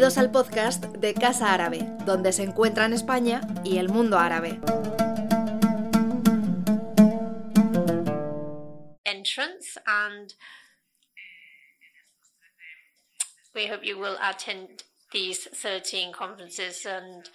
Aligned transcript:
Bienvenidos 0.00 0.24
al 0.24 0.32
podcast 0.32 0.84
de 0.96 1.12
Casa 1.12 1.52
Árabe, 1.52 1.80
donde 2.06 2.32
se 2.32 2.42
encuentran 2.42 2.94
España 2.94 3.42
y 3.64 3.76
el 3.76 3.90
mundo 3.90 4.18
árabe. 4.18 4.58
Entrance 9.04 9.78
and 9.84 10.32
we 13.54 13.66
hope 13.66 13.84
you 13.84 13.98
will 13.98 14.16
attend 14.22 14.84
these 15.12 15.46
13 15.52 16.12
conferences 16.12 16.86
and 16.86 17.28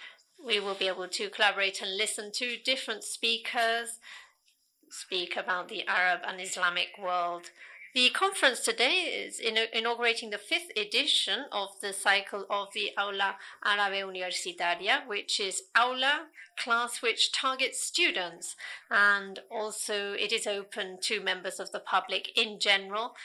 we 0.43 0.59
will 0.59 0.73
be 0.73 0.88
able 0.88 1.07
to 1.07 1.29
collaborate 1.29 1.84
and 1.84 1.95
listen 1.97 2.32
to 2.32 2.57
different 2.66 3.04
speakers 3.04 3.99
speak 4.90 5.38
about 5.38 5.68
the 5.68 5.85
Arab 5.88 6.21
and 6.27 6.41
Islamic 6.41 6.98
world. 6.98 7.52
The 7.95 8.09
conference 8.09 8.59
today 8.59 9.23
is 9.26 9.40
inaugurating 9.40 10.30
the 10.30 10.38
fifth 10.38 10.70
edition 10.76 11.45
of 11.49 11.80
the 11.80 11.94
cycle 11.94 12.45
of 12.49 12.73
the 12.73 12.91
Aula 12.98 13.38
Árabe 13.63 14.04
Universitaria, 14.04 15.08
which 15.08 15.40
is 15.40 15.63
Aula 15.77 16.26
class 16.58 17.02
which 17.02 17.31
targets 17.31 17.81
students 17.81 18.58
and 18.91 19.40
also 19.49 20.12
it 20.12 20.34
is 20.34 20.45
open 20.45 20.98
to 21.04 21.21
members 21.21 21.58
of 21.58 21.71
the 21.71 21.80
public 21.80 22.38
in 22.38 22.59
general 22.59 23.16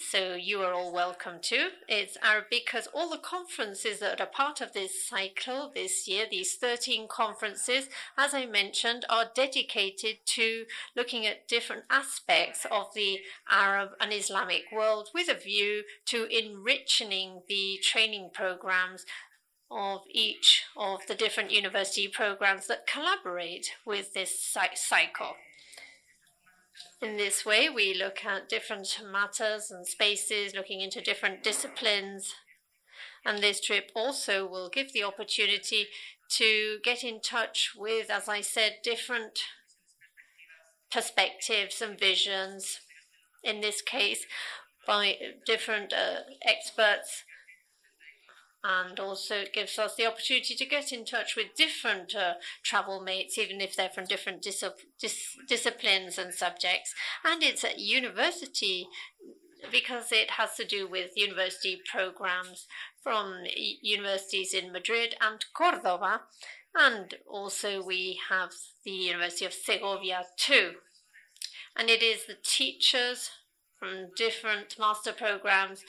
so 0.00 0.34
you 0.34 0.60
are 0.60 0.72
all 0.72 0.92
welcome 0.92 1.34
too. 1.40 1.68
It's 1.88 2.16
Arabic 2.22 2.66
because 2.66 2.88
all 2.94 3.10
the 3.10 3.18
conferences 3.18 3.98
that 4.00 4.20
are 4.20 4.26
part 4.26 4.60
of 4.60 4.72
this 4.72 5.06
cycle 5.06 5.72
this 5.74 6.06
year, 6.06 6.26
these 6.30 6.54
13 6.54 7.08
conferences, 7.08 7.88
as 8.16 8.34
I 8.34 8.46
mentioned, 8.46 9.04
are 9.08 9.30
dedicated 9.34 10.18
to 10.26 10.64
looking 10.96 11.26
at 11.26 11.48
different 11.48 11.84
aspects 11.90 12.66
of 12.70 12.94
the 12.94 13.20
Arab 13.50 13.90
and 14.00 14.12
Islamic 14.12 14.64
world 14.72 15.08
with 15.14 15.28
a 15.28 15.34
view 15.34 15.82
to 16.06 16.26
enriching 16.26 17.42
the 17.48 17.78
training 17.82 18.30
programs 18.32 19.04
of 19.70 20.02
each 20.10 20.64
of 20.76 21.06
the 21.08 21.14
different 21.14 21.50
university 21.50 22.08
programs 22.08 22.66
that 22.68 22.86
collaborate 22.86 23.72
with 23.84 24.14
this 24.14 24.38
cycle. 24.74 25.34
In 27.00 27.16
this 27.16 27.46
way, 27.46 27.68
we 27.68 27.94
look 27.94 28.24
at 28.24 28.48
different 28.48 28.98
matters 29.04 29.70
and 29.70 29.86
spaces, 29.86 30.54
looking 30.54 30.80
into 30.80 31.00
different 31.00 31.44
disciplines. 31.44 32.34
And 33.24 33.38
this 33.38 33.60
trip 33.60 33.92
also 33.94 34.46
will 34.46 34.68
give 34.68 34.92
the 34.92 35.04
opportunity 35.04 35.86
to 36.30 36.78
get 36.82 37.04
in 37.04 37.20
touch 37.20 37.70
with, 37.76 38.10
as 38.10 38.28
I 38.28 38.40
said, 38.40 38.78
different 38.82 39.38
perspectives 40.90 41.80
and 41.80 41.98
visions. 41.98 42.80
In 43.44 43.60
this 43.60 43.80
case, 43.80 44.26
by 44.86 45.16
different 45.46 45.92
uh, 45.92 46.22
experts 46.44 47.24
and 48.64 48.98
also 48.98 49.36
it 49.36 49.52
gives 49.52 49.78
us 49.78 49.94
the 49.94 50.06
opportunity 50.06 50.54
to 50.54 50.66
get 50.66 50.92
in 50.92 51.04
touch 51.04 51.36
with 51.36 51.54
different 51.56 52.14
uh, 52.14 52.34
travel 52.64 53.00
mates, 53.00 53.38
even 53.38 53.60
if 53.60 53.76
they're 53.76 53.88
from 53.88 54.04
different 54.04 54.42
dis 54.42 54.64
dis 55.00 55.36
disciplines 55.48 56.18
and 56.18 56.34
subjects. 56.34 56.94
And 57.24 57.42
it's 57.42 57.64
at 57.64 57.78
university 57.78 58.88
because 59.70 60.12
it 60.12 60.32
has 60.32 60.54
to 60.56 60.64
do 60.64 60.88
with 60.88 61.16
university 61.16 61.80
programs 61.90 62.66
from 63.02 63.44
universities 63.82 64.52
in 64.54 64.72
Madrid 64.72 65.14
and 65.20 65.44
Cordoba. 65.54 66.22
And 66.74 67.14
also 67.28 67.82
we 67.82 68.18
have 68.28 68.50
the 68.84 68.90
University 68.90 69.44
of 69.44 69.52
Segovia 69.52 70.24
too. 70.36 70.72
And 71.76 71.88
it 71.88 72.02
is 72.02 72.26
the 72.26 72.36
teachers 72.42 73.30
from 73.78 74.10
different 74.16 74.76
master 74.78 75.12
programs 75.12 75.84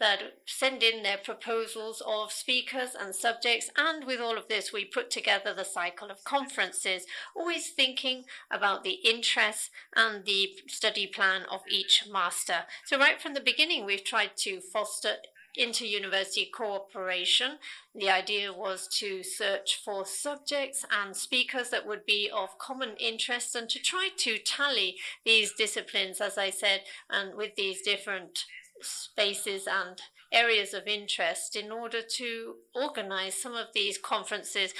that 0.00 0.20
send 0.46 0.82
in 0.82 1.02
their 1.02 1.18
proposals 1.18 2.02
of 2.06 2.32
speakers 2.32 2.90
and 2.98 3.14
subjects. 3.14 3.70
And 3.76 4.04
with 4.04 4.20
all 4.20 4.36
of 4.36 4.48
this, 4.48 4.72
we 4.72 4.84
put 4.84 5.10
together 5.10 5.54
the 5.54 5.64
cycle 5.64 6.10
of 6.10 6.24
conferences, 6.24 7.06
always 7.34 7.70
thinking 7.70 8.24
about 8.50 8.84
the 8.84 8.98
interests 9.04 9.70
and 9.94 10.24
the 10.24 10.50
study 10.66 11.06
plan 11.06 11.42
of 11.50 11.62
each 11.68 12.04
master. 12.10 12.64
So, 12.84 12.98
right 12.98 13.20
from 13.20 13.34
the 13.34 13.40
beginning, 13.40 13.84
we've 13.84 14.04
tried 14.04 14.36
to 14.38 14.60
foster 14.60 15.16
inter-university 15.56 16.46
cooperation. 16.46 17.58
The 17.94 18.10
idea 18.10 18.52
was 18.52 18.88
to 18.98 19.22
search 19.22 19.80
for 19.84 20.04
subjects 20.04 20.84
and 20.90 21.16
speakers 21.16 21.70
that 21.70 21.86
would 21.86 22.04
be 22.04 22.30
of 22.34 22.58
common 22.58 22.96
interest 22.98 23.54
and 23.54 23.68
to 23.70 23.78
try 23.78 24.08
to 24.18 24.38
tally 24.38 24.96
these 25.24 25.52
disciplines, 25.52 26.20
as 26.20 26.36
I 26.36 26.50
said, 26.50 26.82
and 27.08 27.36
with 27.36 27.54
these 27.56 27.82
different 27.82 28.44
spaces 28.80 29.66
and 29.66 30.00
areas 30.32 30.74
of 30.74 30.86
interest 30.86 31.54
in 31.54 31.70
order 31.70 32.00
to 32.02 32.54
organize 32.74 33.34
some 33.34 33.54
of 33.54 33.68
these 33.74 33.98
conferences 33.98 34.74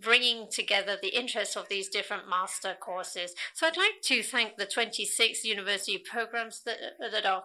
bringing 0.00 0.48
together 0.50 0.96
the 1.00 1.16
interests 1.16 1.56
of 1.56 1.68
these 1.68 1.88
different 1.88 2.28
master 2.28 2.74
courses. 2.78 3.34
So 3.54 3.66
I'd 3.66 3.76
like 3.76 4.00
to 4.04 4.22
thank 4.22 4.56
the 4.56 4.66
26 4.66 5.44
university 5.44 5.98
programs 5.98 6.62
that, 6.64 6.78
that 6.98 7.26
are 7.26 7.44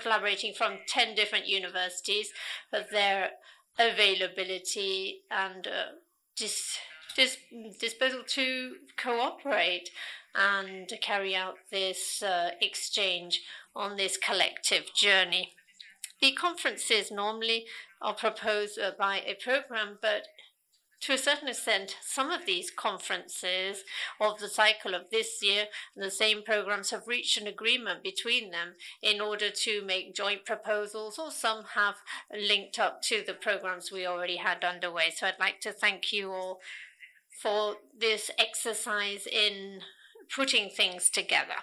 collaborating 0.00 0.54
from 0.54 0.78
10 0.88 1.14
different 1.14 1.46
universities 1.46 2.30
for 2.70 2.84
their 2.90 3.30
availability 3.78 5.22
and 5.30 5.66
uh, 5.66 5.96
dis, 6.36 6.78
dis, 7.14 7.36
disposal 7.80 8.22
to 8.26 8.74
cooperate 8.96 9.90
and 10.36 10.92
carry 11.00 11.34
out 11.34 11.56
this 11.70 12.22
uh, 12.22 12.50
exchange 12.60 13.42
on 13.74 13.96
this 13.96 14.16
collective 14.16 14.94
journey. 14.94 15.52
The 16.20 16.32
conferences 16.32 17.10
normally 17.10 17.66
are 18.00 18.14
proposed 18.14 18.78
uh, 18.78 18.92
by 18.98 19.22
a 19.26 19.34
program, 19.34 19.98
but 20.00 20.26
to 21.02 21.12
a 21.12 21.18
certain 21.18 21.48
extent, 21.48 21.96
some 22.02 22.30
of 22.30 22.46
these 22.46 22.70
conferences 22.70 23.84
of 24.20 24.38
the 24.38 24.48
cycle 24.48 24.94
of 24.94 25.10
this 25.10 25.42
year, 25.42 25.66
and 25.94 26.04
the 26.04 26.10
same 26.10 26.42
programs 26.42 26.90
have 26.90 27.06
reached 27.06 27.38
an 27.38 27.46
agreement 27.46 28.02
between 28.02 28.50
them 28.50 28.74
in 29.02 29.20
order 29.20 29.50
to 29.50 29.82
make 29.82 30.14
joint 30.14 30.44
proposals, 30.44 31.18
or 31.18 31.30
some 31.30 31.64
have 31.74 31.96
linked 32.32 32.78
up 32.78 33.02
to 33.02 33.22
the 33.26 33.34
programs 33.34 33.92
we 33.92 34.06
already 34.06 34.36
had 34.36 34.64
underway. 34.64 35.12
So 35.14 35.26
I'd 35.26 35.38
like 35.38 35.60
to 35.60 35.72
thank 35.72 36.12
you 36.12 36.32
all 36.32 36.60
for 37.42 37.76
this 37.96 38.30
exercise 38.38 39.26
in 39.26 39.82
putting 40.34 40.70
things 40.70 41.10
together. 41.10 41.62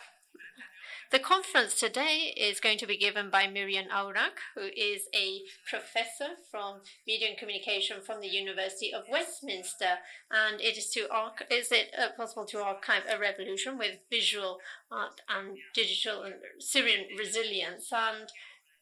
The 1.11 1.19
conference 1.19 1.79
today 1.79 2.33
is 2.35 2.59
going 2.59 2.79
to 2.79 2.87
be 2.87 2.97
given 2.97 3.29
by 3.29 3.45
Miriyam 3.45 3.87
Aouragh, 3.91 4.39
who 4.55 4.69
is 4.75 5.03
a 5.13 5.41
professor 5.69 6.37
from 6.49 6.81
media 7.05 7.29
and 7.29 7.37
communication 7.37 8.01
from 8.01 8.19
the 8.19 8.27
University 8.27 8.91
of 8.91 9.03
Westminster, 9.07 9.99
and 10.31 10.59
it 10.59 10.75
is 10.75 10.89
to 10.89 11.07
arch- 11.11 11.43
is 11.51 11.71
it 11.71 11.93
uh, 11.95 12.07
possible 12.17 12.45
to 12.47 12.63
archive 12.63 13.03
a 13.07 13.19
revolution 13.19 13.77
with 13.77 13.99
visual 14.09 14.57
art 14.91 15.21
and 15.29 15.59
digital 15.75 16.23
and 16.23 16.33
Syrian 16.57 17.05
resilience 17.15 17.93
and 17.93 18.31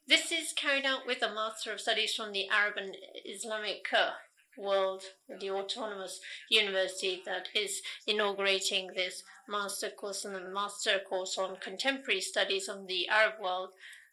this 0.08 0.32
is 0.32 0.54
carried 0.54 0.86
out 0.86 1.06
with 1.06 1.22
a 1.22 1.34
Master 1.34 1.74
of 1.74 1.82
Studies 1.82 2.16
from 2.16 2.32
the 2.32 2.48
Arab 2.50 2.76
and 2.78 2.96
Islamic 3.26 3.86
uh, 3.94 4.12
World, 4.58 5.04
the 5.40 5.50
autonomous 5.50 6.20
university 6.50 7.22
that 7.26 7.48
is 7.56 7.82
inaugurating 8.06 8.92
this 8.96 9.24
master 9.48 9.90
course 9.90 10.26
and 10.26 10.36
the 10.36 10.42
master 10.42 11.00
course 11.08 11.38
on 11.38 11.58
contemporary 11.58 12.22
studies 12.22 12.68
on 12.68 12.86
the 12.88 13.08
Arab 13.08 13.36
world 13.42 13.70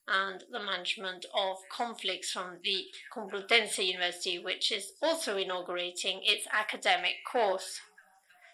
and 0.07 0.45
the 0.51 0.59
management 0.59 1.27
of 1.35 1.59
conflicts 1.71 2.31
from 2.31 2.59
the 2.65 2.87
Complutense 3.15 3.79
University, 3.79 4.39
which 4.39 4.73
is 4.73 4.93
also 5.03 5.37
inaugurating 5.37 6.21
its 6.23 6.47
academic 6.53 7.17
course. 7.31 7.81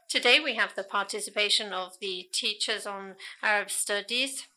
Today 0.09 0.41
we 0.41 0.55
have 0.55 0.75
the 0.75 0.83
participation 0.83 1.73
of 1.73 1.99
the 2.01 2.29
teachers 2.33 2.87
on 2.87 3.15
Arab 3.43 3.71
studies 3.71 4.49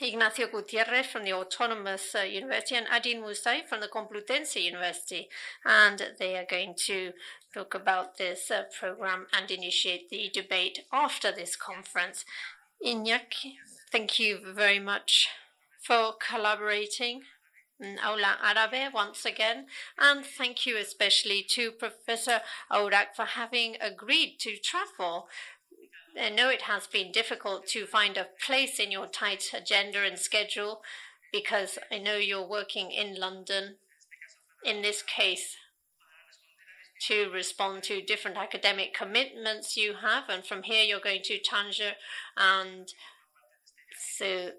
Ignacio 0.00 0.48
Gutierrez 0.48 1.06
from 1.06 1.24
the 1.24 1.34
Autonomous 1.34 2.14
uh, 2.14 2.20
University 2.22 2.74
and 2.74 2.86
Adil 2.86 3.22
Moustaoui 3.22 3.66
from 3.68 3.80
the 3.80 3.88
Complutense 3.88 4.56
University. 4.56 5.28
And 5.64 6.02
they 6.18 6.36
are 6.36 6.46
going 6.48 6.74
to 6.86 7.12
talk 7.52 7.74
about 7.74 8.16
this 8.16 8.50
uh, 8.50 8.64
program 8.78 9.26
and 9.32 9.50
initiate 9.50 10.08
the 10.08 10.30
debate 10.32 10.80
after 10.92 11.30
this 11.30 11.56
conference. 11.56 12.24
Iñaki, 12.84 13.56
thank 13.90 14.18
you 14.18 14.40
very 14.54 14.78
much 14.80 15.28
for 15.80 16.14
collaborating. 16.18 17.22
In 17.80 17.98
Aula 17.98 18.36
Arabe 18.40 18.92
once 18.94 19.24
again, 19.24 19.66
and 19.98 20.24
thank 20.24 20.66
you 20.66 20.76
especially 20.76 21.44
to 21.50 21.72
Professor 21.72 22.40
Aouragh 22.70 23.16
for 23.16 23.24
having 23.24 23.76
agreed 23.80 24.36
to 24.38 24.56
travel 24.56 25.26
I 26.20 26.28
know 26.28 26.50
it 26.50 26.62
has 26.62 26.86
been 26.86 27.10
difficult 27.10 27.66
to 27.68 27.86
find 27.86 28.16
a 28.16 28.28
place 28.44 28.78
in 28.78 28.90
your 28.90 29.06
tight 29.06 29.50
agenda 29.54 30.00
and 30.00 30.18
schedule 30.18 30.82
because 31.32 31.78
I 31.90 31.98
know 31.98 32.16
you're 32.16 32.46
working 32.46 32.90
in 32.90 33.18
London 33.18 33.76
in 34.64 34.82
this 34.82 35.02
case 35.02 35.56
to 37.06 37.30
respond 37.30 37.82
to 37.84 38.02
different 38.02 38.36
academic 38.36 38.94
commitments 38.94 39.76
you 39.76 39.94
have. 40.02 40.24
And 40.28 40.44
from 40.44 40.62
here, 40.64 40.84
you're 40.84 41.00
going 41.00 41.22
to 41.24 41.38
Tangier, 41.38 41.94
And 42.36 42.88
so 44.16 44.50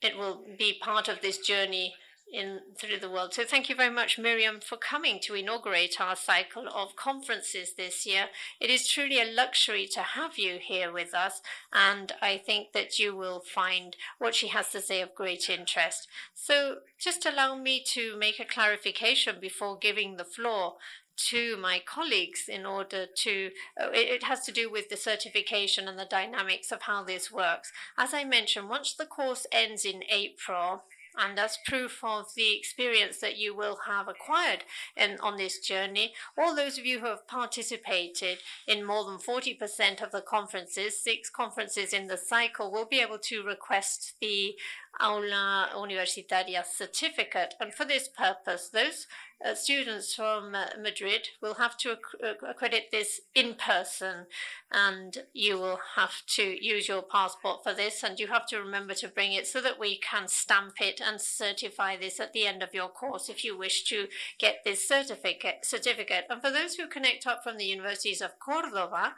it 0.00 0.16
will 0.16 0.44
be 0.58 0.78
part 0.80 1.08
of 1.08 1.20
this 1.20 1.38
journey 1.38 1.94
in 2.34 2.60
through 2.76 2.98
the 2.98 3.10
world. 3.10 3.32
So 3.34 3.44
thank 3.44 3.68
you 3.68 3.76
very 3.76 3.92
much, 3.94 4.18
Miriyam, 4.18 4.62
for 4.62 4.76
coming 4.76 5.20
to 5.22 5.34
inaugurate 5.34 6.00
our 6.00 6.16
cycle 6.16 6.68
of 6.68 6.96
conferences 6.96 7.74
this 7.74 8.04
year. 8.04 8.26
It 8.60 8.70
is 8.70 8.88
truly 8.88 9.20
a 9.20 9.32
luxury 9.32 9.86
to 9.92 10.00
have 10.00 10.38
you 10.38 10.58
here 10.60 10.92
with 10.92 11.14
us, 11.14 11.40
and 11.72 12.12
I 12.20 12.38
think 12.38 12.72
that 12.72 12.98
you 12.98 13.14
will 13.16 13.40
find 13.40 13.96
what 14.18 14.34
she 14.34 14.48
has 14.48 14.70
to 14.70 14.80
say 14.80 15.00
of 15.00 15.14
great 15.14 15.48
interest. 15.48 16.08
So 16.34 16.78
just 16.98 17.24
allow 17.24 17.56
me 17.56 17.82
to 17.92 18.16
make 18.16 18.40
a 18.40 18.44
clarification 18.44 19.36
before 19.40 19.78
giving 19.78 20.16
the 20.16 20.24
floor 20.24 20.74
to 21.16 21.56
my 21.56 21.80
colleagues 21.84 22.48
in 22.48 22.66
order 22.66 23.06
to 23.06 23.50
uh, 23.80 23.90
it, 23.90 24.08
it, 24.08 24.22
has 24.24 24.40
to 24.40 24.52
do 24.52 24.70
with 24.70 24.88
the 24.88 24.96
certification 24.96 25.86
and 25.86 25.98
the 25.98 26.04
dynamics 26.04 26.72
of 26.72 26.82
how 26.82 27.04
this 27.04 27.30
works 27.30 27.70
as 27.96 28.12
i 28.12 28.24
mentioned 28.24 28.68
once 28.68 28.92
the 28.94 29.06
course 29.06 29.46
ends 29.52 29.84
in 29.84 30.02
april 30.10 30.82
and 31.16 31.38
as 31.38 31.58
proof 31.66 32.00
of 32.02 32.34
the 32.34 32.56
experience 32.56 33.18
that 33.18 33.36
you 33.36 33.54
will 33.54 33.78
have 33.86 34.08
acquired 34.08 34.64
in, 34.96 35.18
on 35.20 35.36
this 35.36 35.58
journey, 35.58 36.12
all 36.36 36.54
those 36.54 36.78
of 36.78 36.86
you 36.86 37.00
who 37.00 37.06
have 37.06 37.26
participated 37.28 38.38
in 38.66 38.84
more 38.84 39.04
than 39.04 39.18
40% 39.18 40.02
of 40.02 40.10
the 40.10 40.20
conferences, 40.20 41.00
six 41.00 41.30
conferences 41.30 41.92
in 41.92 42.06
the 42.06 42.16
cycle, 42.16 42.70
will 42.70 42.86
be 42.86 43.00
able 43.00 43.18
to 43.18 43.42
request 43.42 44.14
the 44.20 44.54
Aula 45.00 45.70
Universitaria 45.74 46.64
certificate. 46.64 47.54
And 47.60 47.72
for 47.72 47.84
this 47.84 48.08
purpose, 48.08 48.68
those 48.68 49.06
uh, 49.44 49.54
students 49.54 50.14
from 50.14 50.54
uh, 50.54 50.66
Madrid 50.80 51.28
will 51.42 51.54
have 51.54 51.76
to 51.78 51.92
acc- 51.92 52.22
uh, 52.22 52.46
accredit 52.48 52.84
this 52.90 53.20
in 53.34 53.54
person, 53.54 54.26
and 54.72 55.18
you 55.32 55.58
will 55.58 55.80
have 55.96 56.22
to 56.26 56.42
use 56.64 56.88
your 56.88 57.02
passport 57.02 57.62
for 57.62 57.74
this, 57.74 58.02
and 58.02 58.18
you 58.18 58.28
have 58.28 58.46
to 58.46 58.58
remember 58.58 58.94
to 58.94 59.08
bring 59.08 59.32
it 59.32 59.46
so 59.46 59.60
that 59.60 59.78
we 59.78 59.98
can 59.98 60.28
stamp 60.28 60.80
it 60.80 61.00
and 61.04 61.20
certify 61.20 61.96
this 61.96 62.20
at 62.20 62.32
the 62.32 62.46
end 62.46 62.62
of 62.62 62.72
your 62.72 62.88
course 62.88 63.28
if 63.28 63.44
you 63.44 63.58
wish 63.58 63.84
to 63.84 64.06
get 64.38 64.58
this 64.64 64.88
certificate. 64.88 65.64
Certificate. 65.64 66.24
And 66.30 66.40
for 66.40 66.50
those 66.50 66.74
who 66.76 66.86
connect 66.86 67.26
up 67.26 67.42
from 67.42 67.58
the 67.58 67.66
universities 67.66 68.22
of 68.22 68.38
Córdoba, 68.38 69.12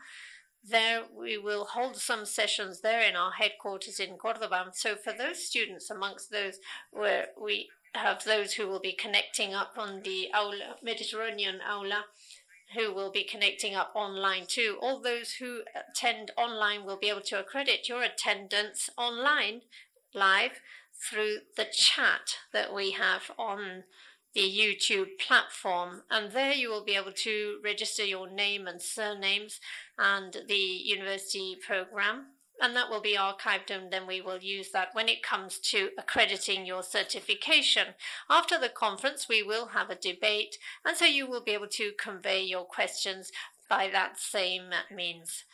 there 0.69 1.03
we 1.17 1.39
will 1.39 1.65
hold 1.65 1.97
some 1.97 2.25
sessions 2.25 2.81
there 2.81 3.01
in 3.01 3.17
our 3.17 3.33
headquarters 3.33 4.01
in 4.01 4.17
Cordoba. 4.17 4.71
So 4.73 4.97
for 4.97 5.13
those 5.13 5.45
students 5.45 5.91
amongst 5.91 6.31
those 6.31 6.59
where 6.91 7.29
we 7.41 7.69
have 7.95 8.25
those 8.25 8.55
who 8.55 8.67
will 8.67 8.81
be 8.81 8.93
connecting 8.93 9.55
up 9.55 9.75
on 9.77 10.03
the 10.03 10.29
Aula, 10.35 10.77
Mediterranean 10.83 11.61
Aula, 11.67 12.05
who 12.75 12.93
will 12.93 13.11
be 13.11 13.25
connecting 13.25 13.75
up 13.75 13.93
online 13.95 14.45
too. 14.49 14.77
All 14.81 15.01
those 15.01 15.35
who 15.35 15.61
attend 15.75 16.33
online 16.37 16.85
will 16.85 16.99
be 16.99 17.09
able 17.09 17.23
to 17.23 17.39
accredit 17.39 17.89
your 17.89 18.03
attendance 18.03 18.91
online, 18.99 19.63
live, 20.15 20.61
through 20.99 21.39
the 21.57 21.67
chat 21.73 22.39
that 22.53 22.75
we 22.75 22.93
have 22.93 23.31
on 23.39 23.85
the 24.37 24.43
YouTube 24.43 25.19
platform. 25.19 26.03
And 26.11 26.31
there 26.31 26.53
you 26.53 26.69
will 26.69 26.85
be 26.85 26.95
able 26.95 27.13
to 27.13 27.59
register 27.65 28.05
your 28.05 28.31
name 28.31 28.67
and 28.67 28.81
surnames 28.81 29.61
and 29.99 30.37
the 30.47 30.55
university 30.55 31.57
program 31.67 32.27
and 32.61 32.75
that 32.75 32.89
will 32.89 33.01
be 33.01 33.17
archived 33.17 33.71
and 33.71 33.93
then 33.93 34.07
we 34.07 34.21
will 34.21 34.39
use 34.39 34.71
that 34.71 34.89
when 34.95 35.09
it 35.09 35.23
comes 35.23 35.59
to 35.59 35.91
accrediting 35.99 36.65
your 36.65 36.83
certification. 36.83 37.89
After 38.31 38.59
the 38.59 38.69
conference, 38.69 39.29
we 39.29 39.43
will 39.43 39.67
have 39.69 39.91
a 39.91 39.95
debate, 39.95 40.57
and 40.85 40.97
so 40.97 41.05
you 41.05 41.27
will 41.27 41.43
be 41.43 41.53
able 41.53 41.69
to 41.69 41.93
convey 42.01 42.43
your 42.43 42.65
questions 42.65 43.31
by 43.69 43.91
that 43.93 44.19
same 44.19 44.71
means. 44.91 45.45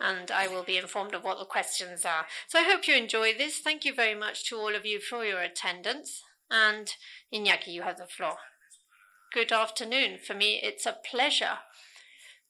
And 0.00 0.30
I 0.30 0.46
will 0.46 0.62
be 0.62 0.76
informed 0.76 1.14
of 1.14 1.24
what 1.24 1.38
the 1.38 1.44
questions 1.44 2.04
are. 2.04 2.26
So 2.48 2.58
I 2.58 2.64
hope 2.64 2.86
you 2.86 2.94
enjoy 2.94 3.32
this. 3.32 3.58
Thank 3.58 3.84
you 3.84 3.94
very 3.94 4.14
much 4.14 4.44
to 4.48 4.56
all 4.56 4.74
of 4.74 4.84
you 4.84 5.00
for 5.00 5.24
your 5.24 5.40
attendance. 5.40 6.22
And 6.50 6.88
Iñaki, 7.32 7.68
you 7.68 7.82
have 7.82 7.98
the 7.98 8.06
floor. 8.06 8.36
Good 9.32 9.52
afternoon. 9.52 10.18
For 10.18 10.34
me, 10.34 10.60
it's 10.62 10.86
a 10.86 10.96
pleasure 11.10 11.58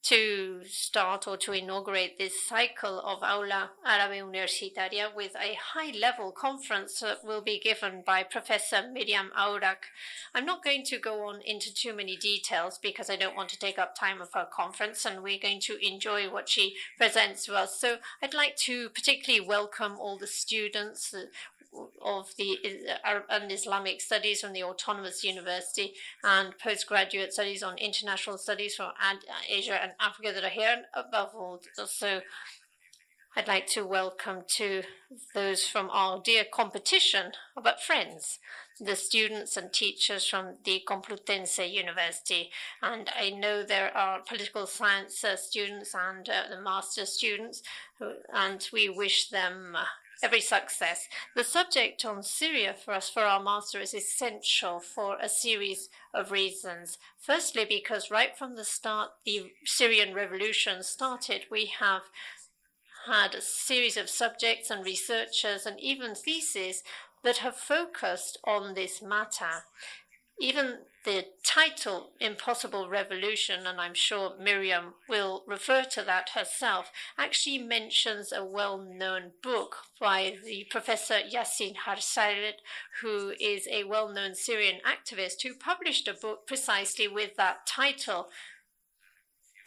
to 0.01 0.61
start 0.65 1.27
or 1.27 1.35
to 1.35 1.51
inaugurate 1.51 2.17
this 2.17 2.47
cycle 2.47 3.01
of 3.01 3.21
Aula 3.21 3.71
Árabe 3.85 4.21
Universitaria 4.21 5.13
with 5.13 5.35
a 5.35 5.57
high 5.73 5.91
level 5.99 6.31
conference 6.31 7.01
that 7.01 7.23
will 7.23 7.41
be 7.41 7.59
given 7.59 8.01
by 8.05 8.23
Professor 8.23 8.77
Miriyam 8.77 9.29
Aouragh. 9.37 9.83
I'm 10.33 10.45
not 10.45 10.63
going 10.63 10.85
to 10.85 10.97
go 10.99 11.27
on 11.27 11.41
into 11.45 11.73
too 11.73 11.93
many 11.93 12.15
details 12.15 12.79
because 12.81 13.09
I 13.09 13.17
don't 13.17 13.35
want 13.35 13.49
to 13.49 13.59
take 13.59 13.77
up 13.77 13.93
time 13.93 14.21
of 14.21 14.29
her 14.33 14.47
conference 14.51 15.03
and 15.03 15.21
we're 15.21 15.37
going 15.37 15.59
to 15.61 15.85
enjoy 15.85 16.29
what 16.29 16.47
she 16.47 16.75
presents 16.97 17.45
to 17.45 17.55
us. 17.55 17.77
So 17.79 17.97
I'd 18.23 18.33
like 18.33 18.55
to 18.57 18.89
particularly 18.89 19.45
welcome 19.45 19.97
all 19.99 20.17
the 20.17 20.27
students, 20.27 21.13
of 22.01 22.35
the 22.37 22.57
Arab 23.03 23.25
and 23.29 23.51
Islamic 23.51 24.01
studies 24.01 24.41
from 24.41 24.53
the 24.53 24.63
Autonomous 24.63 25.23
University 25.23 25.93
and 26.23 26.57
postgraduate 26.57 27.33
studies 27.33 27.63
on 27.63 27.77
international 27.77 28.37
studies 28.37 28.75
from 28.75 28.91
Asia 29.49 29.81
and 29.81 29.91
Africa 29.99 30.31
that 30.33 30.43
are 30.43 30.49
here. 30.49 30.69
And 30.77 30.85
above 30.93 31.35
all, 31.35 31.61
also, 31.77 32.21
I'd 33.35 33.47
like 33.47 33.67
to 33.67 33.85
welcome 33.85 34.41
to 34.55 34.83
those 35.35 35.63
from 35.65 35.89
our 35.91 36.19
dear 36.21 36.43
competition, 36.51 37.33
but 37.61 37.81
friends, 37.81 38.39
the 38.79 38.95
students 38.95 39.55
and 39.55 39.71
teachers 39.71 40.27
from 40.27 40.55
the 40.63 40.81
Complutense 40.87 41.71
University. 41.71 42.49
And 42.81 43.09
I 43.15 43.29
know 43.29 43.63
there 43.63 43.95
are 43.95 44.21
political 44.21 44.65
science 44.65 45.23
uh, 45.23 45.35
students 45.35 45.93
and 45.93 46.27
uh, 46.27 46.49
the 46.49 46.61
master 46.61 47.05
students, 47.05 47.61
who, 47.99 48.13
and 48.33 48.67
we 48.73 48.89
wish 48.89 49.29
them 49.29 49.75
uh, 49.77 49.85
every 50.21 50.41
success. 50.41 51.07
The 51.35 51.43
subject 51.43 52.03
on 52.05 52.23
Syria 52.23 52.73
for 52.73 52.93
us, 52.93 53.09
for 53.09 53.23
our 53.23 53.41
master, 53.41 53.79
is 53.79 53.93
essential 53.93 54.79
for 54.79 55.17
a 55.21 55.29
series 55.29 55.89
of 56.13 56.31
reasons. 56.31 56.97
Firstly, 57.17 57.65
because 57.67 58.11
right 58.11 58.37
from 58.37 58.55
the 58.55 58.65
start, 58.65 59.11
the 59.25 59.51
Syrian 59.65 60.13
revolution 60.13 60.83
started, 60.83 61.45
we 61.49 61.71
have 61.79 62.03
had 63.07 63.33
a 63.33 63.41
series 63.41 63.97
of 63.97 64.09
subjects 64.09 64.69
and 64.69 64.85
researchers 64.85 65.65
and 65.65 65.79
even 65.79 66.15
theses 66.15 66.83
that 67.23 67.37
have 67.37 67.55
focused 67.55 68.37
on 68.45 68.73
this 68.73 69.01
matter. 69.01 69.63
Even 70.39 70.79
the 71.09 71.25
title 71.43 72.11
Impossible 72.19 72.87
Revolution, 72.87 73.65
and 73.65 73.81
I'm 73.81 73.95
sure 73.95 74.33
Miriyam 74.39 74.93
will 75.07 75.43
refer 75.47 75.83
to 75.93 76.03
that 76.03 76.29
herself, 76.35 76.91
actually 77.17 77.57
mentions 77.57 78.31
a 78.31 78.45
well 78.45 78.77
known 78.77 79.31
book 79.41 79.77
by 79.99 80.35
the 80.45 80.67
Professor 80.69 81.15
Yassin 81.15 81.77
Haj 81.77 82.03
Saleh, 82.03 82.57
who 83.01 83.33
is 83.39 83.67
a 83.71 83.85
well 83.85 84.09
known 84.09 84.35
Syrian 84.35 84.81
activist 84.85 85.41
who 85.41 85.55
published 85.55 86.07
a 86.07 86.13
book 86.13 86.45
precisely 86.45 87.07
with 87.07 87.35
that 87.37 87.65
title 87.65 88.29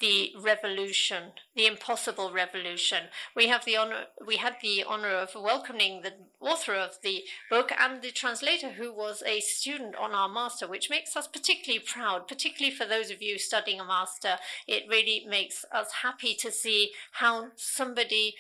the 0.02 0.32
revolution, 0.38 1.30
the 1.54 1.66
impossible 1.66 2.32
revolution. 2.32 3.04
We 3.36 3.46
have 3.46 3.64
the 3.64 3.76
honor, 3.76 4.06
we 4.26 4.38
had 4.38 4.56
the 4.60 4.82
honor 4.82 5.14
of 5.14 5.30
welcoming 5.36 6.02
the 6.02 6.14
author 6.40 6.74
of 6.74 6.98
the 7.04 7.22
book 7.48 7.70
and 7.78 8.02
the 8.02 8.10
translator 8.10 8.70
who 8.70 8.92
was 8.92 9.22
a 9.24 9.40
student 9.40 9.94
on 9.94 10.10
our 10.10 10.28
master, 10.28 10.66
which 10.66 10.90
makes 10.90 11.16
us 11.16 11.28
particularly 11.28 11.84
proud, 11.86 12.26
particularly 12.26 12.74
for 12.74 12.84
those 12.84 13.12
of 13.12 13.22
you 13.22 13.38
studying 13.38 13.78
a 13.78 13.84
master. 13.84 14.38
It 14.66 14.90
really 14.90 15.24
makes 15.26 15.64
us 15.72 15.92
happy 16.02 16.34
to 16.34 16.50
see 16.50 16.90
how 17.12 17.52
somebody 17.54 18.34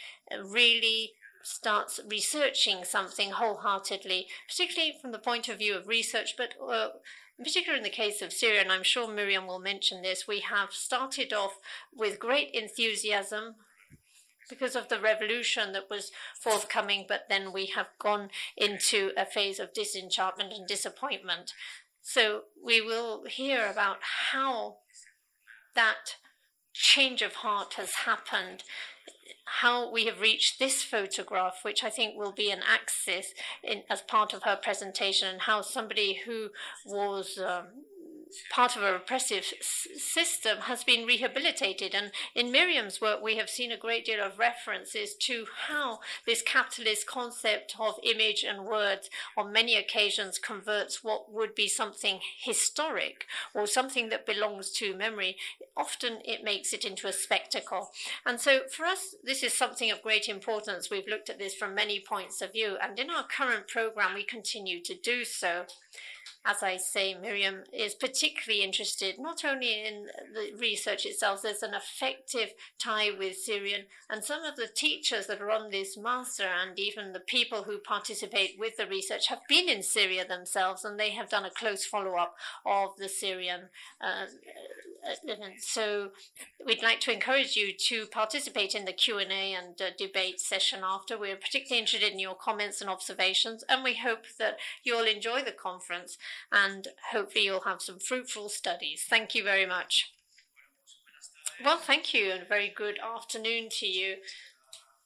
really 0.44 1.12
starts 1.44 2.00
researching 2.08 2.84
something 2.84 3.30
wholeheartedly, 3.30 4.26
particularly 4.48 4.94
from 5.00 5.12
the 5.12 5.18
point 5.18 5.48
of 5.48 5.58
view 5.58 5.76
of 5.76 5.86
research, 5.86 6.34
but 6.36 6.54
uh, 6.60 6.88
in 7.38 7.44
particular 7.44 7.76
in 7.76 7.84
the 7.84 7.90
case 7.90 8.22
of 8.22 8.32
Syria, 8.32 8.60
and 8.60 8.72
I'm 8.72 8.82
sure 8.82 9.08
Miriyam 9.08 9.46
will 9.46 9.58
mention 9.58 10.02
this, 10.02 10.28
we 10.28 10.40
have 10.40 10.72
started 10.72 11.32
off 11.32 11.58
with 11.94 12.18
great 12.18 12.50
enthusiasm 12.52 13.56
because 14.48 14.76
of 14.76 14.88
the 14.88 15.00
revolution 15.00 15.72
that 15.72 15.88
was 15.88 16.12
forthcoming, 16.38 17.06
but 17.08 17.26
then 17.28 17.52
we 17.52 17.66
have 17.66 17.88
gone 17.98 18.28
into 18.56 19.12
a 19.16 19.24
phase 19.24 19.58
of 19.58 19.72
disenchantment 19.72 20.52
and 20.52 20.66
disappointment. 20.66 21.52
So 22.02 22.42
we 22.62 22.80
will 22.80 23.24
hear 23.24 23.66
about 23.70 23.98
how 24.32 24.76
that 25.74 26.16
change 26.74 27.22
of 27.22 27.36
heart 27.36 27.74
has 27.74 27.94
happened 28.04 28.62
how 29.44 29.90
we 29.90 30.06
have 30.06 30.20
reached 30.20 30.58
this 30.58 30.82
photograph, 30.82 31.60
which 31.62 31.82
I 31.82 31.90
think 31.90 32.16
will 32.16 32.32
be 32.32 32.50
an 32.50 32.60
axis 32.66 33.34
in, 33.62 33.82
as 33.90 34.02
part 34.02 34.32
of 34.32 34.44
her 34.44 34.56
presentation, 34.56 35.28
and 35.28 35.40
how 35.42 35.62
somebody 35.62 36.20
who 36.24 36.50
was 36.86 37.38
um, 37.38 37.66
part 38.50 38.76
of 38.76 38.82
a 38.82 38.92
repressive 38.92 39.44
system 39.62 40.58
has 40.62 40.84
been 40.84 41.06
rehabilitated. 41.06 41.94
And 41.94 42.12
in 42.34 42.52
Miriyam's 42.52 43.00
work, 43.00 43.22
we 43.22 43.36
have 43.36 43.48
seen 43.48 43.72
a 43.72 43.76
great 43.76 44.04
deal 44.04 44.20
of 44.20 44.38
references 44.38 45.14
to 45.22 45.46
how 45.68 46.00
this 46.26 46.42
capitalist 46.42 47.06
concept 47.06 47.74
of 47.78 47.94
image 48.02 48.44
and 48.46 48.64
words 48.64 49.10
on 49.36 49.52
many 49.52 49.76
occasions 49.76 50.38
converts 50.38 51.02
what 51.02 51.32
would 51.32 51.54
be 51.54 51.68
something 51.68 52.20
historic 52.40 53.26
or 53.54 53.66
something 53.66 54.08
that 54.08 54.26
belongs 54.26 54.70
to 54.70 54.96
memory. 54.96 55.36
Often 55.76 56.18
it 56.24 56.44
makes 56.44 56.72
it 56.72 56.84
into 56.84 57.08
a 57.08 57.12
spectacle. 57.12 57.90
And 58.26 58.40
so 58.40 58.62
for 58.70 58.84
us, 58.86 59.14
this 59.22 59.42
is 59.42 59.56
something 59.56 59.90
of 59.90 60.02
great 60.02 60.28
importance. 60.28 60.90
We've 60.90 61.08
looked 61.08 61.30
at 61.30 61.38
this 61.38 61.54
from 61.54 61.74
many 61.74 62.00
points 62.00 62.42
of 62.42 62.52
view. 62.52 62.76
And 62.82 62.98
in 62.98 63.10
our 63.10 63.24
current 63.24 63.68
program, 63.68 64.14
we 64.14 64.24
continue 64.24 64.82
to 64.82 64.94
do 64.94 65.24
so 65.24 65.66
as 66.44 66.62
I 66.62 66.76
say, 66.76 67.14
Miriyam 67.14 67.64
is 67.72 67.94
particularly 67.94 68.64
interested 68.64 69.18
not 69.18 69.44
only 69.44 69.84
in 69.84 70.06
the 70.34 70.58
research 70.58 71.06
itself, 71.06 71.42
there's 71.42 71.62
an 71.62 71.74
effective 71.74 72.52
tie 72.78 73.10
with 73.16 73.36
Syrian, 73.36 73.82
and 74.10 74.24
some 74.24 74.42
of 74.42 74.56
the 74.56 74.66
teachers 74.66 75.26
that 75.28 75.40
are 75.40 75.50
on 75.50 75.70
this 75.70 75.96
master 75.96 76.46
and 76.46 76.78
even 76.78 77.12
the 77.12 77.20
people 77.20 77.64
who 77.64 77.78
participate 77.78 78.56
with 78.58 78.76
the 78.76 78.86
research 78.86 79.28
have 79.28 79.42
been 79.48 79.68
in 79.68 79.82
Syria 79.82 80.26
themselves, 80.26 80.84
and 80.84 80.98
they 80.98 81.10
have 81.10 81.30
done 81.30 81.44
a 81.44 81.50
close 81.50 81.84
follow 81.84 82.16
up 82.16 82.34
of 82.66 82.96
the 82.98 83.08
Syrian 83.08 83.68
uh, 84.00 84.26
so 85.58 86.10
we'd 86.64 86.82
like 86.82 87.00
to 87.00 87.12
encourage 87.12 87.56
you 87.56 87.72
to 87.76 88.06
participate 88.06 88.74
in 88.74 88.84
the 88.84 88.92
Q&A 88.92 89.52
and 89.52 89.80
uh, 89.80 89.90
debate 89.98 90.40
session 90.40 90.80
after. 90.84 91.18
We're 91.18 91.36
particularly 91.36 91.80
interested 91.80 92.12
in 92.12 92.18
your 92.18 92.34
comments 92.34 92.80
and 92.80 92.88
observations, 92.88 93.64
and 93.68 93.82
we 93.82 93.94
hope 93.94 94.24
that 94.38 94.58
you'll 94.84 95.06
enjoy 95.06 95.42
the 95.42 95.52
conference 95.52 96.18
and 96.50 96.88
hopefully 97.10 97.44
you'll 97.44 97.60
have 97.60 97.82
some 97.82 97.98
fruitful 97.98 98.48
studies. 98.48 99.04
Thank 99.08 99.34
you 99.34 99.42
very 99.42 99.66
much. 99.66 100.12
Well, 101.64 101.78
thank 101.78 102.12
you, 102.12 102.32
and 102.32 102.48
very 102.48 102.72
good 102.74 102.98
afternoon 102.98 103.68
to 103.78 103.86
you. 103.86 104.16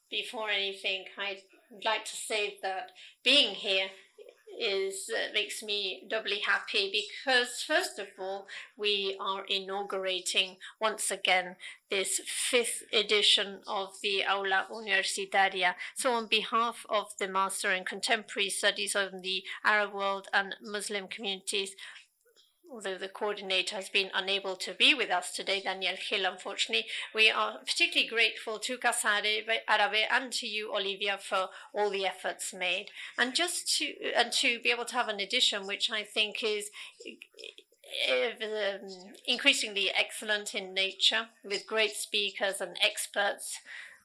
Before 0.09 0.49
anything, 0.49 1.05
I'd 1.17 1.41
like 1.83 2.05
to 2.05 2.15
say 2.15 2.57
that 2.63 2.91
being 3.23 3.53
here 3.53 3.89
is 4.59 5.09
uh, 5.13 5.33
makes 5.33 5.61
me 5.61 6.03
doubly 6.09 6.39
happy 6.39 6.91
because 6.91 7.61
first 7.61 7.99
of 7.99 8.07
all 8.19 8.47
we 8.75 9.15
are 9.19 9.45
inaugurating 9.45 10.57
once 10.79 11.11
again 11.11 11.55
this 11.89 12.19
fifth 12.25 12.83
edition 12.91 13.59
of 13.65 13.93
the 14.01 14.23
Aula 14.25 14.67
Universitaria. 14.71 15.75
So 15.95 16.11
on 16.11 16.27
behalf 16.27 16.85
of 16.89 17.13
the 17.17 17.27
Master 17.27 17.71
in 17.71 17.85
Contemporary 17.85 18.49
Studies 18.49 18.95
on 18.95 19.21
the 19.21 19.43
Arab 19.63 19.93
world 19.93 20.27
and 20.33 20.55
Muslim 20.61 21.07
communities, 21.07 21.75
although 22.71 22.97
the 22.97 23.07
coordinator 23.07 23.75
has 23.75 23.89
been 23.89 24.09
unable 24.13 24.55
to 24.55 24.73
be 24.73 24.93
with 24.93 25.09
us 25.09 25.31
today, 25.31 25.61
Daniel 25.61 25.95
Gil, 26.09 26.25
unfortunately, 26.25 26.85
we 27.13 27.29
are 27.29 27.59
particularly 27.59 28.07
grateful 28.07 28.59
to 28.59 28.77
Casa 28.77 29.21
Arabe 29.67 30.07
and 30.11 30.31
to 30.33 30.47
you, 30.47 30.73
Olivia, 30.75 31.17
for 31.21 31.49
all 31.73 31.89
the 31.89 32.05
efforts 32.05 32.53
made. 32.53 32.87
And 33.17 33.33
just 33.33 33.77
to, 33.77 33.93
and 34.15 34.31
to 34.33 34.59
be 34.59 34.71
able 34.71 34.85
to 34.85 34.95
have 34.95 35.07
an 35.07 35.19
edition 35.19 35.67
which 35.67 35.89
I 35.91 36.03
think 36.03 36.43
is 36.43 36.69
um, 38.09 38.89
increasingly 39.25 39.89
excellent 39.91 40.53
in 40.53 40.73
nature 40.73 41.27
with 41.43 41.67
great 41.67 41.95
speakers 41.95 42.59
and 42.59 42.77
experts 42.83 43.59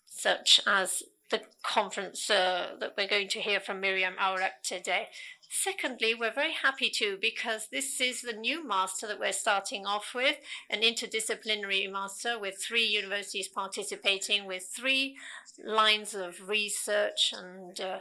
such 0.06 0.60
as 0.66 1.02
the 1.30 1.40
conference 1.62 2.30
uh, 2.30 2.76
that 2.78 2.94
we're 2.96 3.08
going 3.08 3.28
to 3.28 3.40
hear 3.40 3.58
from 3.58 3.80
Miriyam 3.80 4.16
Aouragh 4.20 4.52
today. 4.62 5.08
Secondly, 5.54 6.14
we're 6.14 6.32
very 6.32 6.54
happy 6.54 6.88
too 6.88 7.18
because 7.20 7.68
this 7.70 8.00
is 8.00 8.22
the 8.22 8.32
new 8.32 8.66
master 8.66 9.06
that 9.06 9.20
we're 9.20 9.32
starting 9.32 9.84
off 9.84 10.14
with, 10.14 10.36
an 10.70 10.80
interdisciplinary 10.80 11.92
master 11.92 12.38
with 12.38 12.56
three 12.58 12.86
universities 12.86 13.48
participating, 13.48 14.46
with 14.46 14.64
three 14.74 15.14
lines 15.62 16.14
of 16.14 16.48
research 16.48 17.34
and 17.36 17.78
uh, 17.82 17.98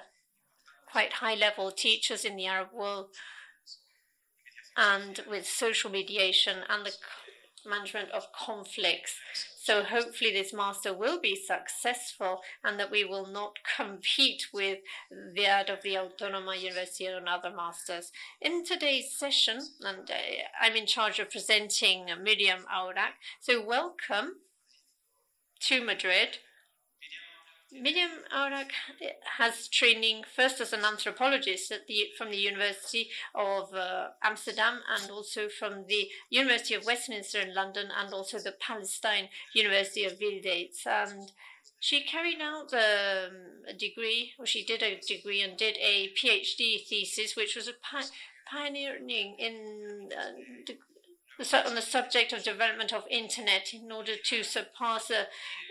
quite 0.89 1.11
high 1.13 1.35
level 1.35 1.71
teachers 1.71 2.23
in 2.23 2.37
the 2.37 2.45
Arab 2.45 2.69
world, 2.73 3.07
and 4.77 5.19
with 5.29 5.45
social 5.45 5.91
mediation 5.91 6.59
and 6.69 6.85
the 6.85 6.93
management 7.69 8.09
of 8.11 8.31
conflicts. 8.31 9.19
So 9.63 9.83
hopefully 9.83 10.33
this 10.33 10.53
master 10.53 10.91
will 10.91 11.19
be 11.19 11.35
successful 11.35 12.41
and 12.63 12.79
that 12.79 12.89
we 12.89 13.05
will 13.05 13.27
not 13.27 13.59
compete 13.77 14.47
with 14.51 14.79
that 15.35 15.69
of 15.69 15.83
the 15.83 15.93
Autónoma 15.93 16.59
University 16.59 17.05
and 17.05 17.29
other 17.29 17.51
masters. 17.55 18.11
In 18.41 18.65
today's 18.65 19.15
session, 19.15 19.59
and 19.81 20.09
uh, 20.09 20.15
I'm 20.59 20.75
in 20.75 20.87
charge 20.87 21.19
of 21.19 21.29
presenting 21.29 22.07
Miriyam 22.07 22.63
Aouragh, 22.73 23.13
so 23.39 23.63
welcome 23.63 24.37
to 25.67 25.85
Madrid. 25.85 26.39
Miriyam 27.73 28.27
Aouragh 28.33 28.71
has 29.37 29.67
training 29.69 30.23
first 30.35 30.59
as 30.59 30.73
an 30.73 30.83
anthropologist 30.83 31.73
the, 31.87 32.09
from 32.17 32.29
the 32.29 32.37
University 32.37 33.09
of 33.33 33.73
uh, 33.73 34.09
Amsterdam 34.21 34.81
and 34.89 35.09
also 35.09 35.47
from 35.47 35.85
the 35.87 36.09
University 36.29 36.73
of 36.73 36.85
Westminster 36.85 37.39
in 37.39 37.53
London 37.53 37.87
and 37.97 38.13
also 38.13 38.39
the 38.39 38.51
Palestine 38.51 39.29
University 39.53 40.03
of 40.03 40.19
Birzeit. 40.19 40.85
And 40.85 41.31
she 41.79 42.03
carried 42.03 42.41
out 42.41 42.73
um, 42.73 43.63
a 43.67 43.73
degree, 43.73 44.33
or 44.37 44.45
she 44.45 44.65
did 44.65 44.83
a 44.83 44.99
degree 44.99 45.41
and 45.41 45.57
did 45.57 45.77
a 45.77 46.11
PhD 46.13 46.85
thesis, 46.85 47.35
which 47.35 47.55
was 47.55 47.67
a 47.67 47.73
pi- 47.73 48.03
pioneering 48.45 49.35
in 49.39 50.09
uh, 50.15 50.73
on 51.53 51.75
the 51.75 51.81
subject 51.81 52.33
of 52.33 52.43
development 52.43 52.93
of 52.93 53.03
internet 53.09 53.73
in 53.73 53.91
order 53.91 54.13
to 54.15 54.43
surpass 54.43 55.11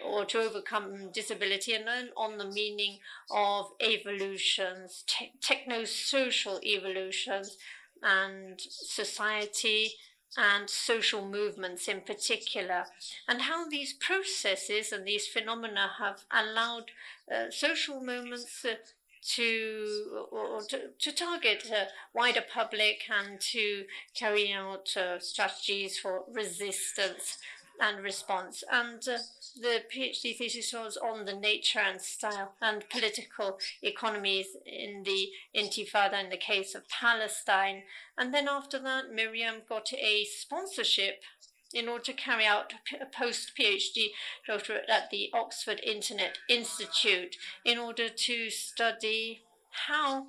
or 0.04 0.24
to 0.24 0.38
overcome 0.38 1.10
disability 1.12 1.72
and 1.74 1.86
then 1.86 2.10
on 2.16 2.38
the 2.38 2.50
meaning 2.50 2.98
of 3.30 3.66
evolutions, 3.80 5.04
te- 5.06 5.32
techno-social 5.40 6.60
evolutions 6.64 7.56
and 8.02 8.60
society 8.60 9.92
and 10.36 10.70
social 10.70 11.26
movements 11.26 11.88
in 11.88 12.00
particular, 12.00 12.84
and 13.26 13.42
how 13.42 13.68
these 13.68 13.92
processes 13.92 14.92
and 14.92 15.04
these 15.04 15.26
phenomena 15.26 15.90
have 15.98 16.24
allowed 16.30 16.90
uh, 17.34 17.50
social 17.50 18.00
movements 18.00 18.64
uh, 18.64 18.74
to 19.22 20.26
or 20.30 20.60
to, 20.68 20.90
to 20.98 21.12
target 21.12 21.70
a 21.70 21.88
wider 22.14 22.42
public 22.52 23.02
and 23.10 23.40
to 23.40 23.84
carry 24.14 24.52
out 24.52 24.96
uh, 24.96 25.18
strategies 25.18 25.98
for 25.98 26.24
resistance 26.32 27.38
and 27.80 28.04
response. 28.04 28.62
And 28.70 29.02
uh, 29.08 29.18
the 29.60 29.82
PhD 29.92 30.36
thesis 30.36 30.72
was 30.72 30.96
on 30.96 31.24
the 31.24 31.34
nature 31.34 31.80
and 31.80 32.00
style 32.00 32.52
and 32.60 32.88
political 32.90 33.58
economies 33.82 34.48
in 34.66 35.02
the 35.04 35.28
Intifada 35.56 36.22
in 36.22 36.30
the 36.30 36.36
case 36.36 36.74
of 36.74 36.88
Palestine. 36.88 37.82
And 38.18 38.34
then 38.34 38.48
after 38.48 38.78
that, 38.80 39.04
Miriyam 39.10 39.66
got 39.66 39.92
a 39.94 40.24
sponsorship 40.24 41.22
in 41.72 41.88
order 41.88 42.04
to 42.04 42.12
carry 42.12 42.44
out 42.44 42.72
a 43.00 43.06
post 43.06 43.52
PhD 43.58 44.08
doctorate 44.46 44.88
at 44.88 45.10
the 45.10 45.30
Oxford 45.32 45.80
Internet 45.84 46.38
Institute 46.48 47.36
in 47.64 47.78
order 47.78 48.08
to 48.08 48.50
study 48.50 49.42
how 49.86 50.26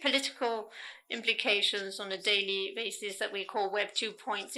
political 0.00 0.70
implications 1.08 2.00
on 2.00 2.10
a 2.10 2.20
daily 2.20 2.72
basis 2.74 3.18
that 3.18 3.32
we 3.32 3.44
call 3.44 3.70
Web 3.70 3.88
2.0, 3.94 4.48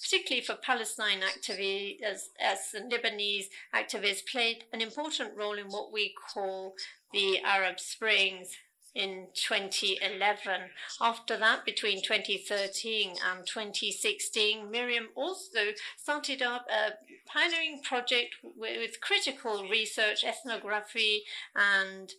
particularly 0.00 0.44
for 0.44 0.54
Palestine 0.54 1.20
activists, 1.20 2.02
as, 2.02 2.30
as 2.40 2.58
Lebanese 2.74 3.46
activists 3.74 4.26
played 4.30 4.64
an 4.72 4.80
important 4.80 5.36
role 5.36 5.58
in 5.58 5.66
what 5.66 5.92
we 5.92 6.14
call 6.32 6.74
the 7.12 7.40
Arab 7.40 7.80
Springs 7.80 8.56
in 8.96 9.26
2011. 9.34 10.70
After 11.00 11.36
that, 11.36 11.64
between 11.66 12.02
2013 12.02 13.10
and 13.10 13.46
2016, 13.46 14.66
Miriyam 14.72 15.08
also 15.14 15.72
started 15.96 16.40
up 16.42 16.66
a 16.70 16.94
pioneering 17.30 17.82
project 17.82 18.36
with 18.42 19.00
critical 19.00 19.68
research, 19.68 20.24
ethnography, 20.24 21.24
and 21.54 22.14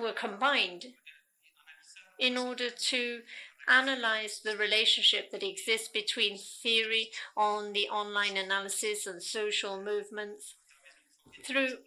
were 0.00 0.12
combined 0.12 0.86
in 2.18 2.38
order 2.38 2.70
to 2.70 3.20
analyze 3.68 4.40
the 4.44 4.56
relationship 4.56 5.32
that 5.32 5.42
exists 5.42 5.88
between 5.88 6.38
theory 6.38 7.10
on 7.36 7.72
the 7.72 7.88
online 7.88 8.36
analysis 8.36 9.06
and 9.06 9.20
social 9.20 9.82
movements 9.82 10.54
through 11.44 11.78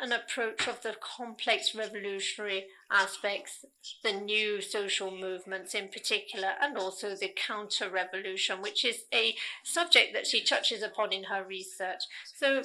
an 0.00 0.12
approach 0.12 0.66
of 0.68 0.82
the 0.82 0.94
complex 1.00 1.74
revolutionary 1.74 2.66
aspects, 2.90 3.64
the 4.02 4.12
new 4.12 4.60
social 4.60 5.10
movements 5.10 5.74
in 5.74 5.88
particular, 5.88 6.52
and 6.60 6.76
also 6.76 7.14
the 7.14 7.32
counter 7.34 7.88
revolution, 7.88 8.62
which 8.62 8.84
is 8.84 9.04
a 9.12 9.34
subject 9.62 10.12
that 10.12 10.26
she 10.26 10.42
touches 10.42 10.82
upon 10.82 11.12
in 11.12 11.24
her 11.24 11.44
research. 11.44 12.02
So 12.34 12.62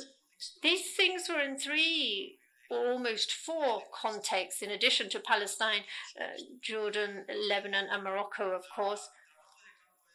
these 0.62 0.94
things 0.96 1.28
were 1.30 1.42
in 1.42 1.58
three 1.58 2.38
almost 2.70 3.32
four 3.32 3.82
contexts, 3.92 4.62
in 4.62 4.72
addition 4.72 5.10
to 5.10 5.20
Palestine, 5.20 5.82
uh, 6.20 6.40
Jordan, 6.62 7.26
Lebanon, 7.50 7.88
and 7.92 8.04
Morocco, 8.04 8.52
of 8.52 8.64
course. 8.76 9.10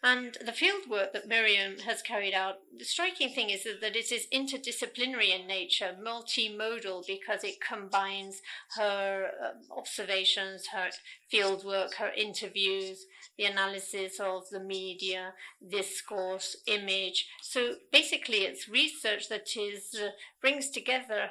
And 0.04 0.36
the 0.44 0.52
field 0.52 0.86
work 0.86 1.14
that 1.14 1.30
Miriyam 1.30 1.80
has 1.80 2.02
carried 2.02 2.34
out, 2.34 2.56
the 2.78 2.84
striking 2.84 3.30
thing 3.30 3.48
is 3.48 3.64
that 3.64 3.96
it 3.96 4.12
is 4.12 4.26
interdisciplinary 4.30 5.30
in 5.30 5.46
nature, 5.46 5.96
multimodal, 5.98 7.06
because 7.06 7.42
it 7.42 7.62
combines 7.66 8.42
her 8.76 9.30
um, 9.42 9.62
observations, 9.74 10.66
her 10.74 10.90
field 11.30 11.64
work, 11.64 11.94
her 11.94 12.10
interviews, 12.14 13.06
the 13.38 13.46
analysis 13.46 14.20
of 14.20 14.42
the 14.50 14.60
media, 14.60 15.32
discourse, 15.66 16.54
image. 16.66 17.26
So 17.40 17.76
basically, 17.90 18.42
it's 18.44 18.68
research 18.68 19.30
that 19.30 19.56
is 19.56 19.94
uh, 19.98 20.08
brings 20.38 20.68
together 20.68 21.30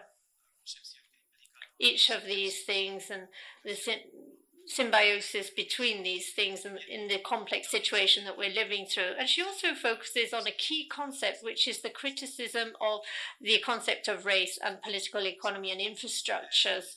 each 1.80 2.10
of 2.10 2.26
these 2.26 2.64
things 2.64 3.12
and 3.12 3.28
the 3.64 3.76
symbiosis 4.66 5.50
between 5.50 6.04
these 6.04 6.32
things 6.32 6.66
in, 6.66 6.80
in, 6.90 7.08
the 7.08 7.20
complex 7.20 7.70
situation 7.70 8.24
that 8.26 8.38
we're 8.38 8.54
living 8.54 8.86
through. 8.86 9.14
And 9.20 9.28
she 9.28 9.42
also 9.42 9.74
focuses 9.74 10.34
on 10.34 10.48
a 10.48 10.52
key 10.52 10.88
concept, 10.88 11.44
which 11.44 11.68
is 11.68 11.82
the 11.82 11.90
criticism 11.90 12.72
of 12.80 13.02
the 13.42 13.60
concept 13.60 14.08
of 14.08 14.26
race 14.26 14.58
and 14.64 14.82
political 14.82 15.26
economy 15.28 15.72
and 15.72 15.82
infrastructures. 15.82 16.96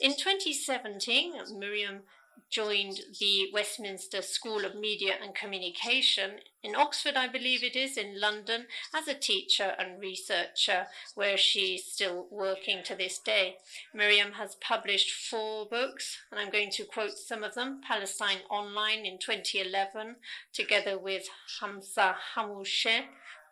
In 0.00 0.12
2017, 0.12 1.34
Miriyam 1.52 2.00
joined 2.50 3.00
the 3.20 3.48
Westminster 3.52 4.22
School 4.22 4.64
of 4.64 4.74
Media 4.74 5.14
and 5.20 5.34
Communication 5.34 6.40
in 6.62 6.74
Oxford, 6.74 7.14
I 7.14 7.28
believe 7.28 7.62
it 7.62 7.76
is, 7.76 7.98
in 7.98 8.18
London, 8.18 8.66
as 8.94 9.06
a 9.06 9.14
teacher 9.14 9.74
and 9.78 10.00
researcher, 10.00 10.86
where 11.14 11.36
she's 11.36 11.84
still 11.84 12.26
working 12.30 12.82
to 12.84 12.94
this 12.94 13.18
day. 13.18 13.56
Miriyam 13.94 14.32
has 14.34 14.54
published 14.56 15.10
four 15.10 15.66
books, 15.66 16.18
and 16.30 16.40
I'm 16.40 16.50
going 16.50 16.70
to 16.70 16.84
quote 16.84 17.18
some 17.18 17.44
of 17.44 17.54
them 17.54 17.82
Palestine 17.86 18.38
Online 18.48 19.04
in 19.04 19.18
2011, 19.18 20.16
together 20.54 20.98
with 20.98 21.28
Hamza 21.60 22.16
Hamouche 22.34 23.04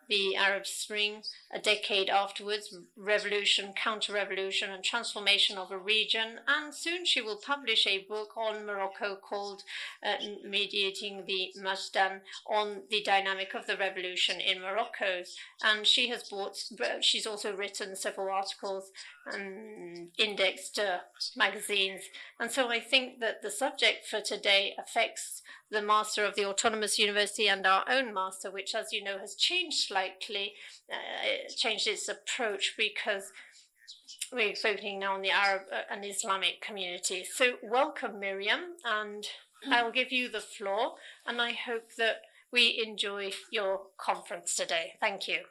the 0.09 0.35
Arab 0.35 0.65
Spring, 0.65 1.23
a 1.53 1.59
decade 1.59 2.09
afterwards, 2.09 2.75
revolution, 2.97 3.73
counter 3.73 4.13
revolution, 4.13 4.71
and 4.71 4.83
transformation 4.83 5.57
of 5.57 5.71
a 5.71 5.77
region. 5.77 6.39
And 6.47 6.73
soon 6.73 7.05
she 7.05 7.21
will 7.21 7.37
publish 7.37 7.87
a 7.87 8.05
book 8.05 8.35
on 8.37 8.65
Morocco 8.65 9.15
called 9.15 9.63
uh, 10.05 10.15
Mediating 10.43 11.23
the 11.25 11.53
Makhzan 11.61 12.21
on 12.49 12.83
the 12.89 13.03
dynamic 13.03 13.53
of 13.53 13.67
the 13.67 13.77
revolution 13.77 14.39
in 14.39 14.61
Morocco. 14.61 15.23
And 15.63 15.85
she 15.85 16.09
has 16.09 16.23
bought, 16.23 16.57
she's 17.01 17.27
also 17.27 17.55
written 17.55 17.95
several 17.95 18.33
articles 18.33 18.91
and 19.25 20.09
indexed 20.17 20.79
uh, 20.79 20.99
magazines. 21.35 22.01
And 22.39 22.51
so 22.51 22.69
I 22.69 22.79
think 22.79 23.19
that 23.19 23.41
the 23.41 23.51
subject 23.51 24.05
for 24.07 24.21
today 24.21 24.75
affects 24.77 25.41
the 25.71 25.81
master 25.81 26.23
of 26.23 26.35
the 26.35 26.45
Autonomous 26.45 26.99
University 26.99 27.47
and 27.47 27.65
our 27.65 27.83
own 27.89 28.13
master, 28.13 28.51
which, 28.51 28.75
as 28.75 28.93
you 28.93 29.03
know, 29.03 29.17
has 29.17 29.35
changed 29.35 29.89
slightly, 29.93 30.53
uh, 30.91 31.51
changed 31.55 31.87
its 31.87 32.09
approach 32.09 32.73
because 32.77 33.31
we're 34.31 34.55
focusing 34.55 34.99
now 34.99 35.13
on 35.13 35.21
the 35.21 35.31
Arab 35.31 35.63
uh, 35.71 35.81
and 35.91 36.03
Islamic 36.03 36.61
community. 36.61 37.23
So, 37.23 37.53
welcome, 37.61 38.13
Miriyam, 38.13 38.63
and 38.83 39.23
I'll 39.69 39.91
give 39.91 40.11
you 40.11 40.29
the 40.29 40.41
floor, 40.41 40.95
and 41.25 41.41
I 41.41 41.51
hope 41.51 41.95
that 41.97 42.17
we 42.51 42.83
enjoy 42.85 43.31
your 43.51 43.81
conference 43.97 44.55
today. 44.55 44.93
Thank 44.99 45.27
you. 45.27 45.41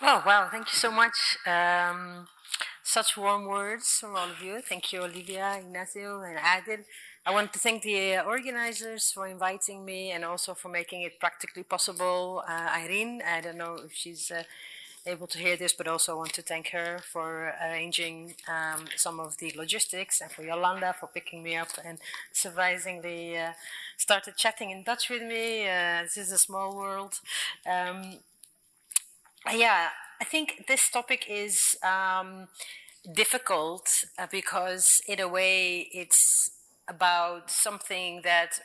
Oh, 0.00 0.22
wow, 0.26 0.48
thank 0.50 0.66
you 0.66 0.76
so 0.76 0.90
much. 0.90 1.38
Um, 1.46 2.26
such 2.82 3.16
warm 3.16 3.46
words 3.46 3.86
from 4.00 4.16
all 4.16 4.30
of 4.30 4.42
you. 4.42 4.60
Thank 4.60 4.92
you, 4.92 5.02
Olivia, 5.02 5.58
Ignacio, 5.58 6.22
and 6.22 6.38
Adil. 6.38 6.84
I 7.28 7.32
want 7.32 7.52
to 7.54 7.58
thank 7.58 7.82
the 7.82 8.20
organizers 8.24 9.10
for 9.10 9.26
inviting 9.26 9.84
me 9.84 10.12
and 10.12 10.24
also 10.24 10.54
for 10.54 10.68
making 10.68 11.02
it 11.02 11.18
practically 11.18 11.64
possible. 11.64 12.44
Uh, 12.48 12.68
Irene, 12.72 13.20
I 13.20 13.40
don't 13.40 13.56
know 13.56 13.80
if 13.84 13.92
she's 13.92 14.30
uh, 14.30 14.44
able 15.04 15.26
to 15.26 15.38
hear 15.38 15.56
this, 15.56 15.72
but 15.72 15.88
also 15.88 16.16
want 16.16 16.34
to 16.34 16.42
thank 16.42 16.68
her 16.68 17.00
for 17.02 17.52
arranging 17.60 18.36
um, 18.48 18.84
some 18.94 19.18
of 19.18 19.38
the 19.38 19.52
logistics 19.56 20.20
and 20.20 20.30
for 20.30 20.44
Yolanda 20.44 20.94
for 21.00 21.08
picking 21.08 21.42
me 21.42 21.56
up 21.56 21.70
and 21.84 21.98
surprisingly 22.32 23.36
uh, 23.36 23.54
started 23.96 24.36
chatting 24.36 24.70
in 24.70 24.84
Dutch 24.84 25.10
with 25.10 25.22
me. 25.22 25.68
Uh, 25.68 26.02
this 26.02 26.16
is 26.16 26.30
a 26.30 26.38
small 26.38 26.76
world. 26.76 27.14
Um, 27.68 28.20
yeah, 29.52 29.88
I 30.20 30.24
think 30.24 30.66
this 30.68 30.88
topic 30.88 31.26
is 31.28 31.58
um, 31.82 32.46
difficult 33.12 33.88
uh, 34.16 34.28
because, 34.30 34.86
in 35.08 35.18
a 35.18 35.26
way, 35.26 35.88
it's 35.92 36.52
about 36.88 37.50
something 37.50 38.20
that 38.22 38.60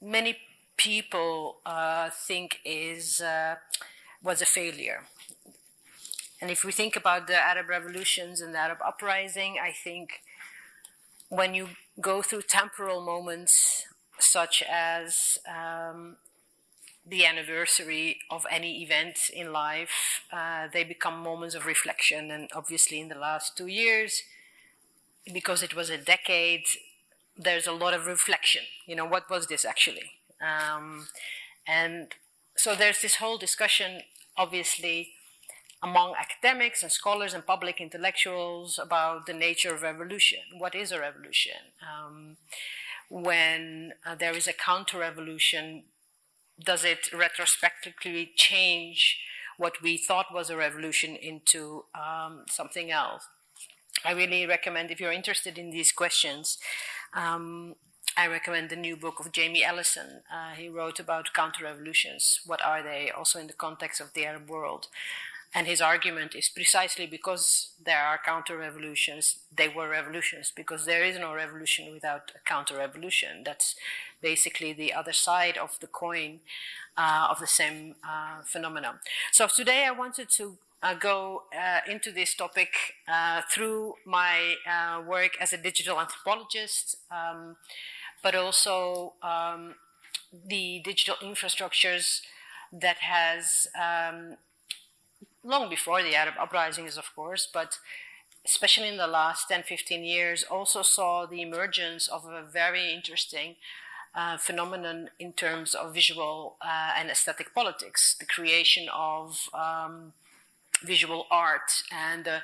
many 0.00 0.38
people 0.76 1.56
uh, 1.66 2.10
think 2.28 2.58
is 2.64 3.20
uh, 3.20 3.56
was 4.22 4.42
a 4.42 4.46
failure. 4.46 5.02
And 6.40 6.50
if 6.50 6.64
we 6.64 6.72
think 6.72 6.96
about 6.96 7.26
the 7.26 7.36
Arab 7.36 7.68
revolutions 7.68 8.40
and 8.40 8.54
the 8.54 8.58
Arab 8.58 8.78
uprising, 8.84 9.56
I 9.62 9.72
think 9.72 10.20
when 11.28 11.54
you 11.54 11.68
go 12.00 12.22
through 12.22 12.42
temporal 12.48 13.04
moments 13.04 13.52
such 14.18 14.62
as 14.70 15.14
um, 15.48 16.16
the 17.06 17.24
anniversary 17.24 18.18
of 18.30 18.44
any 18.50 18.82
event 18.82 19.16
in 19.32 19.52
life, 19.52 20.22
uh, 20.32 20.68
they 20.72 20.84
become 20.84 21.22
moments 21.22 21.54
of 21.54 21.66
reflection. 21.66 22.30
And 22.30 22.50
obviously, 22.54 23.00
in 23.00 23.08
the 23.08 23.18
last 23.18 23.56
two 23.56 23.66
years, 23.66 24.22
because 25.32 25.62
it 25.62 25.74
was 25.74 25.90
a 25.90 25.98
decade, 25.98 26.64
there's 27.36 27.66
a 27.66 27.72
lot 27.72 27.94
of 27.94 28.06
reflection. 28.06 28.62
You 28.86 28.96
know, 28.96 29.06
what 29.06 29.28
was 29.30 29.46
this 29.46 29.64
actually? 29.64 30.10
Um, 30.40 31.08
and 31.66 32.08
so 32.56 32.74
there's 32.74 33.02
this 33.02 33.16
whole 33.16 33.38
discussion, 33.38 34.02
obviously, 34.36 35.10
among 35.82 36.14
academics 36.18 36.82
and 36.82 36.90
scholars 36.90 37.34
and 37.34 37.46
public 37.46 37.80
intellectuals 37.80 38.78
about 38.82 39.26
the 39.26 39.34
nature 39.34 39.74
of 39.74 39.82
revolution. 39.82 40.40
What 40.58 40.74
is 40.74 40.90
a 40.90 41.00
revolution? 41.00 41.72
Um, 41.82 42.36
when 43.08 43.92
uh, 44.04 44.14
there 44.14 44.36
is 44.36 44.46
a 44.46 44.52
counter 44.52 44.98
revolution, 44.98 45.84
does 46.58 46.84
it 46.84 47.12
retrospectively 47.12 48.32
change 48.34 49.18
what 49.58 49.82
we 49.82 49.96
thought 49.96 50.32
was 50.32 50.50
a 50.50 50.56
revolution 50.56 51.16
into 51.16 51.84
um, 51.94 52.44
something 52.48 52.90
else? 52.90 53.26
I 54.04 54.12
really 54.12 54.46
recommend 54.46 54.90
if 54.90 55.00
you're 55.00 55.12
interested 55.12 55.58
in 55.58 55.70
these 55.70 55.92
questions. 55.92 56.58
Um, 57.16 57.74
I 58.16 58.28
recommend 58.28 58.70
the 58.70 58.76
new 58.76 58.96
book 58.96 59.18
of 59.18 59.32
Jamie 59.32 59.64
Allinson. 59.64 60.22
Uh, 60.32 60.54
he 60.54 60.68
wrote 60.68 61.00
about 61.00 61.34
counter 61.34 61.64
revolutions. 61.64 62.40
What 62.46 62.64
are 62.64 62.82
they? 62.82 63.10
Also 63.10 63.38
in 63.38 63.46
the 63.46 63.52
context 63.52 64.00
of 64.00 64.12
the 64.12 64.26
Arab 64.26 64.48
world. 64.48 64.86
And 65.54 65.66
his 65.66 65.80
argument 65.80 66.34
is 66.34 66.50
precisely 66.50 67.06
because 67.06 67.70
there 67.82 68.00
are 68.00 68.20
counter 68.22 68.58
revolutions, 68.58 69.38
they 69.56 69.68
were 69.68 69.88
revolutions, 69.88 70.52
because 70.54 70.84
there 70.84 71.02
is 71.04 71.18
no 71.18 71.32
revolution 71.32 71.92
without 71.94 72.32
a 72.34 72.40
counter 72.46 72.76
revolution. 72.76 73.42
That's 73.44 73.74
basically 74.20 74.74
the 74.74 74.92
other 74.92 75.12
side 75.12 75.56
of 75.56 75.78
the 75.80 75.86
coin 75.86 76.40
uh, 76.96 77.28
of 77.30 77.40
the 77.40 77.46
same 77.46 77.94
uh, 78.06 78.42
phenomenon. 78.44 78.98
So 79.32 79.46
today 79.54 79.86
I 79.86 79.92
wanted 79.92 80.28
to 80.32 80.58
uh, 80.82 80.94
go 80.94 81.44
uh, 81.56 81.80
into 81.90 82.12
this 82.12 82.34
topic 82.34 82.68
uh, 83.08 83.42
through 83.52 83.94
my 84.04 84.54
uh, 84.70 85.02
work 85.06 85.32
as 85.40 85.52
a 85.52 85.56
digital 85.56 85.98
anthropologist, 85.98 86.96
um, 87.10 87.56
but 88.22 88.34
also 88.34 89.14
um, 89.22 89.74
the 90.46 90.80
digital 90.84 91.16
infrastructures 91.22 92.20
that 92.72 92.98
has 92.98 93.66
um, 93.80 94.36
long 95.42 95.70
before 95.70 96.02
the 96.02 96.14
Arab 96.14 96.34
uprisings, 96.38 96.96
of 96.96 97.14
course, 97.14 97.48
but 97.52 97.78
especially 98.44 98.88
in 98.88 98.96
the 98.96 99.06
last 99.06 99.48
10, 99.48 99.64
15 99.64 100.04
years, 100.04 100.44
also 100.44 100.82
saw 100.82 101.26
the 101.26 101.42
emergence 101.42 102.06
of 102.08 102.26
a 102.26 102.42
very 102.42 102.92
interesting 102.92 103.56
uh, 104.14 104.36
phenomenon 104.36 105.10
in 105.18 105.32
terms 105.32 105.74
of 105.74 105.94
visual 105.94 106.56
uh, 106.62 106.92
and 106.96 107.10
aesthetic 107.10 107.54
politics, 107.54 108.16
the 108.18 108.26
creation 108.26 108.88
of 108.94 109.48
um, 109.52 110.12
visual 110.84 111.26
art 111.30 111.70
and 111.90 112.28
uh, 112.28 112.38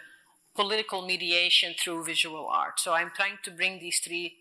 political 0.55 1.03
mediation 1.03 1.75
through 1.83 2.05
visual 2.05 2.47
art. 2.47 2.79
So 2.81 2.93
I'm 2.93 3.11
trying 3.15 3.39
to 3.45 3.51
bring 3.51 3.79
these 3.79 3.99
three 4.01 4.35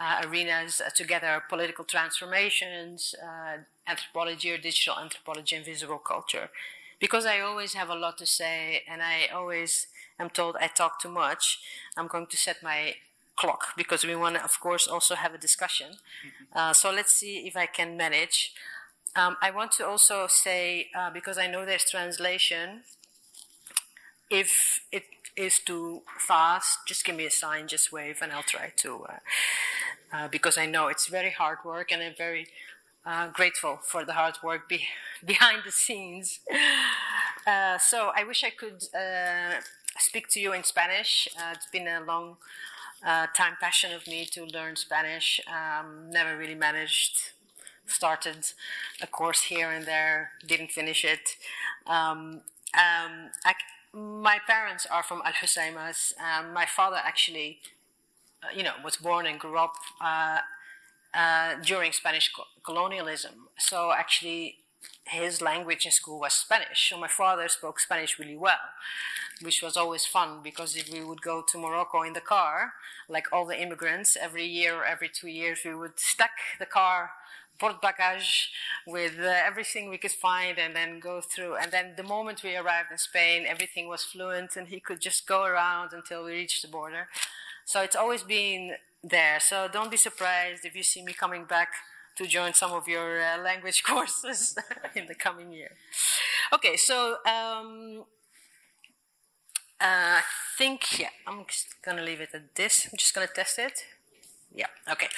uh, 0.00 0.22
arenas 0.24 0.80
uh, 0.80 0.90
together 0.94 1.42
political 1.48 1.84
transformations, 1.84 3.14
uh, 3.22 3.58
anthropology 3.86 4.50
or 4.50 4.58
digital 4.58 4.98
anthropology, 4.98 5.56
and 5.56 5.64
visual 5.64 5.98
culture. 5.98 6.50
Because 6.98 7.26
I 7.26 7.40
always 7.40 7.74
have 7.74 7.90
a 7.90 7.94
lot 7.94 8.18
to 8.18 8.26
say 8.26 8.82
and 8.88 9.02
I 9.02 9.28
always 9.32 9.86
am 10.18 10.30
told 10.30 10.56
I 10.60 10.68
talk 10.68 11.00
too 11.00 11.08
much, 11.08 11.60
I'm 11.96 12.06
going 12.06 12.26
to 12.26 12.36
set 12.36 12.62
my 12.62 12.94
clock 13.36 13.76
because 13.76 14.04
we 14.04 14.14
want 14.14 14.36
to, 14.36 14.44
of 14.44 14.60
course, 14.60 14.86
also 14.86 15.14
have 15.14 15.34
a 15.34 15.38
discussion. 15.38 15.88
Mm-hmm. 15.90 16.58
Uh, 16.58 16.72
so 16.72 16.90
let's 16.90 17.14
see 17.14 17.46
if 17.46 17.56
I 17.56 17.66
can 17.66 17.96
manage. 17.96 18.52
Um, 19.16 19.36
I 19.40 19.50
want 19.50 19.72
to 19.72 19.86
also 19.86 20.26
say, 20.28 20.88
uh, 20.96 21.10
because 21.10 21.38
I 21.38 21.46
know 21.46 21.64
there's 21.64 21.84
translation, 21.88 22.82
if 24.34 24.50
it 24.90 25.04
is 25.36 25.60
too 25.64 26.02
fast, 26.18 26.78
just 26.86 27.04
give 27.04 27.16
me 27.16 27.26
a 27.26 27.30
sign, 27.30 27.68
just 27.68 27.92
wave, 27.92 28.18
and 28.20 28.32
I'll 28.32 28.42
try 28.42 28.72
to. 28.76 29.04
Uh, 29.04 29.18
uh, 30.12 30.28
because 30.28 30.58
I 30.58 30.66
know 30.66 30.88
it's 30.88 31.08
very 31.08 31.30
hard 31.30 31.58
work 31.64 31.90
and 31.92 32.02
I'm 32.02 32.14
very 32.16 32.46
uh, 33.06 33.28
grateful 33.28 33.78
for 33.82 34.04
the 34.04 34.12
hard 34.12 34.36
work 34.42 34.68
be- 34.68 34.88
behind 35.24 35.62
the 35.64 35.70
scenes. 35.70 36.40
Uh, 37.46 37.78
so 37.78 38.10
I 38.16 38.24
wish 38.24 38.42
I 38.42 38.50
could 38.50 38.82
uh, 38.94 39.60
speak 39.98 40.28
to 40.30 40.40
you 40.40 40.52
in 40.52 40.64
Spanish. 40.64 41.28
Uh, 41.38 41.52
it's 41.54 41.66
been 41.66 41.86
a 41.86 42.00
long 42.00 42.36
time 43.36 43.56
passion 43.60 43.92
of 43.92 44.06
me 44.06 44.24
to 44.32 44.44
learn 44.46 44.76
Spanish. 44.76 45.40
Um, 45.46 46.10
never 46.10 46.36
really 46.36 46.54
managed. 46.54 47.32
Started 47.86 48.46
a 49.02 49.06
course 49.06 49.42
here 49.42 49.70
and 49.70 49.84
there, 49.84 50.30
didn't 50.46 50.70
finish 50.70 51.04
it. 51.04 51.36
Um, 51.86 52.40
um, 52.74 53.30
I, 53.44 53.54
my 53.94 54.38
parents 54.46 54.86
are 54.90 55.02
from 55.02 55.22
Al 55.24 55.32
Husaymas. 55.32 56.12
Um, 56.20 56.52
my 56.52 56.66
father 56.66 56.98
actually, 57.02 57.58
uh, 58.42 58.48
you 58.56 58.62
know, 58.62 58.74
was 58.84 58.96
born 58.96 59.26
and 59.26 59.38
grew 59.38 59.58
up 59.58 59.74
uh, 60.00 60.38
uh, 61.14 61.54
during 61.64 61.92
Spanish 61.92 62.32
co- 62.34 62.44
colonialism. 62.64 63.48
So 63.58 63.92
actually, 63.92 64.56
his 65.06 65.40
language 65.40 65.86
in 65.86 65.92
school 65.92 66.20
was 66.20 66.34
Spanish. 66.34 66.90
So 66.90 66.98
my 66.98 67.08
father 67.08 67.48
spoke 67.48 67.80
Spanish 67.80 68.18
really 68.18 68.36
well, 68.36 68.70
which 69.42 69.62
was 69.62 69.76
always 69.76 70.04
fun 70.06 70.40
because 70.42 70.76
if 70.76 70.92
we 70.92 71.02
would 71.04 71.22
go 71.22 71.44
to 71.46 71.58
Morocco 71.58 72.02
in 72.02 72.12
the 72.14 72.20
car, 72.20 72.74
like 73.08 73.26
all 73.32 73.46
the 73.46 73.60
immigrants, 73.60 74.16
every 74.20 74.46
year 74.46 74.76
or 74.76 74.84
every 74.84 75.08
two 75.08 75.28
years, 75.28 75.60
we 75.64 75.74
would 75.74 75.98
stack 75.98 76.32
the 76.58 76.66
car 76.66 77.10
port 77.58 77.80
bagage 77.80 78.50
with 78.86 79.18
uh, 79.18 79.32
everything 79.46 79.88
we 79.88 79.98
could 79.98 80.10
find 80.10 80.58
and 80.58 80.74
then 80.74 80.98
go 81.00 81.20
through. 81.20 81.56
And 81.56 81.70
then 81.72 81.94
the 81.96 82.02
moment 82.02 82.42
we 82.42 82.56
arrived 82.56 82.90
in 82.90 82.98
Spain, 82.98 83.44
everything 83.46 83.88
was 83.88 84.02
fluent 84.02 84.56
and 84.56 84.68
he 84.68 84.80
could 84.80 85.00
just 85.00 85.26
go 85.26 85.44
around 85.44 85.92
until 85.92 86.24
we 86.24 86.32
reached 86.32 86.62
the 86.62 86.68
border. 86.68 87.08
So 87.64 87.82
it's 87.82 87.96
always 87.96 88.22
been 88.22 88.72
there. 89.02 89.38
So 89.40 89.68
don't 89.72 89.90
be 89.90 89.96
surprised 89.96 90.64
if 90.64 90.74
you 90.74 90.82
see 90.82 91.02
me 91.02 91.12
coming 91.12 91.44
back 91.44 91.68
to 92.16 92.26
join 92.26 92.54
some 92.54 92.72
of 92.72 92.88
your 92.88 93.20
uh, 93.20 93.38
language 93.42 93.82
courses 93.86 94.56
in 94.94 95.06
the 95.06 95.14
coming 95.14 95.52
year. 95.52 95.72
Okay, 96.52 96.76
so 96.76 97.16
um, 97.26 98.04
uh, 99.80 100.20
I 100.20 100.22
think, 100.56 100.98
yeah, 100.98 101.08
I'm 101.26 101.44
just 101.46 101.66
going 101.84 101.96
to 101.96 102.02
leave 102.02 102.20
it 102.20 102.30
at 102.34 102.54
this. 102.54 102.88
I'm 102.90 102.96
just 102.98 103.14
going 103.14 103.26
to 103.26 103.32
test 103.32 103.58
it. 103.58 103.72
Yeah, 104.54 104.66
okay. 104.88 105.08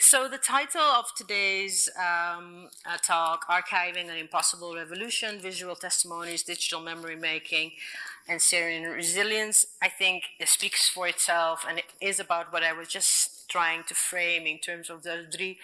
So, 0.00 0.28
the 0.28 0.38
title 0.38 0.80
of 0.80 1.04
today's 1.16 1.88
um, 1.96 2.68
uh, 2.84 2.96
talk, 3.06 3.46
Archiving 3.48 4.10
an 4.10 4.16
Impossible 4.16 4.74
Revolution 4.74 5.38
Visual 5.38 5.76
Testimonies, 5.76 6.42
Digital 6.42 6.80
Memory 6.80 7.14
Making, 7.14 7.70
and 8.28 8.40
Syrian 8.42 8.82
Resilience, 8.90 9.64
I 9.80 9.88
think 9.88 10.24
it 10.40 10.48
speaks 10.48 10.88
for 10.88 11.06
itself 11.06 11.64
and 11.68 11.78
it 11.78 11.84
is 12.00 12.20
about 12.20 12.52
what 12.52 12.62
I 12.62 12.72
was 12.72 12.88
just 12.88 13.48
trying 13.48 13.82
to 13.84 13.94
frame 13.94 14.46
in 14.46 14.58
terms 14.58 14.88
of 14.90 15.02
the 15.02 15.26
three, 15.32 15.58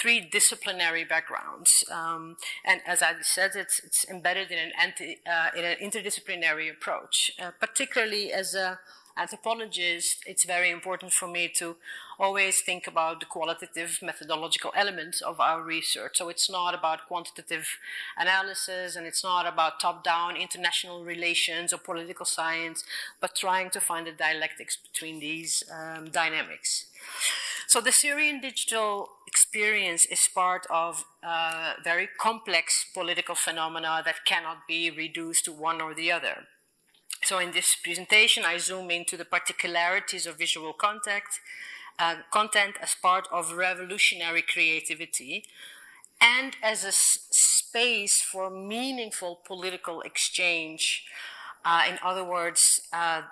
three 0.00 0.20
disciplinary 0.20 1.04
backgrounds. 1.04 1.70
Um, 1.92 2.36
and 2.64 2.80
as 2.86 3.02
I 3.02 3.14
said, 3.22 3.52
it's, 3.54 3.80
it's 3.84 4.04
embedded 4.08 4.50
in 4.50 4.58
an, 4.58 4.72
anti, 4.80 5.18
uh, 5.26 5.50
in 5.56 5.64
an 5.64 5.76
interdisciplinary 5.82 6.70
approach, 6.70 7.30
uh, 7.40 7.50
particularly 7.60 8.32
as 8.32 8.54
a 8.54 8.78
anthropologist, 9.16 10.22
it's 10.26 10.44
very 10.44 10.70
important 10.70 11.12
for 11.12 11.28
me 11.28 11.48
to 11.58 11.76
always 12.18 12.60
think 12.60 12.86
about 12.86 13.20
the 13.20 13.26
qualitative 13.26 13.98
methodological 14.02 14.72
elements 14.76 15.20
of 15.20 15.40
our 15.40 15.62
research. 15.62 16.12
So 16.16 16.28
it's 16.28 16.50
not 16.50 16.74
about 16.74 17.06
quantitative 17.08 17.66
analysis 18.16 18.96
and 18.96 19.06
it's 19.06 19.24
not 19.24 19.46
about 19.46 19.80
top 19.80 20.04
down 20.04 20.36
international 20.36 21.04
relations 21.04 21.72
or 21.72 21.78
political 21.78 22.26
science, 22.26 22.84
but 23.20 23.34
trying 23.36 23.70
to 23.70 23.80
find 23.80 24.06
the 24.06 24.12
dialectics 24.12 24.76
between 24.76 25.20
these 25.20 25.62
um, 25.72 26.10
dynamics. 26.10 26.86
So 27.68 27.80
the 27.80 27.92
Syrian 27.92 28.40
digital 28.40 29.08
experience 29.26 30.04
is 30.10 30.20
part 30.34 30.66
of 30.70 31.04
uh, 31.22 31.74
very 31.82 32.08
complex 32.20 32.86
political 32.94 33.34
phenomena 33.34 34.02
that 34.04 34.24
cannot 34.26 34.68
be 34.68 34.90
reduced 34.90 35.44
to 35.46 35.52
one 35.52 35.80
or 35.80 35.94
the 35.94 36.12
other. 36.12 36.46
So 37.24 37.38
in 37.38 37.52
this 37.52 37.74
presentation, 37.82 38.44
I 38.44 38.58
zoom 38.58 38.90
into 38.90 39.16
the 39.16 39.24
particularities 39.24 40.26
of 40.26 40.36
visual 40.36 40.74
contact, 40.74 41.40
uh, 41.98 42.16
content 42.30 42.74
as 42.82 42.94
part 43.00 43.26
of 43.32 43.52
revolutionary 43.52 44.42
creativity 44.42 45.44
and 46.20 46.54
as 46.62 46.84
a 46.84 46.92
space 46.92 48.20
for 48.30 48.50
meaningful 48.50 49.40
political 49.46 50.02
exchange. 50.02 51.04
Uh, 51.64 51.84
in 51.88 51.98
other 52.04 52.24
words, 52.24 52.60
uh, 52.92 53.22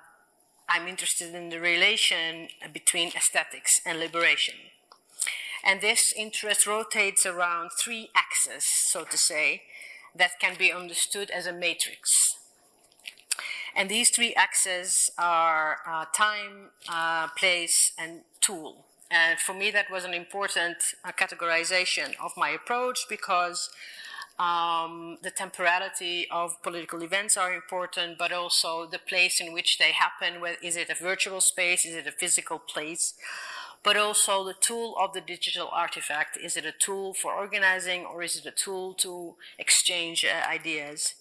I'm 0.71 0.89
interested 0.89 1.35
in 1.35 1.51
the 1.51 1.61
relation 1.61 2.49
between 2.73 3.09
aesthetics 3.09 3.73
and 3.85 3.99
liberation. 3.99 4.55
And 5.63 5.83
this 5.83 6.15
interest 6.17 6.67
rotates 6.67 7.27
around 7.27 7.73
three 7.85 8.09
axes, 8.17 8.65
so 8.91 9.05
to 9.05 9.19
say, 9.19 9.63
that 10.17 10.41
can 10.41 10.57
be 10.59 10.73
understood 10.73 11.31
as 11.31 11.47
a 11.47 11.53
matrix. 11.53 12.11
And 13.75 13.89
these 13.89 14.11
three 14.11 14.35
axes 14.35 15.11
are 15.19 15.79
uh, 15.87 16.05
time, 16.15 16.71
uh, 16.89 17.29
place, 17.39 17.93
and 17.99 18.21
tool. 18.41 18.87
And 19.11 19.39
for 19.39 19.55
me, 19.55 19.71
that 19.71 19.91
was 19.91 20.05
an 20.05 20.15
important 20.15 20.79
uh, 21.05 21.13
categorization 21.13 22.15
of 22.23 22.33
my 22.37 22.51
approach 22.51 23.01
because 23.09 23.69
um, 24.39 25.19
the 25.23 25.31
temporality 25.31 26.27
of 26.31 26.63
political 26.63 27.03
events 27.03 27.37
are 27.37 27.53
important, 27.53 28.19
but 28.19 28.33
also 28.33 28.87
the 28.87 28.99
place 28.99 29.41
in 29.41 29.53
which 29.53 29.79
they 29.79 29.93
happen. 29.93 30.43
Is 30.63 30.77
it 30.77 30.89
a 30.91 30.95
virtual 30.95 31.41
space? 31.41 31.85
Is 31.85 31.95
it 31.95 32.07
a 32.07 32.13
physical 32.13 32.59
place? 32.59 33.15
But 33.85 33.97
also 33.97 34.45
the 34.45 34.55
tool 34.55 34.95
of 35.01 35.13
the 35.13 35.21
digital 35.21 35.69
artifact. 35.73 36.37
Is 36.37 36.57
it 36.57 36.65
a 36.65 36.73
tool 36.73 37.15
for 37.15 37.33
organizing 37.33 38.05
or 38.05 38.23
is 38.23 38.37
it 38.37 38.47
a 38.47 38.53
tool 38.53 38.95
to 38.95 39.35
exchange 39.59 40.25
uh, 40.25 40.49
ideas? 40.49 41.15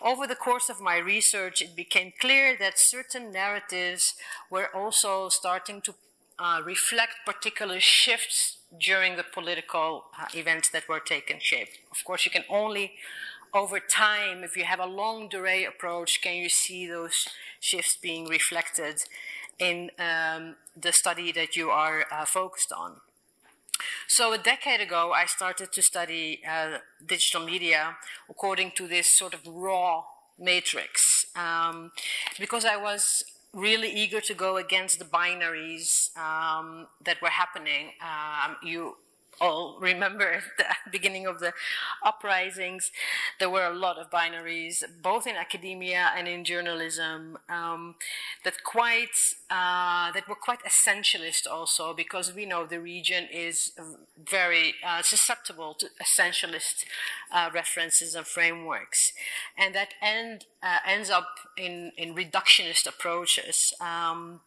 Over 0.00 0.26
the 0.26 0.36
course 0.36 0.68
of 0.68 0.80
my 0.80 0.98
research, 0.98 1.60
it 1.60 1.74
became 1.74 2.12
clear 2.20 2.56
that 2.58 2.74
certain 2.76 3.32
narratives 3.32 4.14
were 4.50 4.68
also 4.74 5.28
starting 5.28 5.80
to 5.82 5.94
uh, 6.38 6.60
reflect 6.64 7.14
particular 7.24 7.78
shifts 7.80 8.58
during 8.80 9.16
the 9.16 9.24
political 9.24 10.04
uh, 10.20 10.26
events 10.34 10.70
that 10.70 10.88
were 10.88 11.00
taking 11.00 11.38
shape. 11.40 11.68
Of 11.90 12.04
course, 12.04 12.24
you 12.24 12.30
can 12.30 12.44
only 12.48 12.92
over 13.54 13.80
time, 13.80 14.44
if 14.44 14.54
you 14.56 14.64
have 14.64 14.80
a 14.80 14.86
longue 14.86 15.30
durée 15.30 15.66
approach, 15.66 16.20
can 16.22 16.34
you 16.34 16.48
see 16.50 16.86
those 16.86 17.26
shifts 17.58 17.96
being 18.02 18.26
reflected 18.26 18.98
in 19.58 19.90
um, 19.98 20.56
the 20.76 20.92
study 20.92 21.32
that 21.32 21.56
you 21.56 21.70
are 21.70 22.06
uh, 22.10 22.24
focused 22.24 22.72
on. 22.76 23.00
So, 24.08 24.32
a 24.32 24.38
decade 24.38 24.80
ago, 24.80 25.12
I 25.14 25.26
started 25.26 25.72
to 25.72 25.82
study 25.82 26.40
uh, 26.48 26.78
digital 27.04 27.44
media 27.44 27.96
according 28.30 28.72
to 28.76 28.86
this 28.86 29.06
sort 29.10 29.34
of 29.34 29.40
raw 29.46 30.04
matrix 30.38 31.00
um, 31.34 31.92
because 32.38 32.64
I 32.64 32.76
was 32.76 33.02
really 33.52 33.90
eager 33.90 34.20
to 34.20 34.34
go 34.34 34.56
against 34.56 34.98
the 34.98 35.04
binaries 35.04 35.86
um, 36.16 36.86
that 37.04 37.20
were 37.22 37.30
happening. 37.30 37.92
Um, 38.00 38.56
you 38.62 38.96
all 39.40 39.78
remember 39.80 40.40
the 40.58 40.64
beginning 40.90 41.26
of 41.26 41.40
the 41.40 41.52
uprisings, 42.04 42.90
there 43.38 43.50
were 43.50 43.66
a 43.66 43.74
lot 43.74 43.98
of 43.98 44.10
binaries, 44.10 44.82
both 45.02 45.26
in 45.26 45.36
academia 45.36 46.10
and 46.16 46.28
in 46.28 46.44
journalism, 46.44 47.38
um, 47.48 47.96
that 48.44 48.62
quite 48.64 49.16
uh, 49.50 50.12
that 50.12 50.28
were 50.28 50.34
quite 50.34 50.60
essentialist 50.64 51.46
also, 51.50 51.94
because 51.94 52.34
we 52.34 52.46
know 52.46 52.66
the 52.66 52.80
region 52.80 53.26
is 53.32 53.72
very 54.28 54.74
uh, 54.84 55.02
susceptible 55.02 55.74
to 55.74 55.86
essentialist 56.02 56.84
uh, 57.32 57.50
references 57.52 58.14
and 58.14 58.26
frameworks, 58.26 59.12
and 59.58 59.74
that 59.74 59.94
end 60.02 60.46
uh, 60.62 60.78
ends 60.86 61.10
up 61.10 61.28
in 61.56 61.92
in 61.96 62.14
reductionist 62.14 62.86
approaches. 62.86 63.72
Um, 63.80 64.40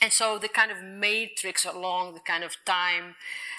and 0.00 0.12
so 0.12 0.38
the 0.38 0.48
kind 0.48 0.70
of 0.70 0.82
matrix 0.82 1.64
along 1.64 2.14
the 2.14 2.20
kind 2.20 2.44
of 2.44 2.56
time, 2.66 3.14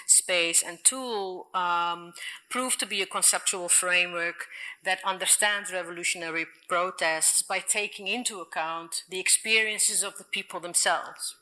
space, 0.06 0.62
and 0.62 0.78
tool 0.84 1.48
um, 1.52 2.12
proved 2.48 2.78
to 2.80 2.86
be 2.86 3.02
a 3.02 3.06
conceptual 3.06 3.68
framework 3.68 4.46
that 4.84 5.00
understands 5.04 5.72
revolutionary 5.72 6.46
protests 6.68 7.42
by 7.42 7.58
taking 7.58 8.06
into 8.06 8.40
account 8.40 9.02
the 9.08 9.18
experiences 9.18 10.02
of 10.02 10.16
the 10.16 10.24
people 10.24 10.60
themselves, 10.60 11.34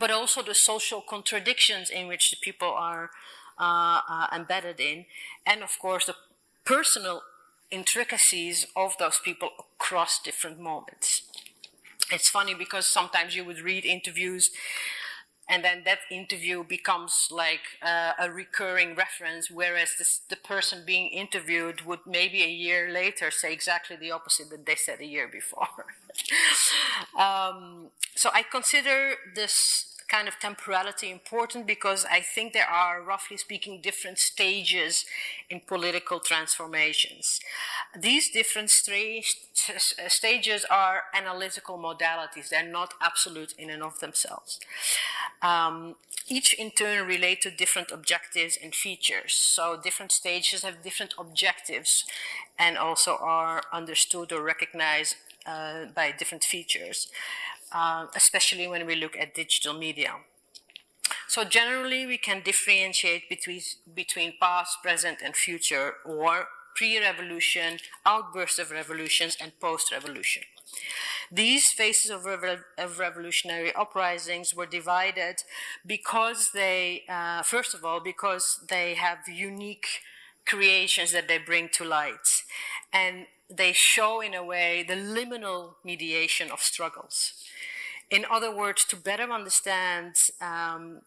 but 0.00 0.10
also 0.10 0.42
the 0.42 0.54
social 0.54 1.00
contradictions 1.00 1.88
in 1.88 2.08
which 2.08 2.30
the 2.30 2.36
people 2.42 2.68
are 2.68 3.10
uh, 3.58 4.00
uh, 4.08 4.26
embedded 4.34 4.80
in, 4.80 5.06
and 5.46 5.62
of 5.62 5.78
course 5.80 6.06
the 6.06 6.16
personal 6.64 7.22
intricacies 7.70 8.66
of 8.74 8.94
those 8.98 9.18
people 9.24 9.50
across 9.58 10.20
different 10.22 10.58
moments 10.60 11.25
it's 12.10 12.28
funny 12.28 12.54
because 12.54 12.86
sometimes 12.86 13.34
you 13.34 13.44
would 13.44 13.60
read 13.60 13.84
interviews 13.84 14.50
and 15.48 15.64
then 15.64 15.82
that 15.84 16.00
interview 16.10 16.64
becomes 16.64 17.28
like 17.30 17.60
uh, 17.82 18.12
a 18.18 18.30
recurring 18.30 18.94
reference 18.96 19.50
whereas 19.50 19.90
this, 19.98 20.20
the 20.28 20.36
person 20.36 20.82
being 20.86 21.08
interviewed 21.10 21.82
would 21.82 22.00
maybe 22.06 22.42
a 22.42 22.48
year 22.48 22.90
later 22.90 23.30
say 23.30 23.52
exactly 23.52 23.96
the 23.96 24.10
opposite 24.10 24.50
that 24.50 24.66
they 24.66 24.74
said 24.74 25.00
a 25.00 25.06
year 25.06 25.28
before. 25.28 25.68
Um, 27.18 27.88
so 28.14 28.30
i 28.32 28.42
consider 28.42 29.14
this 29.34 29.95
kind 30.08 30.28
of 30.28 30.38
temporality 30.38 31.10
important 31.10 31.66
because 31.66 32.04
I 32.04 32.20
think 32.20 32.52
there 32.52 32.68
are, 32.68 33.02
roughly 33.02 33.36
speaking, 33.36 33.80
different 33.80 34.18
stages 34.18 35.04
in 35.50 35.60
political 35.66 36.20
transformations. 36.20 37.40
These 37.98 38.30
different 38.30 38.70
stages 38.70 40.66
are 40.70 41.02
analytical 41.14 41.78
modalities, 41.78 42.48
they're 42.50 42.68
not 42.68 42.94
absolute 43.00 43.54
in 43.58 43.70
and 43.70 43.82
of 43.82 43.98
themselves. 44.00 44.60
Um, 45.42 45.96
each 46.28 46.54
in 46.54 46.70
turn 46.72 47.06
relate 47.06 47.40
to 47.42 47.50
different 47.50 47.92
objectives 47.92 48.58
and 48.60 48.74
features. 48.74 49.32
So 49.34 49.78
different 49.80 50.12
stages 50.12 50.62
have 50.62 50.82
different 50.82 51.14
objectives 51.18 52.04
and 52.58 52.76
also 52.76 53.16
are 53.20 53.62
understood 53.72 54.32
or 54.32 54.42
recognized 54.42 55.16
uh, 55.46 55.84
by 55.94 56.10
different 56.10 56.42
features, 56.42 57.06
uh, 57.72 58.06
especially 58.14 58.66
when 58.66 58.86
we 58.86 58.94
look 58.94 59.16
at 59.16 59.34
digital 59.34 59.74
media. 59.78 60.14
So 61.28 61.44
generally, 61.44 62.06
we 62.06 62.18
can 62.18 62.42
differentiate 62.42 63.28
between, 63.28 63.60
between 63.94 64.34
past, 64.40 64.78
present, 64.82 65.18
and 65.24 65.34
future, 65.36 65.94
or 66.04 66.46
pre-revolution, 66.76 67.78
outbursts 68.04 68.58
of 68.58 68.70
revolutions, 68.70 69.36
and 69.40 69.52
post-revolution. 69.60 70.42
These 71.30 71.64
phases 71.76 72.10
of, 72.10 72.22
revo- 72.22 72.62
of, 72.78 72.98
revolutionary 72.98 73.72
uprisings 73.74 74.54
were 74.54 74.66
divided 74.66 75.36
because 75.84 76.50
they, 76.54 77.02
uh, 77.08 77.42
first 77.42 77.74
of 77.74 77.84
all, 77.84 78.00
because 78.00 78.44
they 78.68 78.94
have 78.94 79.18
unique 79.28 79.86
creations 80.46 81.12
that 81.12 81.28
they 81.28 81.38
bring 81.38 81.68
to 81.74 81.84
light. 81.84 82.26
And 82.92 83.26
they 83.48 83.72
show, 83.74 84.20
in 84.20 84.34
a 84.34 84.44
way, 84.44 84.84
the 84.86 84.94
liminal 84.94 85.74
mediation 85.84 86.50
of 86.50 86.60
struggles. 86.60 87.32
In 88.10 88.24
other 88.30 88.54
words, 88.54 88.84
to 88.90 88.96
better 88.96 89.30
understand, 89.32 90.14
um, 90.40 91.02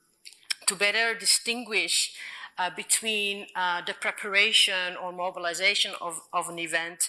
to 0.67 0.75
better 0.75 1.13
distinguish 1.17 2.11
uh, 2.57 2.69
between 2.75 3.47
uh, 3.55 3.81
the 3.85 3.93
preparation 3.93 4.95
or 5.01 5.11
mobilization 5.13 5.93
of, 6.01 6.19
of 6.33 6.49
an 6.49 6.59
event, 6.59 6.99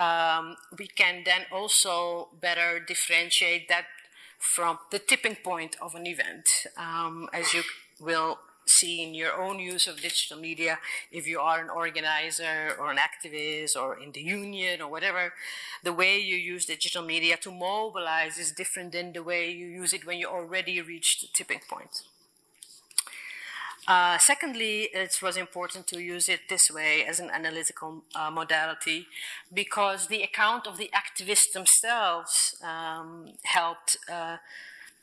um, 0.00 0.56
we 0.78 0.86
can 0.86 1.22
then 1.24 1.42
also 1.52 2.28
better 2.40 2.78
differentiate 2.78 3.68
that 3.68 3.86
from 4.54 4.78
the 4.90 4.98
tipping 4.98 5.36
point 5.36 5.76
of 5.80 5.94
an 5.94 6.06
event, 6.06 6.44
um, 6.76 7.28
as 7.32 7.52
you 7.52 7.62
will 8.00 8.38
see 8.66 9.02
in 9.02 9.14
your 9.14 9.40
own 9.40 9.58
use 9.58 9.86
of 9.86 10.00
digital 10.00 10.38
media 10.38 10.78
if 11.10 11.26
you 11.26 11.38
are 11.38 11.60
an 11.60 11.70
organizer 11.70 12.74
or 12.78 12.90
an 12.90 12.98
activist 12.98 13.76
or 13.76 13.98
in 13.98 14.12
the 14.12 14.22
union 14.22 14.80
or 14.80 14.90
whatever 14.90 15.32
the 15.82 15.92
way 15.92 16.18
you 16.18 16.36
use 16.36 16.64
digital 16.64 17.02
media 17.02 17.36
to 17.36 17.50
mobilize 17.50 18.38
is 18.38 18.52
different 18.52 18.92
than 18.92 19.12
the 19.12 19.22
way 19.22 19.50
you 19.50 19.66
use 19.66 19.92
it 19.92 20.06
when 20.06 20.18
you 20.18 20.26
already 20.26 20.80
reached 20.80 21.20
the 21.20 21.28
tipping 21.32 21.60
point. 21.68 22.02
Uh, 23.86 24.16
secondly, 24.18 24.88
it 24.94 25.18
was 25.22 25.36
important 25.36 25.86
to 25.86 26.00
use 26.00 26.28
it 26.28 26.40
this 26.48 26.70
way 26.70 27.04
as 27.04 27.20
an 27.20 27.30
analytical 27.30 28.02
uh, 28.14 28.30
modality 28.30 29.06
because 29.52 30.06
the 30.06 30.22
account 30.22 30.66
of 30.66 30.78
the 30.78 30.90
activists 30.94 31.52
themselves 31.52 32.56
um, 32.64 33.34
helped 33.42 33.98
uh, 34.10 34.38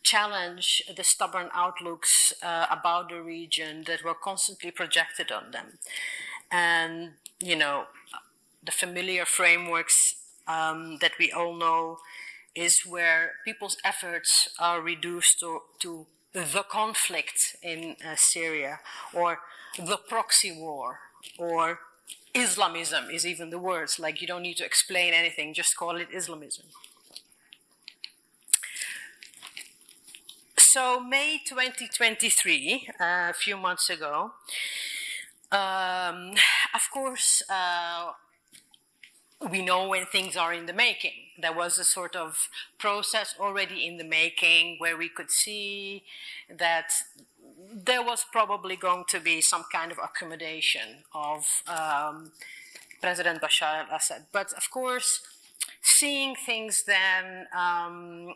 challenge 0.04 0.82
the 0.96 1.04
stubborn 1.04 1.50
outlooks 1.54 2.34
uh, 2.42 2.66
about 2.70 3.10
the 3.10 3.22
region 3.22 3.84
that 3.88 4.04
were 4.04 4.14
constantly 4.14 4.72
projected 4.72 5.32
on 5.32 5.52
them. 5.52 5.80
And, 6.52 7.12
you 7.40 7.56
know, 7.56 7.86
the 8.64 8.72
familiar 8.72 9.26
frameworks 9.26 10.16
um, 10.48 10.98
that 11.02 11.14
we 11.20 11.32
all 11.32 11.56
know 11.56 11.98
is 12.56 12.82
where 12.86 13.34
people's 13.46 13.78
efforts 13.86 14.50
are 14.60 14.82
reduced 14.82 15.40
to, 15.40 15.62
to 15.82 16.06
the 16.34 16.66
conflict 16.70 17.56
in 17.62 17.96
uh, 18.06 18.16
Syria, 18.16 18.80
or 19.14 19.40
the 19.78 19.98
proxy 19.98 20.52
war, 20.52 21.00
or 21.38 21.80
Islamism 22.34 23.10
is 23.10 23.26
even 23.26 23.50
the 23.50 23.60
words. 23.60 24.00
Like 24.00 24.22
you 24.22 24.28
don't 24.28 24.42
need 24.42 24.58
to 24.58 24.66
explain 24.66 25.14
anything, 25.14 25.54
just 25.54 25.76
call 25.78 25.98
it 25.98 26.10
Islamism. 26.14 26.66
So, 30.74 31.02
May 31.02 31.42
2023, 31.46 32.88
uh, 32.98 33.04
a 33.04 33.34
few 33.34 33.58
months 33.58 33.90
ago, 33.90 34.32
um, 35.52 36.32
of 36.74 36.90
course, 36.94 37.44
uh, 37.50 38.12
we 39.52 39.62
know 39.62 39.90
when 39.90 40.06
things 40.06 40.38
are 40.38 40.54
in 40.54 40.68
the 40.68 40.72
making. 40.72 41.28
There 41.38 41.52
was 41.52 41.78
a 41.78 41.84
sort 41.84 42.16
of 42.16 42.48
process 42.78 43.36
already 43.38 43.86
in 43.86 43.98
the 43.98 44.06
making 44.06 44.78
where 44.80 44.96
we 44.96 45.10
could 45.10 45.30
see 45.30 46.04
that 46.50 46.94
there 47.74 48.02
was 48.02 48.24
probably 48.32 48.78
going 48.78 49.04
to 49.10 49.20
be 49.20 49.42
some 49.42 49.66
kind 49.74 49.92
of 49.92 49.98
accommodation 49.98 51.04
of 51.14 51.44
um, 51.68 52.32
President 53.02 53.42
Bashar 53.42 53.90
al 53.90 53.98
Assad. 53.98 54.28
But 54.32 54.54
of 54.54 54.72
course, 54.72 55.20
seeing 55.82 56.34
things 56.34 56.84
then 56.88 57.48
um, 57.54 58.36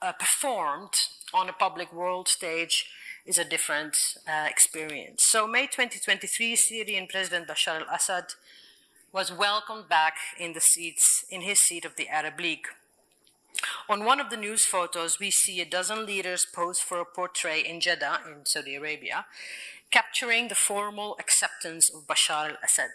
uh, 0.00 0.12
performed 0.12 0.94
on 1.34 1.48
a 1.48 1.52
public 1.52 1.92
world 1.92 2.28
stage 2.28 2.86
is 3.26 3.38
a 3.38 3.44
different 3.44 3.94
uh, 4.28 4.46
experience. 4.48 5.22
So, 5.28 5.46
May 5.46 5.66
2023, 5.66 6.56
Syrian 6.56 7.06
President 7.06 7.46
Bashar 7.48 7.80
al 7.80 7.94
Assad 7.94 8.24
was 9.12 9.32
welcomed 9.32 9.88
back 9.88 10.14
in 10.38 10.52
the 10.52 10.60
seats 10.60 11.24
in 11.30 11.42
his 11.42 11.58
seat 11.60 11.84
of 11.84 11.96
the 11.96 12.08
Arab 12.08 12.40
League. 12.40 12.66
On 13.88 14.04
one 14.04 14.20
of 14.20 14.30
the 14.30 14.36
news 14.36 14.64
photos, 14.64 15.18
we 15.20 15.30
see 15.30 15.60
a 15.60 15.66
dozen 15.66 16.06
leaders 16.06 16.46
pose 16.54 16.78
for 16.78 16.98
a 16.98 17.04
portrait 17.04 17.66
in 17.66 17.80
Jeddah, 17.80 18.20
in 18.26 18.46
Saudi 18.46 18.74
Arabia, 18.74 19.26
capturing 19.90 20.48
the 20.48 20.54
formal 20.54 21.16
acceptance 21.20 21.90
of 21.94 22.06
Bashar 22.06 22.50
al 22.50 22.56
Assad. 22.64 22.90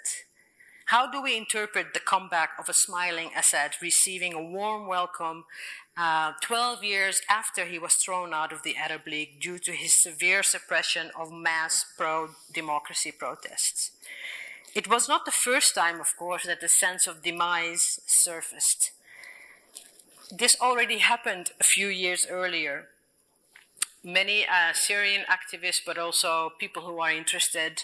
How 0.87 1.09
do 1.11 1.21
we 1.21 1.37
interpret 1.37 1.93
the 1.93 1.99
comeback 1.99 2.51
of 2.57 2.69
a 2.69 2.73
smiling 2.73 3.31
Assad 3.37 3.73
receiving 3.81 4.33
a 4.33 4.41
warm 4.41 4.87
welcome 4.87 5.43
uh, 5.97 6.33
12 6.41 6.83
years 6.83 7.21
after 7.27 7.65
he 7.65 7.79
was 7.79 7.93
thrown 7.95 8.33
out 8.33 8.53
of 8.53 8.61
the 8.61 8.75
Arab 8.77 9.07
League 9.07 9.39
due 9.41 9.57
to 9.57 9.71
his 9.71 10.01
severe 10.01 10.43
suppression 10.43 11.09
of 11.19 11.31
mass 11.31 11.85
pro 11.97 12.29
democracy 12.53 13.11
protests? 13.11 13.91
It 14.75 14.87
was 14.87 15.09
not 15.09 15.25
the 15.25 15.31
first 15.31 15.73
time, 15.73 15.99
of 15.99 16.15
course, 16.17 16.45
that 16.45 16.61
the 16.61 16.67
sense 16.67 17.07
of 17.07 17.23
demise 17.23 17.99
surfaced. 18.05 18.91
This 20.31 20.55
already 20.61 20.99
happened 20.99 21.51
a 21.59 21.63
few 21.63 21.87
years 21.87 22.27
earlier. 22.29 22.89
Many 24.03 24.45
uh, 24.45 24.73
Syrian 24.73 25.23
activists, 25.27 25.81
but 25.83 25.97
also 25.97 26.51
people 26.59 26.83
who 26.83 26.99
are 26.99 27.11
interested, 27.11 27.83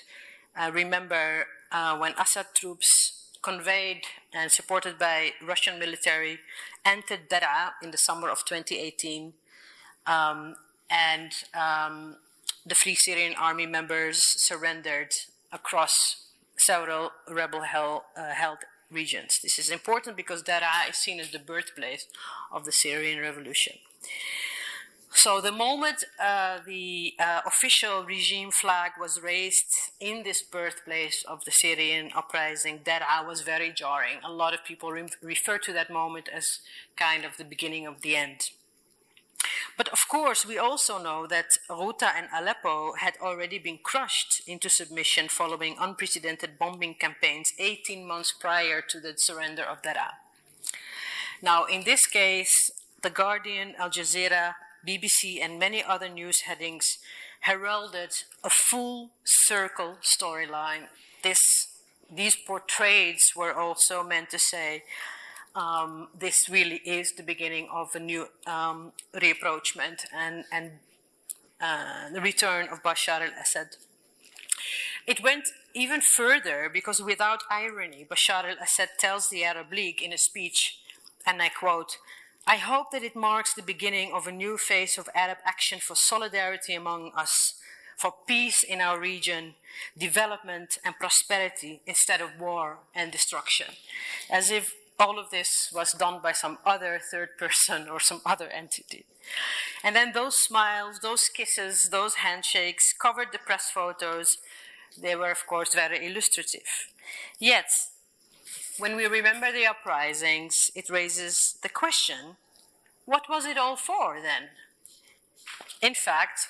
uh, 0.56 0.70
remember 0.72 1.48
uh, 1.72 1.98
when 1.98 2.14
Assad 2.20 2.48
troops 2.54 3.23
conveyed 3.44 4.04
and 4.34 4.52
supported 4.52 4.98
by 4.98 5.32
Russian 5.46 5.78
military 5.78 6.40
entered 6.86 7.30
Daraa 7.30 7.74
in 7.84 7.92
the 7.92 7.98
summer 7.98 8.30
of 8.30 8.46
2018, 8.46 9.34
um, 10.08 10.56
and 10.90 11.32
um, 11.54 12.18
the 12.66 12.76
Free 12.76 12.96
Syrian 12.96 13.36
Army 13.36 13.66
members 13.66 14.20
surrendered 14.48 15.12
across 15.52 15.94
several 16.58 17.12
rebel 17.30 17.62
held, 17.62 18.02
uh, 18.18 18.56
regions. 18.90 19.40
This 19.42 19.60
is 19.60 19.70
important 19.70 20.16
because 20.16 20.44
Daraa 20.44 20.90
is 20.90 20.98
seen 20.98 21.20
as 21.20 21.32
the 21.32 21.40
birthplace 21.40 22.06
of 22.52 22.66
the 22.66 22.72
Syrian 22.72 23.20
revolution. 23.20 23.74
So 25.16 25.40
the 25.40 25.52
moment 25.52 26.04
uh, 26.20 26.60
the 26.66 27.14
uh, 27.20 27.42
official 27.46 28.04
regime 28.04 28.50
flag 28.50 28.94
was 29.00 29.22
raised 29.22 29.74
in 30.00 30.24
this 30.24 30.42
birthplace 30.42 31.24
of 31.28 31.46
the 31.46 31.52
Syrian 31.52 32.10
uprising, 32.16 32.80
Daraa 32.80 33.26
was 33.26 33.42
very 33.42 33.72
jarring. 33.72 34.18
A 34.26 34.32
lot 34.32 34.56
of 34.56 34.66
people 34.66 34.92
re- 34.92 35.08
refer 35.22 35.60
to 35.60 35.74
that 35.74 35.92
moment 35.92 36.30
as 36.34 36.60
kind 36.98 37.26
of 37.26 37.38
the 37.38 37.46
beginning 37.46 37.86
of 37.86 38.02
the 38.02 38.16
end. 38.16 38.50
But 39.78 39.90
of 39.90 40.00
course, 40.10 40.46
we 40.46 40.58
also 40.58 41.02
know 41.02 41.28
that 41.28 41.58
Ghouta 41.70 42.10
and 42.16 42.28
Aleppo 42.36 42.94
had 42.94 43.14
already 43.22 43.60
been 43.60 43.80
crushed 43.84 44.42
into 44.48 44.70
submission 44.70 45.28
following 45.30 45.76
unprecedented 45.80 46.58
bombing 46.58 46.96
campaigns 46.96 47.54
18 47.60 48.08
months 48.08 48.32
prior 48.32 48.82
to 48.82 49.00
the 49.00 49.14
surrender 49.18 49.64
of 49.64 49.84
Daraa. 49.84 50.14
Now, 51.42 51.66
in 51.66 51.84
this 51.84 52.06
case, 52.08 52.72
The 53.02 53.10
Guardian, 53.10 53.76
Al 53.78 53.90
Jazeera, 53.90 54.56
BBC, 54.88 55.40
and 55.42 55.60
many 55.60 55.84
other 55.84 56.10
news 56.10 56.42
headings 56.42 56.86
heralded 57.42 58.12
a 58.44 58.50
full 58.50 59.12
circle 59.24 59.98
storyline. 60.02 60.88
This, 61.24 61.40
these 62.14 62.36
portraits 62.36 63.34
were 63.36 63.54
also 63.54 64.04
meant 64.04 64.30
to 64.32 64.40
say 64.40 64.84
um, 65.56 66.08
this 66.18 66.50
really 66.50 66.82
is 66.86 67.14
the 67.16 67.24
beginning 67.24 67.68
of 67.72 67.90
a 67.96 68.00
new 68.00 68.28
um, 68.48 68.92
reapproachment 69.14 70.06
and, 70.14 70.46
and 70.52 70.72
uh, 71.62 72.10
the 72.12 72.22
return 72.22 72.68
of 72.70 72.82
Bashar 72.82 73.22
al 73.22 73.32
Assad. 73.42 73.76
It 75.06 75.22
went 75.22 75.46
even 75.74 76.02
further 76.16 76.70
because, 76.74 77.02
without 77.02 77.44
irony, 77.50 78.06
Bashar 78.10 78.46
al 78.46 78.58
Assad 78.62 78.90
tells 79.00 79.28
the 79.30 79.44
Arab 79.44 79.72
League 79.72 80.02
in 80.02 80.14
a 80.14 80.18
speech, 80.18 80.80
and 81.26 81.42
I 81.42 81.50
quote, 81.50 81.98
I 82.46 82.58
hope 82.58 82.92
that 82.92 83.04
it 83.04 83.16
marks 83.16 83.54
the 83.54 83.62
beginning 83.62 84.12
of 84.14 84.28
a 84.28 84.32
new 84.32 84.58
phase 84.58 84.98
of 84.98 85.10
Arab 85.16 85.38
action 85.46 85.80
for 85.80 85.96
solidarity 85.96 86.74
among 86.74 87.12
us, 87.16 87.54
for 87.98 88.14
peace 88.28 88.64
in 88.64 88.82
our 88.82 89.00
region, 89.00 89.56
development 89.98 90.78
and 90.84 91.00
prosperity 91.00 91.82
instead 91.86 92.20
of 92.20 92.40
war 92.40 92.80
and 92.94 93.12
destruction. 93.12 93.68
As 94.30 94.52
if 94.52 94.76
all 95.00 95.18
of 95.18 95.32
this 95.32 95.70
was 95.74 95.94
done 95.94 96.20
by 96.22 96.34
some 96.34 96.58
other 96.66 97.00
third 97.12 97.30
person 97.40 97.88
or 97.88 98.00
some 98.00 98.22
other 98.26 98.48
entity. 98.48 99.06
And 99.84 99.96
then 99.96 100.12
those 100.14 100.36
smiles, 100.38 101.00
those 101.02 101.24
kisses, 101.34 101.90
those 101.92 102.16
handshakes 102.16 102.94
covered 102.94 103.28
the 103.32 103.40
press 103.40 103.70
photos. 103.74 104.38
They 105.02 105.16
were, 105.16 105.32
of 105.32 105.48
course, 105.48 105.74
very 105.74 106.06
illustrative. 106.06 106.68
Yet, 107.40 107.66
when 108.78 108.96
we 108.96 109.06
remember 109.06 109.52
the 109.52 109.66
uprisings, 109.66 110.72
it 110.76 110.90
raises 110.90 111.58
the 111.62 111.70
question 111.70 112.38
what 113.06 113.30
was 113.30 113.46
it 113.46 113.58
all 113.58 113.76
for 113.76 114.22
then? 114.22 114.50
In 115.82 115.94
fact, 115.94 116.48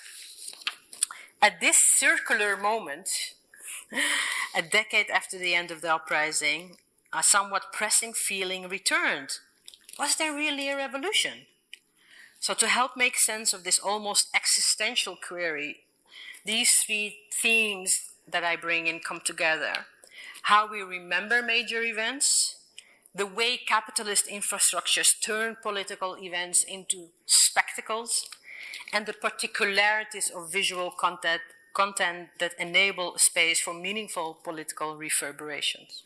at 1.41 1.59
this 1.59 1.77
circular 1.97 2.55
moment, 2.55 3.09
a 4.55 4.62
decade 4.62 5.09
after 5.09 5.39
the 5.39 5.55
end 5.55 5.71
of 5.71 5.81
the 5.81 5.93
uprising, 5.93 6.77
a 7.12 7.23
somewhat 7.23 7.73
pressing 7.73 8.13
feeling 8.13 8.69
returned. 8.69 9.29
Was 9.97 10.15
there 10.15 10.33
really 10.33 10.69
a 10.69 10.77
revolution? 10.77 11.47
So, 12.39 12.53
to 12.53 12.67
help 12.67 12.91
make 12.95 13.17
sense 13.17 13.51
of 13.51 13.63
this 13.63 13.79
almost 13.79 14.27
existential 14.36 15.15
query, 15.15 15.77
these 16.45 16.69
three 16.86 17.17
themes 17.41 17.91
that 18.27 18.43
I 18.43 18.57
bring 18.57 18.86
in 18.86 18.99
come 18.99 19.21
together 19.23 19.88
how 20.43 20.69
we 20.69 20.82
remember 20.82 21.41
major 21.41 21.82
events, 21.84 22.56
the 23.15 23.25
way 23.25 23.58
capitalist 23.58 24.27
infrastructures 24.27 25.08
turn 25.23 25.56
political 25.62 26.17
events 26.17 26.63
into 26.63 27.10
spectacles, 27.25 28.12
and 28.91 29.06
the 29.06 29.13
particularities 29.13 30.32
of 30.36 30.51
visual 30.51 30.91
content, 30.91 31.41
content 31.73 32.29
that 32.39 32.53
enable 32.60 33.13
space 33.17 33.62
for 33.62 33.73
meaningful 33.73 34.38
political 34.43 34.97
reverberations. 34.97 36.03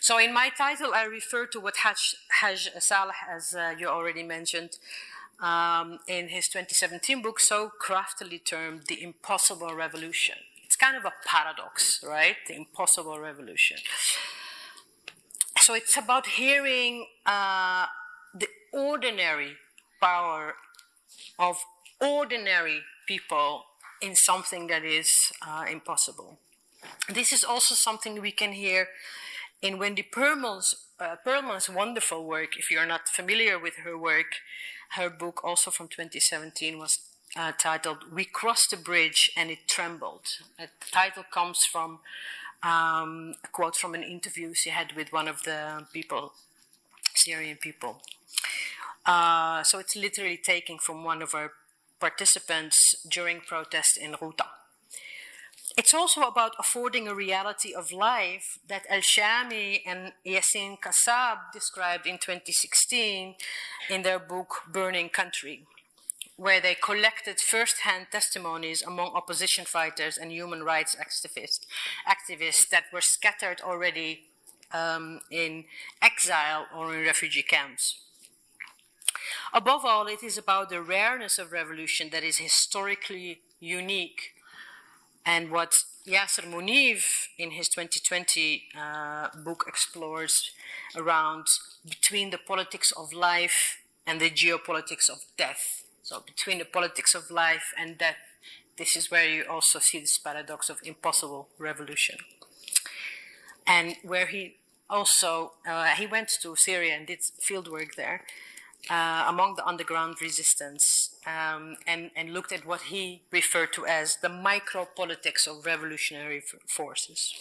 So, 0.00 0.18
in 0.18 0.32
my 0.32 0.50
title, 0.56 0.92
I 0.94 1.04
refer 1.04 1.46
to 1.46 1.58
what 1.58 1.78
Haj, 1.78 2.14
Haj 2.40 2.70
Saleh, 2.78 3.16
as 3.28 3.54
uh, 3.58 3.74
you 3.76 3.88
already 3.88 4.22
mentioned, 4.22 4.78
um, 5.40 5.98
in 6.06 6.28
his 6.28 6.46
2017 6.46 7.20
book, 7.22 7.40
so 7.40 7.70
craftily 7.80 8.38
termed 8.38 8.82
The 8.86 9.02
Impossible 9.02 9.74
Revolution. 9.74 10.36
It's 10.76 10.84
kind 10.84 10.96
of 10.98 11.06
a 11.06 11.14
paradox, 11.24 12.04
right? 12.06 12.36
The 12.46 12.54
Impossible 12.54 13.18
Revolution. 13.18 13.78
So, 15.60 15.72
it's 15.72 15.96
about 15.96 16.26
hearing 16.26 17.06
uh, 17.24 17.86
the 18.34 18.46
ordinary 18.74 19.56
power 20.02 20.56
of 21.38 21.56
ordinary 21.98 22.82
people 23.08 23.62
in 24.02 24.14
something 24.16 24.66
that 24.66 24.84
is 24.84 25.08
uh, 25.40 25.64
impossible. 25.70 26.40
This 27.08 27.32
is 27.32 27.42
also 27.42 27.74
something 27.74 28.20
we 28.20 28.32
can 28.32 28.52
hear 28.52 28.88
in 29.62 29.78
Wendy 29.78 30.02
Pearlman's, 30.02 30.74
uh, 31.00 31.16
Pearlman's 31.26 31.70
wonderful 31.70 32.22
work. 32.22 32.50
If 32.58 32.70
you're 32.70 32.84
not 32.84 33.08
familiar 33.08 33.58
with 33.58 33.76
her 33.82 33.96
work, 33.96 34.26
her 34.90 35.08
book, 35.08 35.40
also 35.42 35.70
from 35.70 35.88
2017, 35.88 36.78
was 36.78 36.98
uh, 37.36 37.52
titled 37.52 38.12
We 38.12 38.24
Crossed 38.24 38.70
the 38.70 38.76
Bridge 38.76 39.30
and 39.36 39.50
It 39.50 39.68
Trembled. 39.68 40.22
Uh, 40.58 40.66
the 40.80 40.90
title 40.90 41.24
comes 41.30 41.58
from 41.70 42.00
um, 42.62 43.34
a 43.44 43.48
quote 43.52 43.76
from 43.76 43.94
an 43.94 44.02
interview 44.02 44.52
she 44.54 44.70
had 44.70 44.92
with 44.92 45.12
one 45.12 45.28
of 45.28 45.42
the 45.44 45.86
people, 45.92 46.32
Syrian 47.14 47.58
people. 47.58 48.00
Uh, 49.04 49.62
so 49.62 49.78
it's 49.78 49.94
literally 49.94 50.36
taken 50.36 50.78
from 50.78 51.04
one 51.04 51.22
of 51.22 51.34
our 51.34 51.52
participants 52.00 52.76
during 53.08 53.40
protest 53.40 53.98
in 54.00 54.12
Ghouta. 54.12 54.46
It's 55.76 55.92
also 55.92 56.22
about 56.22 56.52
affording 56.58 57.06
a 57.06 57.14
reality 57.14 57.74
of 57.74 57.92
life 57.92 58.58
that 58.66 58.86
El 58.88 59.00
Shami 59.00 59.82
and 59.84 60.12
Yassin 60.24 60.78
Kassab 60.80 61.52
described 61.52 62.06
in 62.06 62.14
2016 62.14 63.34
in 63.90 64.02
their 64.02 64.18
book 64.18 64.62
Burning 64.72 65.10
Country, 65.10 65.66
where 66.36 66.60
they 66.60 66.74
collected 66.74 67.40
first 67.40 67.80
hand 67.80 68.06
testimonies 68.12 68.82
among 68.82 69.08
opposition 69.14 69.64
fighters 69.64 70.18
and 70.18 70.30
human 70.30 70.62
rights 70.62 70.94
activists, 70.96 71.60
activists 72.06 72.68
that 72.68 72.84
were 72.92 73.00
scattered 73.00 73.60
already 73.62 74.24
um, 74.72 75.20
in 75.30 75.64
exile 76.02 76.66
or 76.74 76.94
in 76.94 77.04
refugee 77.04 77.42
camps. 77.42 77.98
Above 79.52 79.84
all, 79.84 80.06
it 80.06 80.22
is 80.22 80.36
about 80.36 80.68
the 80.68 80.82
rareness 80.82 81.38
of 81.38 81.52
revolution 81.52 82.10
that 82.10 82.22
is 82.22 82.38
historically 82.38 83.40
unique 83.58 84.34
and 85.24 85.50
what 85.50 85.72
Yasser 86.06 86.44
Munif 86.44 87.02
in 87.38 87.52
his 87.52 87.68
2020 87.68 88.64
uh, 88.78 89.28
book 89.42 89.64
explores 89.66 90.52
around 90.94 91.46
between 91.88 92.30
the 92.30 92.38
politics 92.38 92.92
of 92.92 93.12
life 93.12 93.78
and 94.06 94.20
the 94.20 94.30
geopolitics 94.30 95.10
of 95.10 95.18
death. 95.36 95.85
So, 96.06 96.22
between 96.24 96.58
the 96.58 96.64
politics 96.64 97.16
of 97.16 97.32
life 97.32 97.74
and 97.76 97.98
death, 97.98 98.22
this 98.78 98.94
is 98.94 99.10
where 99.10 99.28
you 99.28 99.42
also 99.50 99.80
see 99.80 99.98
this 99.98 100.18
paradox 100.18 100.70
of 100.70 100.78
impossible 100.84 101.48
revolution. 101.58 102.18
And 103.66 103.96
where 104.04 104.26
he 104.26 104.54
also 104.88 105.54
uh, 105.68 105.86
he 105.96 106.06
went 106.06 106.30
to 106.42 106.54
Syria 106.54 106.94
and 106.94 107.08
did 107.08 107.18
field 107.42 107.66
work 107.66 107.96
there, 107.96 108.22
uh, 108.88 109.24
among 109.26 109.56
the 109.56 109.66
underground 109.66 110.22
resistance 110.22 111.16
um, 111.26 111.74
and, 111.88 112.12
and, 112.14 112.32
looked 112.32 112.52
at 112.52 112.64
what 112.64 112.82
he 112.82 113.22
referred 113.32 113.72
to 113.72 113.84
as 113.84 114.18
the 114.22 114.28
micropolitics 114.28 115.48
of 115.48 115.66
revolutionary 115.66 116.40
forces. 116.68 117.34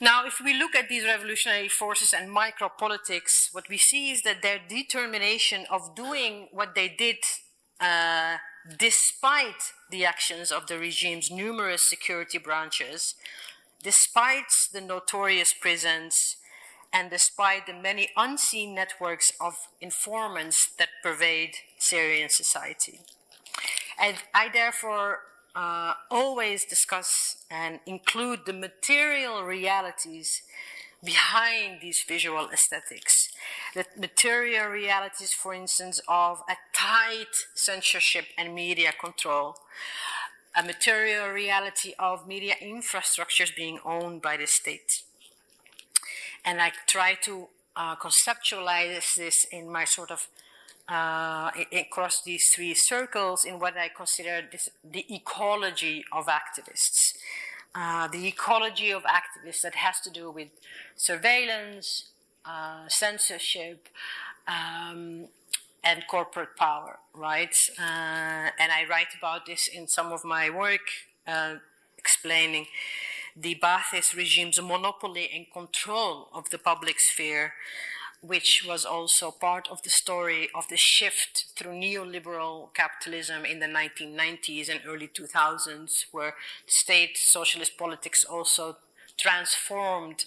Now, 0.00 0.26
if 0.26 0.40
we 0.44 0.52
look 0.52 0.74
at 0.74 0.88
these 0.88 1.04
revolutionary 1.04 1.68
forces 1.68 2.12
and 2.12 2.28
micropolitics, 2.30 3.48
what 3.52 3.68
we 3.68 3.78
see 3.78 4.10
is 4.10 4.22
that 4.22 4.42
their 4.42 4.60
determination 4.68 5.64
of 5.70 5.94
doing 5.94 6.48
what 6.52 6.74
they 6.74 6.88
did 6.88 7.16
uh, 7.80 8.36
despite 8.78 9.72
the 9.90 10.04
actions 10.04 10.50
of 10.50 10.66
the 10.66 10.78
regime's 10.78 11.30
numerous 11.30 11.80
security 11.88 12.38
branches, 12.38 13.14
despite 13.82 14.44
the 14.72 14.80
notorious 14.80 15.54
prisons, 15.60 16.14
and 16.92 17.10
despite 17.10 17.66
the 17.66 17.74
many 17.74 18.10
unseen 18.16 18.74
networks 18.74 19.30
of 19.40 19.54
informants 19.80 20.56
that 20.78 20.88
pervade 21.02 21.54
Syrian 21.78 22.28
society. 22.30 23.00
And 23.98 24.16
I 24.34 24.48
therefore 24.48 25.20
uh, 25.56 25.94
always 26.10 26.64
discuss 26.64 27.38
and 27.50 27.80
include 27.86 28.40
the 28.46 28.52
material 28.52 29.42
realities 29.42 30.42
behind 31.02 31.80
these 31.80 31.98
visual 32.06 32.48
aesthetics. 32.52 33.30
The 33.74 33.86
material 33.98 34.68
realities, 34.68 35.32
for 35.32 35.52
instance, 35.54 36.00
of 36.06 36.42
a 36.48 36.56
tight 36.72 37.34
censorship 37.56 38.26
and 38.38 38.54
media 38.54 38.92
control, 38.92 39.56
a 40.54 40.62
material 40.62 41.28
reality 41.30 41.94
of 41.98 42.28
media 42.28 42.54
infrastructures 42.62 43.54
being 43.56 43.80
owned 43.84 44.22
by 44.22 44.36
the 44.36 44.46
state 44.46 45.02
and 46.46 46.62
I 46.62 46.70
try 46.86 47.14
to 47.24 47.48
uh, 47.74 47.96
conceptualize 47.96 49.16
this 49.16 49.44
in 49.50 49.70
my 49.70 49.84
sort 49.84 50.12
of 50.12 50.28
uh, 50.88 51.50
across 51.72 52.22
these 52.22 52.48
three 52.54 52.74
circles 52.74 53.44
in 53.44 53.58
what 53.58 53.76
I 53.76 53.88
consider 53.88 54.42
this, 54.50 54.68
the 54.84 55.04
ecology 55.12 56.04
of 56.12 56.26
activists. 56.26 57.14
Uh, 57.74 58.08
the 58.08 58.26
ecology 58.26 58.90
of 58.90 59.02
activists 59.02 59.60
that 59.62 59.74
has 59.74 60.00
to 60.00 60.10
do 60.10 60.30
with 60.30 60.48
surveillance, 60.96 62.10
uh, 62.44 62.88
censorship, 62.88 63.88
um, 64.48 65.28
and 65.84 66.04
corporate 66.08 66.56
power, 66.56 66.98
right? 67.14 67.54
Uh, 67.78 68.50
and 68.58 68.72
I 68.72 68.84
write 68.88 69.14
about 69.18 69.46
this 69.46 69.68
in 69.68 69.86
some 69.86 70.12
of 70.12 70.24
my 70.24 70.50
work, 70.50 70.80
uh, 71.26 71.56
explaining 71.98 72.66
the 73.36 73.56
Ba'athist 73.62 74.16
regime's 74.16 74.60
monopoly 74.60 75.28
and 75.34 75.46
control 75.52 76.28
of 76.32 76.50
the 76.50 76.58
public 76.58 76.98
sphere, 76.98 77.52
which 78.20 78.64
was 78.66 78.84
also 78.84 79.30
part 79.30 79.68
of 79.70 79.82
the 79.82 79.90
story 79.90 80.48
of 80.54 80.68
the 80.68 80.76
shift 80.76 81.46
through 81.56 81.72
neoliberal 81.72 82.72
capitalism 82.74 83.44
in 83.44 83.60
the 83.60 83.66
1990s 83.66 84.68
and 84.68 84.80
early 84.86 85.08
2000s, 85.08 85.90
where 86.12 86.34
state 86.66 87.16
socialist 87.16 87.76
politics 87.78 88.24
also 88.24 88.76
transformed 89.18 90.24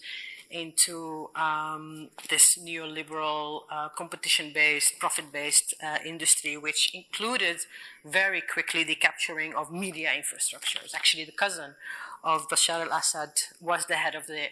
into 0.49 1.29
um, 1.35 2.09
this 2.29 2.41
neoliberal, 2.59 3.61
uh, 3.71 3.89
competition 3.89 4.51
based, 4.53 4.93
profit 4.99 5.31
based 5.31 5.75
uh, 5.83 5.97
industry, 6.05 6.57
which 6.57 6.89
included 6.93 7.57
very 8.03 8.41
quickly 8.41 8.83
the 8.83 8.95
capturing 8.95 9.53
of 9.53 9.71
media 9.71 10.09
infrastructures. 10.09 10.95
Actually, 10.95 11.23
the 11.23 11.31
cousin 11.31 11.75
of 12.23 12.47
Bashar 12.49 12.81
al 12.81 12.97
Assad 12.97 13.31
was 13.61 13.85
the 13.85 13.95
head 13.95 14.15
of 14.15 14.25
the, 14.25 14.47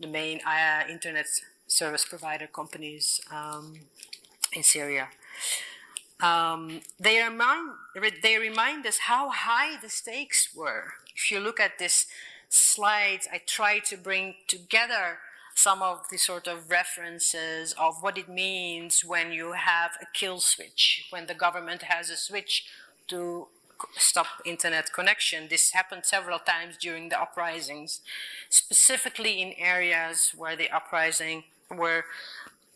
the 0.00 0.06
main 0.06 0.40
uh, 0.46 0.84
internet 0.88 1.26
service 1.72 2.04
provider 2.04 2.46
companies 2.46 3.20
um, 3.30 3.80
in 4.52 4.62
Syria. 4.62 5.08
Um, 6.20 6.82
they, 7.00 7.20
remind, 7.22 7.72
they 8.22 8.38
remind 8.38 8.86
us 8.86 8.98
how 9.08 9.30
high 9.30 9.80
the 9.80 9.88
stakes 9.88 10.54
were. 10.54 10.94
If 11.16 11.30
you 11.30 11.40
look 11.40 11.58
at 11.58 11.78
this 11.78 12.06
slide, 12.48 13.20
I 13.32 13.40
try 13.44 13.80
to 13.80 13.96
bring 13.96 14.34
together 14.46 15.18
some 15.54 15.82
of 15.82 16.08
the 16.10 16.16
sort 16.16 16.46
of 16.46 16.70
references 16.70 17.74
of 17.78 17.96
what 18.02 18.16
it 18.16 18.28
means 18.28 19.02
when 19.04 19.32
you 19.32 19.52
have 19.52 19.92
a 20.00 20.06
kill 20.14 20.38
switch, 20.40 21.06
when 21.10 21.26
the 21.26 21.34
government 21.34 21.82
has 21.82 22.08
a 22.08 22.16
switch 22.16 22.64
to 23.08 23.48
stop 23.96 24.26
internet 24.44 24.92
connection. 24.92 25.48
This 25.48 25.72
happened 25.72 26.04
several 26.04 26.38
times 26.38 26.76
during 26.80 27.08
the 27.08 27.20
uprisings, 27.20 28.00
specifically 28.48 29.42
in 29.42 29.52
areas 29.58 30.30
where 30.36 30.56
the 30.56 30.70
uprising 30.70 31.44
were 31.76 32.04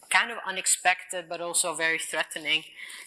kind 0.08 0.30
of 0.30 0.38
unexpected 0.46 1.24
but 1.28 1.40
also 1.40 1.74
very 1.74 1.98
threatening. 1.98 2.62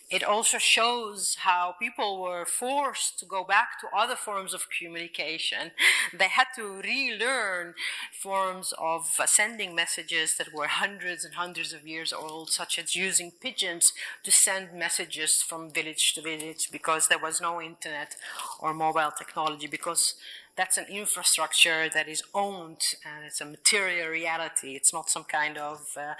It 0.10 0.24
also 0.24 0.58
shows 0.58 1.36
how 1.40 1.76
people 1.80 2.22
were 2.22 2.46
forced 2.46 3.20
to 3.20 3.26
go 3.26 3.44
back 3.44 3.80
to 3.80 3.88
other 3.96 4.16
forms 4.16 4.54
of 4.54 4.68
communication. 4.70 5.72
They 6.12 6.28
had 6.28 6.48
to 6.56 6.82
relearn 6.82 7.76
forms 8.22 8.74
of 8.78 9.08
sending 9.26 9.76
messages 9.76 10.34
that 10.38 10.54
were 10.54 10.68
hundreds 10.68 11.24
and 11.24 11.36
hundreds 11.36 11.74
of 11.74 11.88
years 11.88 12.12
old, 12.12 12.50
such 12.50 12.80
as 12.80 12.96
using 12.96 13.32
pigeons 13.40 13.92
to 14.24 14.32
send 14.32 14.74
messages 14.74 15.44
from 15.48 15.72
village 15.72 16.14
to 16.16 16.22
village 16.22 16.70
because 16.72 17.08
there 17.08 17.20
was 17.20 17.40
no 17.40 17.62
internet 17.62 18.16
or 18.60 18.74
mobile 18.74 19.12
technology, 19.16 19.68
because 19.68 20.16
that's 20.60 20.78
an 20.78 20.88
infrastructure 20.92 21.88
that 21.88 22.10
is 22.10 22.22
owned 22.34 22.82
and 23.06 23.24
it's 23.26 23.40
a 23.40 23.46
material 23.46 24.10
reality. 24.10 24.72
It's 24.76 24.92
not 24.92 25.10
some 25.10 25.24
kind 25.24 25.58
of, 25.58 25.80
uh, 25.96 26.16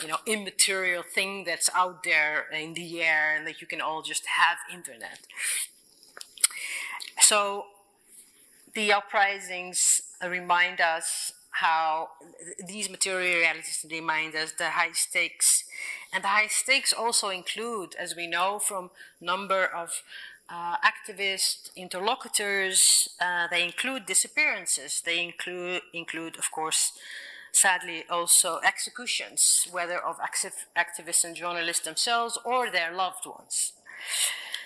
you 0.00 0.08
know, 0.08 0.16
immaterial 0.24 1.02
thing 1.02 1.44
that's 1.44 1.68
out 1.74 2.02
there 2.02 2.46
in 2.50 2.72
the 2.72 3.02
air 3.02 3.36
and 3.36 3.46
that 3.46 3.60
you 3.60 3.66
can 3.66 3.82
all 3.82 4.00
just 4.00 4.24
have 4.38 4.56
internet. 4.72 5.18
So 7.20 7.66
the 8.74 8.94
uprisings 8.94 9.78
remind 10.26 10.80
us 10.80 11.34
how 11.50 12.08
these 12.66 12.88
material 12.88 13.40
realities 13.40 13.84
remind 13.90 14.34
us 14.34 14.52
the 14.52 14.70
high 14.70 14.92
stakes 14.92 15.64
and 16.14 16.24
the 16.24 16.28
high 16.28 16.46
stakes 16.48 16.94
also 16.94 17.28
include 17.28 17.94
as 17.98 18.16
we 18.16 18.26
know 18.26 18.58
from 18.58 18.90
number 19.20 19.64
of 19.66 20.02
uh, 20.52 20.76
activist 20.84 21.74
interlocutors. 21.74 22.78
Uh, 23.20 23.46
they 23.50 23.64
include 23.64 24.06
disappearances. 24.06 25.00
They 25.04 25.22
include, 25.22 25.82
include, 25.94 26.36
of 26.36 26.50
course, 26.50 26.92
sadly, 27.52 28.04
also 28.10 28.60
executions, 28.64 29.40
whether 29.70 29.98
of 29.98 30.16
activists 30.76 31.24
and 31.24 31.34
journalists 31.34 31.84
themselves 31.84 32.38
or 32.44 32.70
their 32.70 32.92
loved 32.94 33.24
ones. 33.26 33.72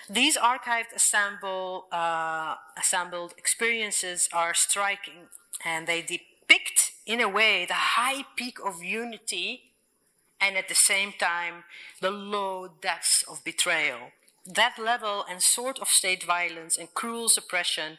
These 0.09 0.37
archived 0.37 0.93
assemble, 0.95 1.85
uh, 1.91 2.55
assembled 2.77 3.33
experiences 3.37 4.27
are 4.33 4.53
striking, 4.53 5.27
and 5.65 5.87
they 5.87 6.01
depict, 6.01 6.91
in 7.05 7.19
a 7.19 7.29
way, 7.29 7.65
the 7.65 7.73
high 7.73 8.23
peak 8.35 8.57
of 8.65 8.83
unity 8.83 9.63
and 10.39 10.55
at 10.55 10.67
the 10.67 10.75
same 10.75 11.13
time 11.19 11.63
the 11.99 12.11
low 12.11 12.69
depths 12.81 13.23
of 13.29 13.43
betrayal 13.43 14.11
that 14.47 14.79
level 14.79 15.25
and 15.29 15.41
sort 15.41 15.79
of 15.79 15.87
state 15.87 16.23
violence 16.23 16.77
and 16.77 16.93
cruel 16.93 17.27
suppression 17.29 17.97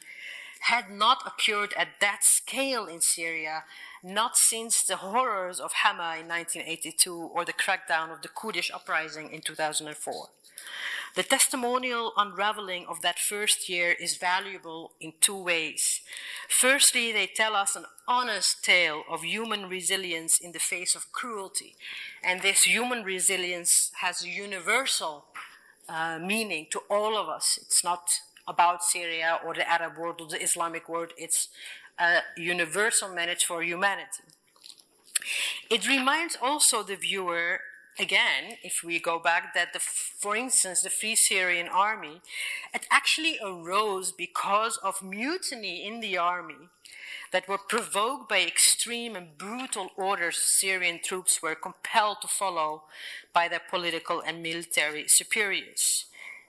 had 0.63 0.91
not 0.91 1.23
occurred 1.27 1.73
at 1.77 2.01
that 2.01 2.21
scale 2.23 2.87
in 2.87 3.01
Syria, 3.01 3.65
not 4.03 4.37
since 4.37 4.83
the 4.83 4.97
horrors 4.97 5.61
of 5.61 5.73
Hama 5.83 6.17
in 6.19 6.27
1982 6.27 7.15
or 7.15 7.45
the 7.45 7.53
crackdown 7.53 8.13
of 8.13 8.23
the 8.23 8.29
Kurdish 8.29 8.71
uprising 8.73 9.31
in 9.33 9.41
2004. 9.41 10.29
The 11.15 11.23
testimonial 11.23 12.13
unraveling 12.17 12.87
of 12.89 13.01
that 13.03 13.19
first 13.19 13.69
year 13.69 13.95
is 13.99 14.19
valuable 14.19 14.93
in 15.01 15.15
two 15.21 15.43
ways. 15.43 16.01
Firstly, 16.49 17.13
they 17.13 17.27
tell 17.27 17.55
us 17.55 17.77
an 17.77 17.85
honest 18.07 18.63
tale 18.63 19.03
of 19.09 19.23
human 19.23 19.69
resilience 19.69 20.39
in 20.41 20.53
the 20.53 20.59
face 20.59 20.95
of 20.95 21.13
cruelty, 21.13 21.77
and 22.23 22.43
this 22.43 22.63
human 22.63 23.05
resilience 23.05 23.91
has 24.01 24.23
a 24.23 24.29
universal 24.29 25.25
uh, 25.89 26.19
meaning 26.19 26.67
to 26.71 26.81
all 26.91 27.17
of 27.17 27.29
us. 27.29 27.59
It's 27.63 27.83
not 27.83 28.09
about 28.47 28.83
Syria 28.83 29.39
or 29.45 29.55
the 29.55 29.69
Arab 29.69 29.99
world 29.99 30.21
or 30.21 30.29
the 30.29 30.43
Islamic 30.43 30.89
world, 30.89 31.13
it's 31.17 31.49
a 31.99 32.21
universal 32.37 33.09
message 33.09 33.45
for 33.45 33.63
humanity. 33.63 34.23
It 35.71 35.87
reminds 35.87 36.37
also 36.41 36.83
the 36.83 36.97
viewer, 36.97 37.61
again, 37.99 38.57
if 38.63 38.83
we 38.85 38.99
go 39.01 39.19
back, 39.19 39.53
that 39.55 39.73
the, 39.73 39.81
for 39.81 40.35
instance, 40.37 40.83
the 40.83 40.91
Free 40.91 41.17
Syrian 41.17 41.69
Army, 41.69 42.23
it 42.73 42.87
actually 42.91 43.39
arose 43.45 44.13
because 44.13 44.79
of 44.83 45.03
mutiny 45.03 45.87
in 45.87 46.01
the 46.01 46.17
army 46.17 46.71
that 47.33 47.49
were 47.49 47.59
provoked 47.59 48.29
by 48.29 48.41
extreme 48.43 49.17
and 49.17 49.37
brutal 49.37 49.91
orders 49.97 50.39
Syrian 50.59 51.01
troops 51.03 51.41
were 51.43 51.55
compelled 51.55 52.19
to 52.23 52.29
follow 52.29 52.85
by 53.33 53.49
their 53.49 53.63
political 53.71 54.21
and 54.21 54.43
military 54.43 55.05
superiors. 55.09 56.07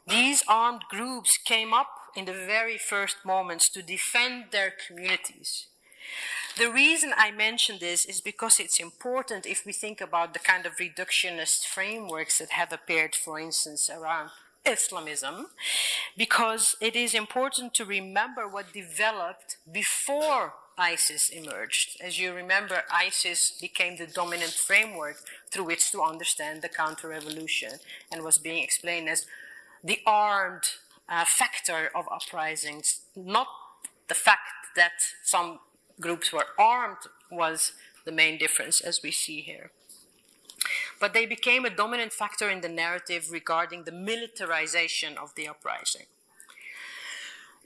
These 0.08 0.44
armed 0.48 0.84
groups 0.90 1.38
came 1.46 1.74
up 1.74 1.90
in 2.16 2.26
the 2.26 2.34
very 2.34 2.78
first 2.78 3.18
moments 3.26 3.70
to 3.72 3.82
defend 3.82 4.46
their 4.52 4.74
communities. 4.88 5.68
The 6.58 6.72
reason 6.72 7.14
I 7.16 7.32
mention 7.32 7.78
this 7.80 8.06
is 8.06 8.22
because 8.22 8.60
it's 8.60 8.80
important 8.80 9.46
if 9.46 9.66
we 9.66 9.72
think 9.72 10.02
about 10.02 10.34
the 10.34 10.40
kind 10.40 10.66
of 10.66 10.78
reductionist 10.78 11.66
frameworks 11.74 12.40
that 12.40 12.50
have 12.52 12.74
appeared, 12.74 13.14
for 13.16 13.40
instance, 13.40 13.90
around 13.90 14.32
Islamism, 14.66 15.48
because 16.18 16.76
it 16.82 16.96
is 16.96 17.14
important 17.14 17.74
to 17.76 17.86
remember 17.86 18.48
what 18.48 18.74
developed 18.74 19.58
before 19.72 20.54
ISIS 20.80 21.30
emerged. 21.30 21.98
As 22.02 22.18
you 22.18 22.34
remember, 22.34 22.84
ISIS 22.92 23.58
became 23.60 23.98
the 23.98 24.08
dominant 24.08 24.54
framework 24.54 25.18
through 25.52 25.66
which 25.66 25.92
to 25.92 26.02
understand 26.02 26.62
the 26.62 26.70
counter 26.70 27.10
revolution 27.10 27.74
and 28.12 28.24
was 28.24 28.38
being 28.38 28.64
explained 28.64 29.10
as 29.10 29.26
the 29.84 30.00
armed 30.08 30.64
uh, 31.10 31.26
factor 31.28 31.92
of 31.94 32.08
uprisings, 32.12 33.02
not 33.16 33.48
the 34.08 34.16
fact 34.16 34.42
that 34.76 34.94
some 35.24 35.60
groups 36.00 36.32
were 36.32 36.46
armed 36.58 36.98
was 37.30 37.74
the 38.06 38.12
main 38.12 38.38
difference, 38.38 38.80
as 38.80 39.02
we 39.04 39.12
see 39.12 39.42
here. 39.42 39.72
But 41.00 41.14
they 41.14 41.26
became 41.26 41.66
a 41.66 41.70
dominant 41.70 42.14
factor 42.14 42.50
in 42.50 42.62
the 42.62 42.70
narrative 42.70 43.32
regarding 43.32 43.84
the 43.84 43.92
militarization 43.92 45.18
of 45.18 45.36
the 45.36 45.48
uprising. 45.48 46.08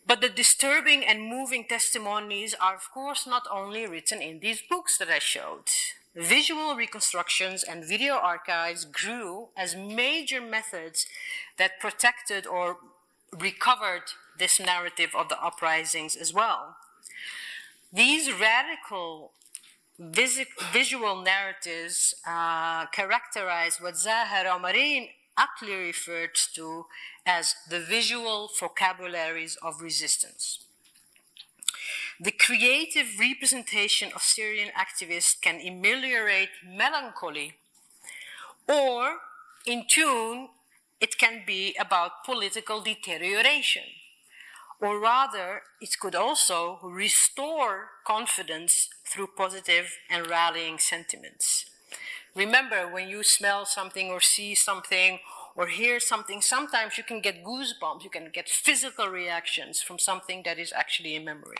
But 0.06 0.22
the 0.22 0.30
disturbing 0.30 1.06
and 1.06 1.22
moving 1.30 1.66
testimonies 1.68 2.54
are, 2.60 2.76
of 2.76 2.92
course, 2.92 3.26
not 3.26 3.44
only 3.50 3.86
written 3.88 4.22
in 4.22 4.40
these 4.40 4.62
books 4.62 4.98
that 4.98 5.10
I 5.10 5.20
showed. 5.20 5.70
Visual 6.16 6.76
reconstructions 6.76 7.64
and 7.64 7.88
video 7.88 8.16
archives 8.16 8.86
grew 8.86 9.48
as 9.58 9.76
major 9.76 10.42
methods 10.42 11.08
that 11.58 11.80
protected 11.80 12.46
or 12.46 12.78
recovered 13.32 14.04
this 14.38 14.60
narrative 14.60 15.12
of 15.16 15.30
the 15.30 15.42
uprisings 15.42 16.16
as 16.16 16.34
well. 16.34 16.76
These 17.92 18.32
radical 18.32 19.32
vis- 19.98 20.46
visual 20.72 21.22
narratives 21.22 22.14
uh, 22.28 22.86
characterize 22.88 23.78
what 23.80 23.96
Zaher 23.96 24.46
Omareen 24.46 25.10
aptly 25.38 25.76
referred 25.76 26.36
to 26.56 26.86
as 27.26 27.56
the 27.70 27.80
visual 27.80 28.50
vocabularies 28.60 29.58
of 29.62 29.82
resistance. 29.82 30.60
The 32.20 32.32
creative 32.32 33.08
representation 33.20 34.12
of 34.16 34.22
Syrian 34.22 34.70
activists 34.78 35.40
can 35.42 35.60
ameliorate 35.60 36.50
melancholy, 36.66 37.56
or 38.68 39.18
in 39.66 39.86
tune, 39.90 40.50
it 41.00 41.18
can 41.18 41.44
be 41.46 41.76
about 41.80 42.24
political 42.24 42.82
deterioration. 42.82 43.84
Or 44.80 45.00
rather, 45.00 45.64
it 45.82 45.92
could 46.00 46.16
also 46.16 46.80
restore 46.84 47.90
confidence 48.06 48.90
through 49.06 49.30
positive 49.38 49.98
and 50.10 50.30
rallying 50.30 50.78
sentiments. 50.78 51.66
Remember, 52.36 52.92
when 52.92 53.10
you 53.10 53.22
smell 53.24 53.66
something 53.66 54.10
or 54.10 54.20
see 54.20 54.56
something 54.56 55.20
or 55.56 55.68
hear 55.68 56.00
something, 56.00 56.42
sometimes 56.42 56.98
you 56.98 57.04
can 57.04 57.22
get 57.22 57.44
goosebumps, 57.44 58.04
you 58.04 58.10
can 58.10 58.30
get 58.34 58.50
physical 58.50 59.08
reactions 59.08 59.82
from 59.82 60.00
something 60.00 60.42
that 60.44 60.58
is 60.58 60.74
actually 60.76 61.16
a 61.16 61.22
memory. 61.22 61.58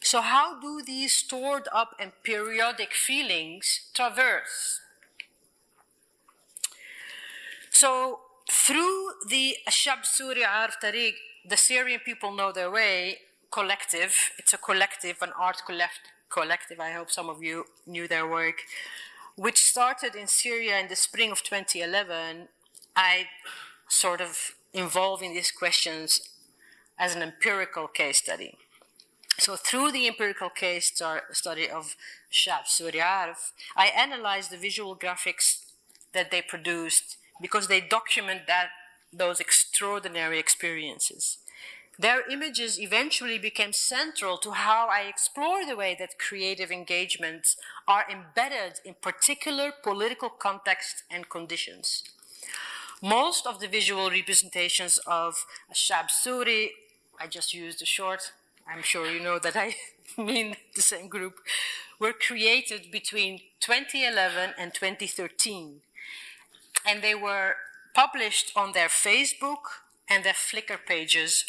So, 0.00 0.20
how 0.20 0.60
do 0.60 0.80
these 0.86 1.12
stored 1.12 1.68
up 1.72 1.96
and 1.98 2.12
periodic 2.22 2.92
feelings 2.92 3.90
traverse? 3.94 4.80
So, 7.70 8.20
through 8.50 9.10
the 9.28 9.56
Shab 9.68 10.04
Suri 10.04 10.46
Arf 10.46 10.76
Tariq, 10.82 11.14
the 11.48 11.56
Syrian 11.56 12.00
people 12.04 12.32
know 12.32 12.52
their 12.52 12.70
way 12.70 13.18
collective. 13.50 14.14
It's 14.38 14.52
a 14.52 14.58
collective, 14.58 15.16
an 15.20 15.32
art 15.38 15.62
collective. 15.66 16.80
I 16.80 16.92
hope 16.92 17.10
some 17.10 17.28
of 17.28 17.42
you 17.42 17.64
knew 17.86 18.06
their 18.06 18.28
work 18.28 18.58
which 19.38 19.58
started 19.58 20.16
in 20.16 20.26
Syria 20.26 20.80
in 20.80 20.88
the 20.88 20.96
spring 20.96 21.30
of 21.30 21.44
2011, 21.44 22.48
I 22.96 23.26
sort 23.88 24.20
of 24.20 24.36
involved 24.72 25.22
in 25.22 25.32
these 25.32 25.52
questions 25.52 26.10
as 26.98 27.14
an 27.14 27.22
empirical 27.22 27.86
case 27.86 28.18
study. 28.18 28.58
So, 29.38 29.54
through 29.54 29.92
the 29.92 30.08
empirical 30.08 30.50
case 30.50 30.90
study 31.30 31.70
of 31.70 31.94
Shab 32.32 32.64
Suri 32.66 33.00
Arf, 33.00 33.52
I 33.76 33.86
analyzed 33.86 34.50
the 34.50 34.56
visual 34.56 34.96
graphics 34.96 35.46
that 36.12 36.32
they 36.32 36.42
produced 36.42 37.16
because 37.40 37.68
they 37.68 37.80
document 37.80 38.48
that 38.48 38.70
those 39.12 39.38
extraordinary 39.38 40.40
experiences. 40.40 41.38
Their 41.98 42.28
images 42.30 42.78
eventually 42.78 43.38
became 43.38 43.72
central 43.72 44.38
to 44.38 44.52
how 44.52 44.88
I 44.88 45.02
explore 45.02 45.66
the 45.66 45.76
way 45.76 45.96
that 45.98 46.18
creative 46.18 46.70
engagements 46.70 47.56
are 47.88 48.04
embedded 48.08 48.80
in 48.84 48.94
particular 49.02 49.72
political 49.82 50.28
contexts 50.28 51.02
and 51.10 51.28
conditions. 51.28 52.04
Most 53.02 53.46
of 53.46 53.58
the 53.60 53.68
visual 53.68 54.10
representations 54.10 54.98
of 55.06 55.34
Shab 55.72 56.06
Suri, 56.24 56.68
I 57.20 57.26
just 57.26 57.52
used 57.52 57.82
a 57.82 57.86
short 57.86 58.32
I'm 58.70 58.82
sure 58.82 59.10
you 59.10 59.20
know 59.20 59.38
that 59.38 59.56
I 59.56 59.74
mean 60.22 60.56
the 60.74 60.82
same 60.82 61.08
group, 61.08 61.40
were 61.98 62.12
created 62.12 62.90
between 62.92 63.40
2011 63.60 64.54
and 64.58 64.74
2013. 64.74 65.80
And 66.86 67.02
they 67.02 67.14
were 67.14 67.54
published 67.94 68.52
on 68.54 68.72
their 68.72 68.88
Facebook 68.88 69.82
and 70.08 70.22
their 70.22 70.34
Flickr 70.34 70.78
pages 70.86 71.44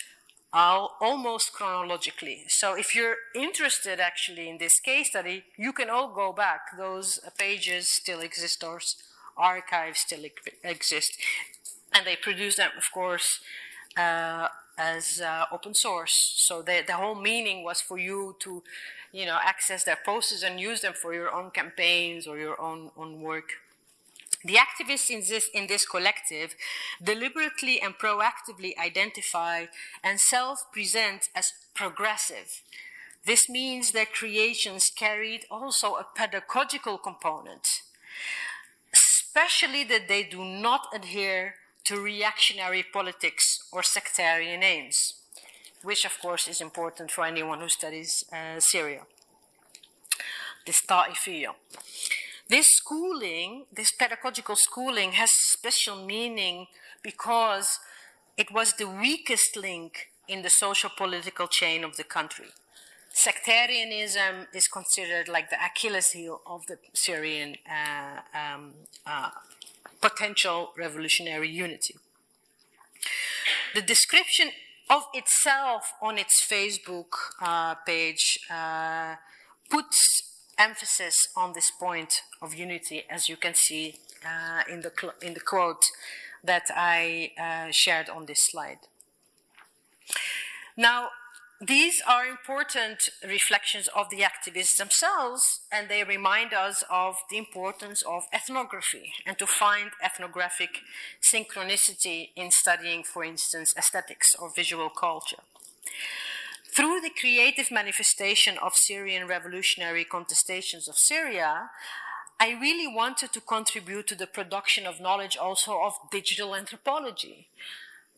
all, 0.51 0.95
almost 0.99 1.53
chronologically. 1.53 2.45
So 2.47 2.75
if 2.75 2.95
you're 2.95 3.15
interested 3.35 3.99
actually 3.99 4.49
in 4.49 4.57
this 4.57 4.79
case 4.79 5.09
study, 5.09 5.43
you 5.57 5.73
can 5.73 5.89
all 5.89 6.13
go 6.13 6.33
back. 6.33 6.77
Those 6.77 7.19
pages 7.37 7.87
still 7.89 8.19
exist, 8.21 8.61
those 8.61 8.95
archives 9.37 9.99
still 9.99 10.25
exist. 10.63 11.11
And 11.93 12.05
they 12.05 12.15
produce 12.15 12.57
them, 12.57 12.71
of 12.77 12.91
course, 12.93 13.39
uh, 13.97 14.47
as 14.77 15.21
uh, 15.21 15.45
open 15.51 15.73
source. 15.73 16.33
So 16.37 16.61
the, 16.61 16.83
the 16.85 16.93
whole 16.93 17.15
meaning 17.15 17.63
was 17.63 17.81
for 17.81 17.97
you 17.97 18.35
to, 18.39 18.63
you 19.11 19.25
know, 19.25 19.37
access 19.41 19.83
their 19.83 19.97
posts 20.05 20.43
and 20.43 20.59
use 20.59 20.81
them 20.81 20.93
for 20.93 21.13
your 21.13 21.33
own 21.33 21.51
campaigns 21.51 22.27
or 22.27 22.37
your 22.37 22.59
own, 22.61 22.91
own 22.97 23.21
work. 23.21 23.53
The 24.43 24.55
activists 24.55 25.09
in 25.09 25.19
this, 25.19 25.49
in 25.53 25.67
this 25.67 25.85
collective 25.85 26.55
deliberately 27.03 27.81
and 27.81 27.95
proactively 27.95 28.77
identify 28.77 29.65
and 30.03 30.19
self 30.19 30.59
present 30.71 31.27
as 31.35 31.51
progressive. 31.75 32.61
This 33.25 33.49
means 33.49 33.91
their 33.91 34.05
creations 34.05 34.89
carried 34.97 35.45
also 35.51 35.95
a 35.95 36.07
pedagogical 36.15 36.97
component, 36.97 37.67
especially 38.93 39.83
that 39.83 40.07
they 40.07 40.23
do 40.23 40.43
not 40.43 40.87
adhere 40.93 41.55
to 41.85 41.99
reactionary 41.99 42.83
politics 42.83 43.43
or 43.73 43.83
sectarian 43.83 44.63
aims, 44.63 45.15
which 45.83 46.05
of 46.05 46.17
course 46.21 46.47
is 46.47 46.61
important 46.61 47.11
for 47.11 47.25
anyone 47.25 47.59
who 47.59 47.67
studies 47.67 48.23
uh, 48.31 48.59
Syria. 48.59 49.01
This 50.65 50.81
ta'ifiyya. 50.87 51.55
This 52.49 52.65
schooling, 52.67 53.65
this 53.71 53.91
pedagogical 53.91 54.55
schooling, 54.55 55.11
has 55.11 55.29
special 55.31 56.03
meaning 56.03 56.65
because 57.03 57.79
it 58.37 58.51
was 58.51 58.73
the 58.73 58.87
weakest 58.87 59.55
link 59.55 60.09
in 60.27 60.41
the 60.41 60.49
social 60.49 60.89
political 60.89 61.45
chain 61.47 61.83
of 61.83 61.95
the 61.95 62.03
country. 62.03 62.47
Sectarianism 63.11 64.47
is 64.51 64.67
considered 64.67 65.27
like 65.27 65.51
the 65.51 65.57
Achilles 65.63 66.09
heel 66.09 66.41
of 66.47 66.65
the 66.65 66.77
Syrian 66.93 67.55
uh, 67.69 68.21
um, 68.35 68.73
uh, 69.05 69.29
potential 70.01 70.71
revolutionary 70.75 71.49
unity. 71.49 71.95
The 73.75 73.81
description 73.83 74.49
of 74.89 75.03
itself 75.13 75.93
on 76.01 76.17
its 76.17 76.33
Facebook 76.51 77.13
uh, 77.41 77.75
page 77.75 78.39
uh, 78.49 79.15
puts 79.69 80.28
emphasis 80.59 81.15
on 81.35 81.53
this 81.53 81.71
point 81.71 82.21
of 82.41 82.53
unity, 82.53 83.03
as 83.09 83.29
you 83.29 83.37
can 83.37 83.53
see 83.55 83.95
uh, 84.25 84.63
in, 84.71 84.81
the 84.81 84.91
in 85.21 85.33
the 85.33 85.39
quote 85.39 85.83
that 86.43 86.65
I 86.75 87.31
uh, 87.39 87.71
shared 87.71 88.09
on 88.09 88.25
this 88.25 88.39
slide. 88.41 88.79
Now, 90.77 91.09
these 91.61 92.01
are 92.07 92.25
important 92.25 93.09
reflections 93.21 93.89
of 93.93 94.09
the 94.09 94.21
activists 94.21 94.77
themselves, 94.77 95.59
and 95.69 95.89
they 95.89 96.05
remind 96.05 96.53
us 96.53 96.85
of 96.89 97.17
the 97.29 97.37
importance 97.37 98.01
of 98.01 98.23
ethnography 98.33 99.11
and 99.25 99.37
to 99.39 99.45
find 99.45 99.91
ethnographic 100.01 100.79
synchronicity 101.21 102.29
in 102.37 102.51
studying, 102.51 103.03
for 103.03 103.25
instance, 103.25 103.73
aesthetics 103.77 104.35
or 104.35 104.49
visual 104.55 104.89
culture. 104.89 105.43
Through 106.75 107.01
the 107.01 107.09
creative 107.09 107.71
manifestation 107.71 108.57
of 108.57 108.73
Syrian 108.75 109.27
revolutionary 109.27 110.05
contestations 110.05 110.87
of 110.87 110.95
Syria, 110.97 111.71
I 112.39 112.51
really 112.51 112.87
wanted 112.87 113.33
to 113.33 113.41
contribute 113.41 114.07
to 114.07 114.15
the 114.15 114.27
production 114.27 114.85
of 114.85 115.01
knowledge 115.01 115.35
also 115.35 115.81
of 115.81 115.93
digital 116.11 116.55
anthropology. 116.55 117.47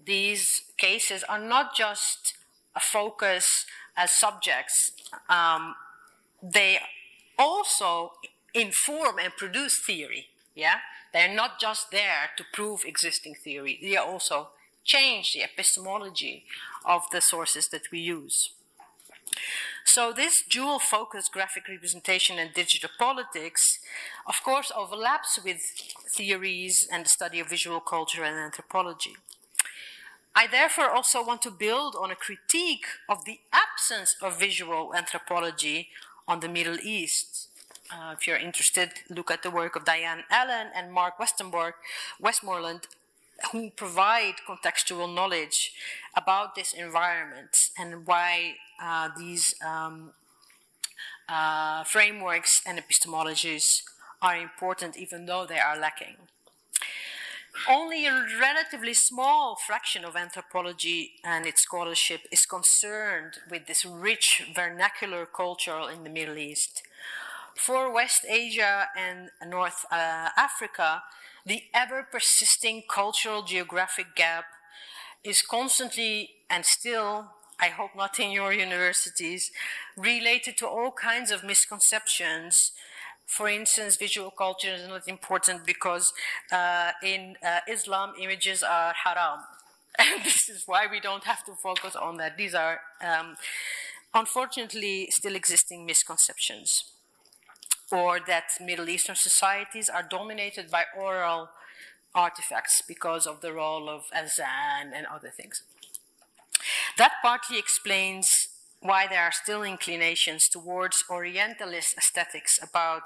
These 0.04 0.62
cases 0.78 1.24
are 1.24 1.40
not 1.40 1.76
just 1.76 2.34
a 2.76 2.80
focus 2.80 3.66
as 3.98 4.12
subjects, 4.12 4.92
um, 5.30 5.76
they 6.42 6.80
also 7.38 8.14
inform 8.54 9.20
and 9.20 9.36
produce 9.36 9.80
theory. 9.86 10.28
Yeah, 10.56 10.78
they're 11.14 11.34
not 11.34 11.60
just 11.60 11.92
there 11.92 12.32
to 12.38 12.44
prove 12.54 12.82
existing 12.86 13.36
theory. 13.36 13.80
They 13.82 13.96
are 13.98 14.06
also 14.06 14.50
change 14.84 15.34
the 15.34 15.44
epistemology 15.44 16.46
of 16.86 17.04
the 17.12 17.22
sources 17.22 17.68
that 17.70 17.92
we 17.92 18.00
use. 18.00 18.52
So 19.86 20.14
this 20.14 20.44
dual 20.50 20.80
focus 20.80 21.30
graphic 21.30 21.68
representation 21.68 22.38
and 22.40 22.54
digital 22.54 22.90
politics, 22.98 23.80
of 24.28 24.36
course, 24.44 24.72
overlaps 24.76 25.40
with 25.44 25.62
theories 26.16 26.88
and 26.92 27.06
the 27.06 27.10
study 27.10 27.40
of 27.40 27.50
visual 27.50 27.80
culture 27.80 28.24
and 28.24 28.38
anthropology. 28.38 29.16
I 30.34 30.48
therefore 30.48 30.90
also 30.90 31.26
want 31.26 31.42
to 31.42 31.52
build 31.52 31.96
on 32.00 32.10
a 32.10 32.16
critique 32.16 32.86
of 33.10 33.26
the 33.26 33.40
absence 33.52 34.16
of 34.22 34.40
visual 34.40 34.94
anthropology 34.96 35.90
on 36.28 36.40
the 36.40 36.48
Middle 36.48 36.78
East. 36.82 37.50
Uh, 37.94 38.16
if 38.18 38.26
you're 38.26 38.38
interested, 38.38 38.92
look 39.10 39.30
at 39.30 39.44
the 39.44 39.52
work 39.52 39.76
of 39.76 39.84
Diane 39.84 40.24
Allan 40.30 40.68
and 40.74 40.94
Mark 40.94 41.18
Westenborg, 41.18 41.74
Westmoreland, 42.20 42.88
who 43.52 43.70
provide 43.72 44.36
contextual 44.48 45.14
knowledge 45.14 45.74
about 46.16 46.56
this 46.56 46.74
environment 46.74 47.56
and 47.78 48.06
why 48.06 48.56
uh, 48.82 49.10
these 49.18 49.54
um, 49.66 50.12
uh, 51.30 51.84
frameworks 51.84 52.62
and 52.66 52.80
epistemologies 52.80 53.64
are 54.22 54.36
important, 54.36 54.98
even 54.98 55.26
though 55.26 55.46
they 55.46 55.60
are 55.60 55.78
lacking. 55.78 56.18
Only 57.70 58.06
a 58.06 58.26
relatively 58.40 58.94
small 58.94 59.58
fraction 59.68 60.06
of 60.06 60.16
anthropology 60.16 61.14
and 61.24 61.46
its 61.46 61.64
scholarship 61.64 62.22
is 62.32 62.46
concerned 62.46 63.40
with 63.50 63.68
this 63.68 63.84
rich 63.84 64.44
vernacular 64.56 65.26
culture 65.26 65.90
in 65.94 66.04
the 66.04 66.10
Middle 66.10 66.38
East. 66.38 66.82
For 67.56 67.94
West 67.94 68.26
Asia 68.28 68.88
and 68.98 69.30
North 69.46 69.86
uh, 69.92 70.30
Africa, 70.38 71.04
the 71.46 71.64
ever 71.74 72.08
persisting 72.12 72.84
cultural 72.90 73.44
geographic 73.44 74.16
gap 74.16 74.46
is 75.24 75.42
constantly 75.42 76.30
and 76.50 76.66
still, 76.66 77.32
I 77.60 77.68
hope 77.68 77.92
not 77.96 78.20
in 78.20 78.32
your 78.32 78.54
universities, 78.54 79.50
related 79.96 80.58
to 80.58 80.68
all 80.68 80.92
kinds 80.92 81.32
of 81.32 81.44
misconceptions 81.44 82.72
for 83.32 83.48
instance, 83.48 83.96
visual 83.96 84.30
culture 84.30 84.74
is 84.74 84.88
not 84.88 85.08
important 85.08 85.66
because 85.66 86.12
uh, 86.52 86.92
in 87.02 87.36
uh, 87.42 87.60
Islam, 87.68 88.14
images 88.20 88.62
are 88.62 88.94
haram. 88.94 89.40
And 90.00 90.24
this 90.24 90.50
is 90.50 90.64
why 90.66 90.88
we 90.92 91.00
don't 91.00 91.24
have 91.24 91.44
to 91.46 91.54
focus 91.64 91.96
on 91.96 92.18
that. 92.18 92.38
These 92.38 92.54
are, 92.54 92.80
um, 93.02 93.36
unfortunately, 94.14 95.08
still 95.12 95.36
existing 95.36 95.86
misconceptions. 95.86 96.70
Or 97.92 98.20
that 98.26 98.46
Middle 98.62 98.90
Eastern 98.90 99.16
societies 99.18 99.90
are 99.90 100.04
dominated 100.04 100.72
by 100.72 100.86
oral 100.98 101.50
artifacts 102.14 102.82
because 102.88 103.26
of 103.26 103.42
the 103.42 103.54
role 103.54 103.90
of 103.90 104.04
azan 104.14 104.94
and 104.94 105.06
other 105.08 105.30
things. 105.30 105.64
That 106.98 107.14
partly 107.22 107.58
explains 107.58 108.28
why 108.82 109.08
there 109.08 109.24
are 109.24 109.32
still 109.32 109.64
inclinations 109.64 110.48
towards 110.48 111.04
Orientalist 111.10 111.96
aesthetics 111.98 112.60
about 112.62 113.04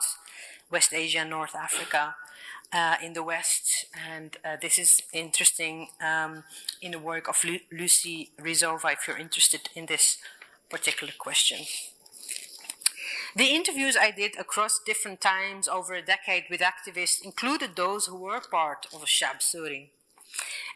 West 0.71 0.93
Asia 0.93 1.19
and 1.19 1.29
North 1.29 1.55
Africa 1.55 2.15
uh, 2.73 2.95
in 3.03 3.13
the 3.13 3.23
West. 3.23 3.87
And 4.09 4.37
uh, 4.43 4.57
this 4.61 4.77
is 4.77 4.89
interesting 5.13 5.87
um, 6.01 6.43
in 6.81 6.91
the 6.91 6.99
work 6.99 7.27
of 7.27 7.35
Lu- 7.43 7.59
Lucie 7.71 8.31
Ryzova 8.39 8.93
if 8.93 9.07
you're 9.07 9.17
interested 9.17 9.69
in 9.75 9.85
this 9.85 10.17
particular 10.69 11.13
question. 11.17 11.59
The 13.37 13.53
interviews 13.53 13.97
I 13.99 14.11
did 14.11 14.39
across 14.39 14.79
different 14.85 15.19
times 15.19 15.67
over 15.67 15.93
a 15.93 16.01
decade 16.01 16.45
with 16.49 16.61
activists 16.61 17.21
included 17.21 17.75
those 17.75 18.05
who 18.05 18.15
were 18.15 18.39
part 18.39 18.85
of 18.93 19.01
Shab 19.01 19.41
Suri. 19.53 19.89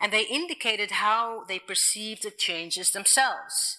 And 0.02 0.12
they 0.12 0.24
indicated 0.24 0.92
how 0.92 1.46
they 1.48 1.60
perceived 1.60 2.24
the 2.24 2.32
changes 2.32 2.90
themselves. 2.90 3.78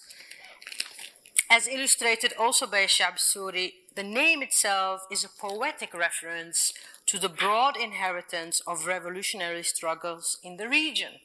As 1.47 1.67
illustrated 1.67 2.33
also 2.39 2.65
by 2.65 2.87
Shab 2.87 3.17
Suri, 3.19 3.73
the 3.95 4.03
name 4.03 4.41
itself 4.41 5.01
is 5.11 5.23
a 5.23 5.29
poetic 5.39 5.93
reference 5.93 6.57
to 7.05 7.19
the 7.19 7.29
broad 7.29 7.77
inheritance 7.77 8.59
of 8.65 8.87
revolutionary 8.87 9.63
struggles 9.63 10.25
in 10.43 10.57
the 10.57 10.67
region. 10.67 11.19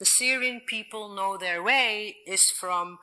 The 0.00 0.06
Syrian 0.06 0.62
people 0.66 1.14
know 1.14 1.36
their 1.36 1.62
way 1.62 2.16
is 2.26 2.42
from 2.58 2.98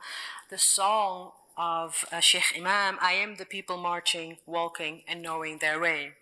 the 0.50 0.58
song 0.58 1.30
of 1.58 2.04
uh, 2.12 2.20
Sheikh 2.20 2.56
Imam, 2.56 2.96
I 3.02 3.14
am 3.14 3.36
the 3.36 3.44
people 3.44 3.76
marching, 3.76 4.38
walking, 4.46 5.02
and 5.08 5.20
knowing 5.20 5.58
their 5.58 5.80
way. 5.80 6.12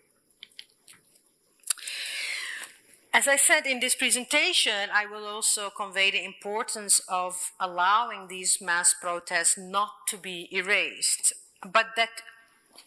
As 3.13 3.27
I 3.27 3.35
said 3.35 3.65
in 3.65 3.79
this 3.79 3.95
presentation, 3.95 4.89
I 4.93 5.05
will 5.05 5.25
also 5.25 5.69
convey 5.69 6.11
the 6.11 6.23
importance 6.23 6.99
of 7.07 7.51
allowing 7.59 8.27
these 8.27 8.57
mass 8.61 8.93
protests 8.99 9.57
not 9.57 9.91
to 10.09 10.17
be 10.17 10.49
erased, 10.51 11.33
but 11.61 11.87
that 11.95 12.09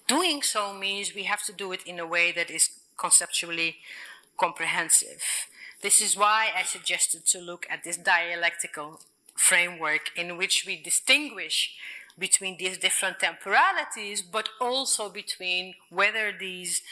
doing 0.06 0.42
so 0.42 0.74
means 0.74 1.14
we 1.14 1.24
have 1.24 1.42
to 1.46 1.52
do 1.52 1.72
it 1.72 1.82
in 1.86 1.98
a 1.98 2.06
way 2.06 2.32
that 2.32 2.50
is 2.50 2.68
conceptually 2.96 3.76
comprehensive. 4.36 5.22
This 5.82 6.00
is 6.00 6.16
why 6.16 6.50
I 6.56 6.62
suggested 6.62 7.26
to 7.26 7.40
look 7.40 7.66
at 7.70 7.84
this 7.84 7.96
dialectical 7.96 9.00
framework 9.34 10.10
in 10.16 10.36
which 10.36 10.64
we 10.66 10.76
distinguish 10.80 11.74
between 12.20 12.56
these 12.58 12.78
different 12.78 13.18
temporalities, 13.18 14.22
but 14.22 14.48
also 14.60 15.08
between 15.08 15.74
whether 15.88 16.32
these 16.38 16.82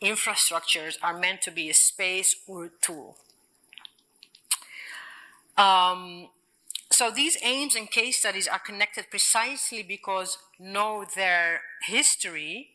infrastructures 0.00 0.94
are 1.02 1.18
meant 1.18 1.42
to 1.42 1.50
be 1.50 1.68
a 1.68 1.74
space 1.74 2.34
or 2.46 2.66
a 2.66 2.70
tool. 2.80 3.16
Um, 5.56 6.28
so 6.92 7.10
these 7.10 7.36
aims 7.42 7.74
and 7.74 7.90
case 7.90 8.18
studies 8.18 8.48
are 8.48 8.60
connected 8.60 9.10
precisely 9.10 9.82
because 9.82 10.38
know 10.58 11.04
their 11.14 11.60
history 11.86 12.70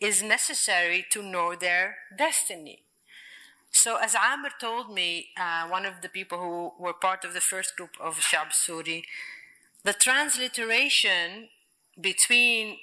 is 0.00 0.22
necessary 0.22 1.04
to 1.10 1.22
know 1.22 1.54
their 1.54 1.96
destiny. 2.16 2.82
So, 3.70 3.96
as 3.96 4.14
Amr 4.14 4.50
told 4.60 4.92
me, 4.92 5.28
uh, 5.38 5.68
one 5.68 5.84
of 5.84 6.00
the 6.02 6.08
people 6.08 6.38
who 6.38 6.72
were 6.82 6.94
part 6.94 7.24
of 7.24 7.34
the 7.34 7.40
first 7.40 7.76
group 7.76 7.90
of 8.00 8.18
Shab 8.18 8.48
Suri, 8.52 9.02
the 9.88 9.94
transliteration 9.94 11.48
between 11.98 12.76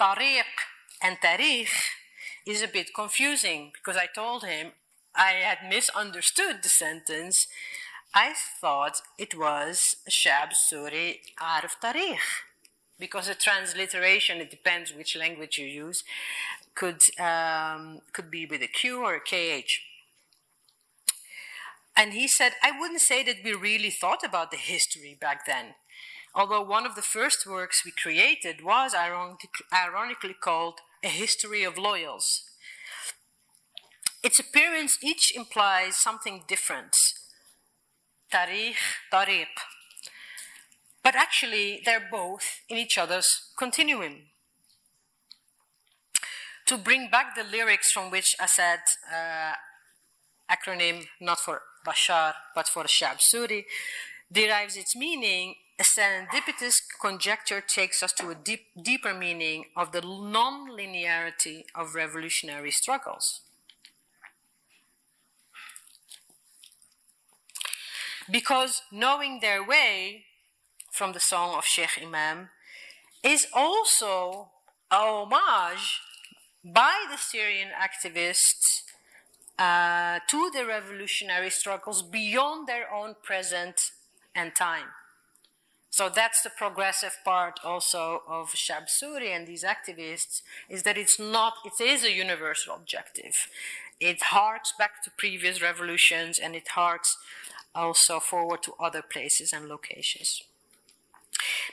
tariq 0.00 0.52
and 1.02 1.18
tarikh 1.20 1.74
is 2.46 2.62
a 2.62 2.66
bit 2.76 2.94
confusing 2.94 3.72
because 3.74 3.98
I 3.98 4.06
told 4.06 4.42
him 4.42 4.68
I 5.14 5.32
had 5.48 5.68
misunderstood 5.68 6.60
the 6.62 6.70
sentence. 6.70 7.46
I 8.14 8.32
thought 8.58 9.02
it 9.18 9.38
was 9.38 9.96
Shab 10.08 10.52
Suri 10.56 11.18
Arf 11.38 11.76
Tarikh 11.84 12.28
because 12.98 13.26
the 13.28 13.34
transliteration, 13.34 14.38
it 14.38 14.50
depends 14.50 14.94
which 14.94 15.14
language 15.14 15.58
you 15.58 15.66
use, 15.66 16.04
could, 16.74 17.02
um, 17.20 18.00
could 18.14 18.30
be 18.30 18.46
with 18.46 18.62
a 18.62 18.66
Q 18.66 19.04
or 19.04 19.16
a 19.16 19.20
KH. 19.20 19.72
And 21.94 22.14
he 22.14 22.28
said, 22.28 22.52
I 22.62 22.70
wouldn't 22.78 23.02
say 23.02 23.22
that 23.24 23.44
we 23.44 23.52
really 23.52 23.90
thought 23.90 24.24
about 24.24 24.50
the 24.50 24.56
history 24.56 25.18
back 25.20 25.44
then. 25.44 25.74
Although 26.38 26.62
one 26.62 26.86
of 26.86 26.94
the 26.94 27.02
first 27.02 27.48
works 27.48 27.84
we 27.84 27.90
created 27.90 28.62
was 28.62 28.94
ironically 28.94 30.36
called 30.40 30.74
A 31.02 31.08
History 31.08 31.64
of 31.64 31.76
Loyals. 31.76 32.44
Its 34.22 34.38
appearance 34.38 34.96
each 35.02 35.34
implies 35.34 35.96
something 35.96 36.44
different. 36.46 36.92
Tarikh, 38.32 38.76
tariq. 39.12 39.48
But 41.02 41.16
actually, 41.16 41.82
they're 41.84 42.08
both 42.08 42.44
in 42.68 42.76
each 42.76 42.96
other's 42.96 43.50
continuum. 43.58 44.28
To 46.66 46.76
bring 46.78 47.10
back 47.10 47.34
the 47.34 47.42
lyrics 47.42 47.90
from 47.90 48.12
which 48.12 48.36
Assad, 48.40 48.78
uh, 49.12 49.54
acronym 50.48 51.06
not 51.20 51.40
for 51.40 51.62
Bashar 51.84 52.34
but 52.54 52.68
for 52.68 52.84
Shab 52.84 53.18
Suri, 53.18 53.64
derives 54.30 54.76
its 54.76 54.94
meaning, 54.94 55.56
a 55.78 55.84
serendipitous 55.84 56.82
conjecture 57.00 57.60
takes 57.60 58.02
us 58.02 58.12
to 58.12 58.30
a 58.30 58.34
deep, 58.34 58.66
deeper 58.82 59.14
meaning 59.14 59.66
of 59.76 59.92
the 59.92 60.00
non-linearity 60.00 61.64
of 61.74 61.94
revolutionary 61.94 62.72
struggles. 62.72 63.42
Because 68.30 68.82
knowing 68.90 69.38
their 69.40 69.64
way 69.64 70.24
from 70.92 71.12
the 71.12 71.20
song 71.20 71.56
of 71.56 71.64
Sheikh 71.64 72.02
Imam 72.02 72.48
is 73.22 73.46
also 73.54 74.50
a 74.90 74.96
homage 74.96 76.00
by 76.64 77.06
the 77.10 77.16
Syrian 77.16 77.68
activists 77.68 78.82
uh, 79.58 80.18
to 80.28 80.50
the 80.50 80.66
revolutionary 80.66 81.50
struggles 81.50 82.02
beyond 82.02 82.66
their 82.66 82.92
own 82.92 83.14
present 83.22 83.80
and 84.34 84.54
time. 84.54 84.88
So 85.90 86.08
that's 86.08 86.42
the 86.42 86.50
progressive 86.50 87.16
part 87.24 87.60
also 87.64 88.22
of 88.28 88.50
Shab 88.50 88.86
Suri 88.88 89.34
and 89.34 89.46
these 89.46 89.64
activists 89.64 90.42
is 90.68 90.82
that 90.82 90.98
it's 90.98 91.18
not, 91.18 91.54
it 91.64 91.82
is 91.82 92.04
a 92.04 92.12
universal 92.12 92.74
objective. 92.74 93.34
It 94.00 94.22
harks 94.24 94.72
back 94.78 95.02
to 95.04 95.10
previous 95.10 95.60
revolutions 95.60 96.38
and 96.38 96.54
it 96.54 96.68
harks 96.68 97.16
also 97.74 98.20
forward 98.20 98.62
to 98.64 98.74
other 98.78 99.02
places 99.02 99.52
and 99.52 99.68
locations. 99.68 100.42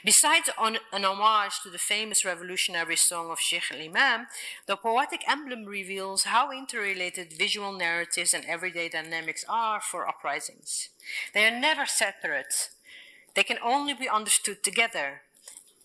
Besides 0.04 0.50
an 0.58 1.04
homage 1.04 1.60
to 1.62 1.70
the 1.70 1.78
famous 1.78 2.24
revolutionary 2.24 2.96
song 2.96 3.30
of 3.30 3.38
Sheikh 3.40 3.72
al-Imam, 3.72 4.26
the 4.66 4.76
poetic 4.76 5.22
emblem 5.28 5.64
reveals 5.64 6.24
how 6.24 6.52
interrelated 6.52 7.32
visual 7.32 7.72
narratives 7.72 8.32
and 8.32 8.44
everyday 8.44 8.88
dynamics 8.88 9.44
are 9.48 9.80
for 9.80 10.06
uprisings. 10.06 10.90
They 11.34 11.46
are 11.46 11.60
never 11.60 11.86
separate. 11.86 12.70
They 13.36 13.44
can 13.44 13.58
only 13.62 13.92
be 13.92 14.08
understood 14.08 14.64
together, 14.64 15.20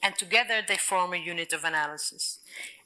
and 0.02 0.16
together 0.16 0.64
they 0.66 0.78
form 0.78 1.14
a 1.14 1.18
unit 1.18 1.52
of 1.52 1.66
analysis. 1.66 2.40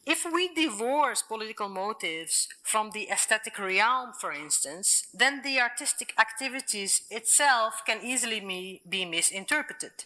If 0.07 0.25
we 0.25 0.53
divorce 0.53 1.21
political 1.21 1.69
motives 1.69 2.47
from 2.63 2.91
the 2.91 3.07
aesthetic 3.11 3.57
realm, 3.59 4.13
for 4.19 4.31
instance, 4.33 5.07
then 5.13 5.43
the 5.43 5.59
artistic 5.61 6.13
activities 6.19 7.01
itself 7.11 7.81
can 7.85 7.99
easily 8.03 8.81
be 8.87 9.05
misinterpreted. 9.05 10.05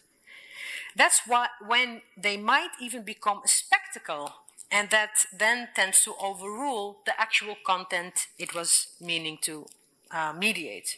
That's 0.95 1.21
why 1.25 1.47
when 1.65 2.01
they 2.17 2.35
might 2.35 2.71
even 2.81 3.03
become 3.03 3.37
a 3.39 3.47
spectacle, 3.47 4.33
and 4.69 4.89
that 4.89 5.25
then 5.37 5.69
tends 5.73 6.01
to 6.03 6.13
overrule 6.21 6.99
the 7.05 7.19
actual 7.19 7.55
content 7.65 8.27
it 8.37 8.53
was 8.53 8.71
meaning 8.99 9.37
to 9.43 9.65
uh, 10.11 10.33
mediate. 10.33 10.97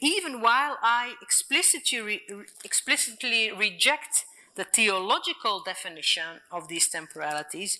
Even 0.00 0.40
while 0.40 0.78
I 0.82 1.14
explicitly, 1.22 2.00
re- 2.00 2.22
explicitly 2.64 3.52
reject 3.52 4.24
the 4.54 4.64
theological 4.64 5.62
definition 5.64 6.40
of 6.50 6.68
these 6.68 6.88
temporalities, 6.90 7.76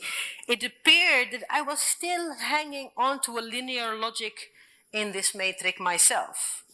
it 0.48 0.62
appeared 0.64 1.32
that 1.32 1.44
I 1.50 1.60
was 1.62 1.80
still 1.80 2.34
hanging 2.34 2.90
on 2.96 3.20
to 3.22 3.38
a 3.38 3.40
linear 3.40 3.94
logic 3.94 4.50
in 4.92 5.12
this 5.12 5.34
matrix 5.34 5.80
myself. 5.80 6.64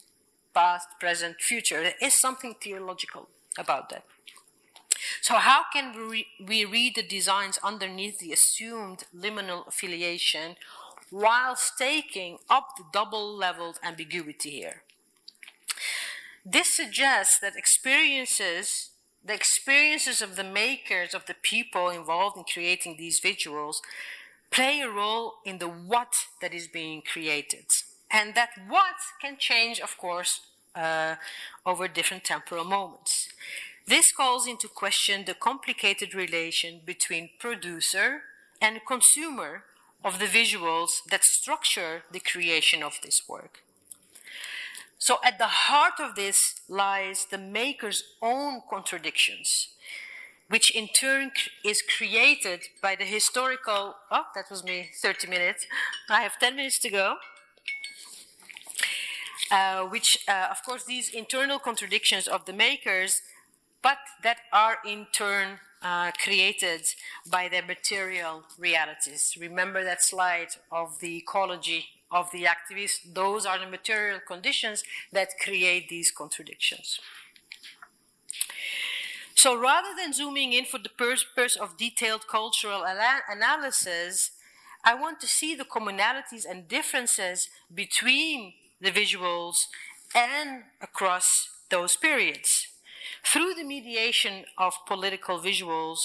Past, 0.55 0.89
present, 1.01 1.37
future. 1.41 1.83
There 1.83 1.95
is 2.01 2.19
something 2.21 2.55
theological 2.61 3.29
about 3.59 3.91
that. 3.91 4.05
So, 5.23 5.35
how 5.35 5.65
can 5.73 6.09
we, 6.09 6.27
we 6.45 6.65
read 6.65 6.95
the 6.97 7.03
designs 7.03 7.59
underneath 7.63 8.19
the 8.19 8.33
assumed 8.33 9.05
liminal 9.15 9.67
affiliation 9.69 10.57
while 11.11 11.57
staking 11.57 12.39
up 12.49 12.77
the 12.77 12.85
double 12.93 13.37
leveled 13.37 13.79
ambiguity 13.83 14.51
here? 14.51 14.83
This 16.45 16.75
suggests 16.75 17.39
that 17.41 17.57
experiences 17.57 18.91
the 19.25 19.35
experiences 19.35 20.23
of 20.23 20.37
the 20.37 20.45
makers, 20.45 21.13
of 21.13 21.27
the 21.27 21.35
people 21.43 21.91
involved 21.91 22.37
in 22.37 22.45
creating 22.45 22.97
these 22.97 23.21
visuals, 23.21 23.75
play 24.51 24.81
a 24.81 24.89
role 24.89 25.35
in 25.45 25.59
the 25.59 25.69
what 25.69 26.15
that 26.41 26.55
is 26.55 26.69
being 26.69 27.03
created. 27.03 27.67
And 28.11 28.35
that 28.35 28.51
what 28.67 28.97
can 29.21 29.37
change, 29.39 29.81
of 29.81 29.99
course, 29.99 30.41
uh, 30.75 31.17
over 31.67 31.89
different 31.89 32.25
temporal 32.25 32.65
moments. 32.65 33.29
This 33.87 34.13
calls 34.13 34.47
into 34.47 34.69
question 34.69 35.25
the 35.25 35.35
complicated 35.35 36.15
relation 36.15 36.81
between 36.85 37.31
producer 37.39 38.23
and 38.61 38.81
consumer 38.87 39.65
of 40.05 40.19
the 40.19 40.27
visuals 40.27 40.91
that 41.11 41.25
structure 41.25 42.03
the 42.13 42.21
creation 42.21 42.83
of 42.83 42.95
this 43.03 43.23
work. 43.29 43.63
So 44.99 45.19
at 45.25 45.39
the 45.39 45.47
heart 45.47 46.01
of 46.01 46.15
this 46.15 46.37
lies 46.69 47.27
the 47.31 47.39
maker's 47.39 48.03
own 48.23 48.63
contradictions. 48.69 49.69
which 50.49 50.75
in 50.75 50.89
turn 50.89 51.31
is 51.65 51.83
created 51.83 52.61
by 52.83 52.97
the 52.97 53.05
historical. 53.05 53.97
Oh, 54.11 54.25
that 54.35 54.47
was 54.51 54.65
me, 54.65 54.91
30 55.03 55.27
minutes. 55.29 55.67
I 56.09 56.23
have 56.23 56.39
10 56.39 56.57
minutes 56.57 56.79
to 56.81 56.91
go. 56.91 57.17
Uh, 59.51 59.85
which, 59.85 60.19
uh, 60.29 60.49
of 60.51 60.63
course, 60.63 60.85
these 60.85 61.09
internal 61.15 61.59
contradictions 61.59 62.27
of 62.27 62.45
the 62.45 62.53
makers, 62.53 63.23
but 63.83 63.99
that 64.23 64.39
are 64.53 64.79
in 64.87 65.07
turn 65.13 65.61
uh, 65.83 66.11
created 66.23 66.83
by 67.31 67.49
their 67.49 67.65
material 67.65 68.45
realities. 68.59 69.37
Remember 69.41 69.85
that 69.85 70.03
slide 70.03 70.49
of 70.71 71.01
the 71.01 71.17
ecology 71.17 71.87
of 72.11 72.31
the 72.31 72.45
activists? 72.45 73.15
Those 73.15 73.47
are 73.47 73.59
the 73.59 73.71
material 73.71 74.21
conditions 74.27 74.83
that 75.13 75.39
create 75.43 75.89
these 75.89 76.11
contradictions. 76.11 77.01
So 79.35 79.57
rather 79.57 79.91
than 79.97 80.13
zooming 80.13 80.53
in 80.53 80.65
for 80.65 80.79
the 80.79 80.89
purpose 80.89 81.55
of 81.55 81.77
detailed 81.77 82.27
cultural 82.27 82.85
analysis, 82.85 84.33
I 84.85 84.95
want 84.95 85.21
to 85.21 85.29
see 85.29 85.55
the 85.55 85.65
commonalities 85.65 86.45
and 86.49 86.67
differences 86.67 87.49
between 87.73 88.55
the 88.81 88.91
visuals 88.91 89.55
and 90.15 90.65
across 90.81 91.49
those 91.71 91.95
periods. 91.97 92.67
Through 93.25 93.55
the 93.55 93.65
mediation 93.65 94.45
of 94.57 94.75
political 94.87 95.39
visuals, 95.39 95.99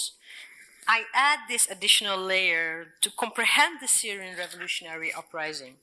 I 0.86 1.04
add 1.14 1.40
this 1.48 1.66
additional 1.70 2.18
layer 2.18 2.94
to 3.00 3.10
comprehend 3.10 3.80
the 3.80 3.88
Syrian 3.88 4.36
revolutionary 4.36 5.12
uprising. 5.12 5.74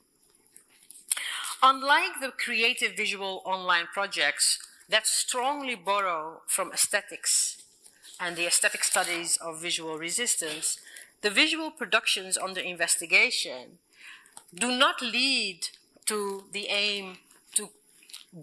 Unlike 1.64 2.22
the 2.22 2.32
creative 2.32 2.96
visual 2.96 3.42
online 3.46 3.86
projects 3.94 4.60
that 4.90 5.06
strongly 5.06 5.76
borrow 5.76 6.42
from 6.48 6.72
aesthetics 6.72 7.62
and 8.20 8.36
the 8.36 8.48
aesthetic 8.48 8.84
studies 8.84 9.38
of 9.38 9.62
visual 9.62 9.98
resistance, 9.98 10.78
the 11.22 11.30
visual 11.30 11.70
productions 11.72 12.38
under 12.38 12.62
investigation 12.62 13.78
do 14.54 14.72
not 14.72 15.02
lead 15.02 15.60
to 16.06 16.46
the 16.52 16.68
aim 16.68 17.18
to 17.56 17.70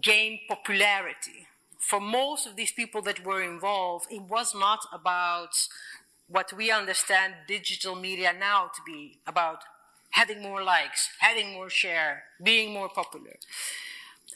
gain 0.01 0.39
popularity. 0.47 1.48
For 1.79 1.99
most 1.99 2.45
of 2.45 2.55
these 2.55 2.71
people 2.71 3.01
that 3.03 3.25
were 3.25 3.41
involved, 3.41 4.07
it 4.11 4.21
was 4.21 4.53
not 4.53 4.79
about 4.93 5.53
what 6.27 6.53
we 6.53 6.71
understand 6.71 7.33
digital 7.47 7.95
media 7.95 8.33
now 8.33 8.69
to 8.75 8.81
be 8.85 9.19
about 9.25 9.63
having 10.11 10.41
more 10.41 10.63
likes, 10.63 11.09
having 11.19 11.53
more 11.53 11.69
share, 11.69 12.23
being 12.43 12.73
more 12.73 12.89
popular. 12.89 13.37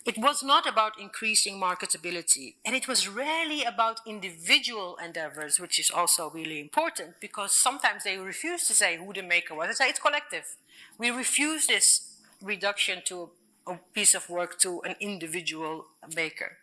It 0.05 0.17
was 0.17 0.43
not 0.43 0.67
about 0.67 0.99
increasing 0.99 1.59
marketability, 1.59 2.55
and 2.65 2.75
it 2.75 2.87
was 2.87 3.07
rarely 3.07 3.63
about 3.63 4.01
individual 4.05 4.97
endeavors, 5.03 5.59
which 5.59 5.79
is 5.79 5.89
also 5.89 6.29
really 6.29 6.59
important 6.59 7.19
because 7.21 7.53
sometimes 7.53 8.03
they 8.03 8.17
refuse 8.17 8.65
to 8.67 8.73
say 8.75 8.97
who 8.97 9.13
the 9.13 9.21
maker 9.21 9.55
was. 9.55 9.67
They 9.67 9.73
say 9.85 9.89
it's 9.89 9.99
collective. 9.99 10.55
We 10.97 11.09
refuse 11.11 11.67
this 11.67 12.17
reduction 12.41 13.01
to 13.05 13.29
a 13.65 13.79
piece 13.93 14.13
of 14.13 14.29
work 14.29 14.59
to 14.59 14.81
an 14.81 14.95
individual 14.99 15.85
maker. 16.13 16.57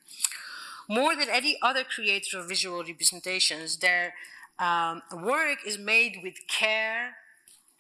More 0.91 1.15
than 1.15 1.29
any 1.31 1.57
other 1.63 1.85
creator 1.85 2.41
of 2.41 2.49
visual 2.49 2.83
representations, 2.83 3.77
their 3.77 4.15
um, 4.59 5.03
work 5.13 5.59
is 5.65 5.79
made 5.79 6.17
with 6.21 6.35
care 6.49 7.15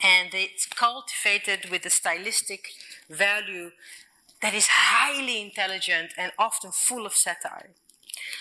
and 0.01 0.29
it's 0.33 0.65
cultivated 0.67 1.71
with 1.73 1.85
a 1.85 1.91
stylistic 1.91 2.69
value 3.11 3.73
that 4.41 4.55
is 4.55 4.67
highly 4.69 5.43
intelligent 5.43 6.13
and 6.17 6.31
often 6.39 6.71
full 6.71 7.05
of 7.05 7.13
satire. 7.15 7.71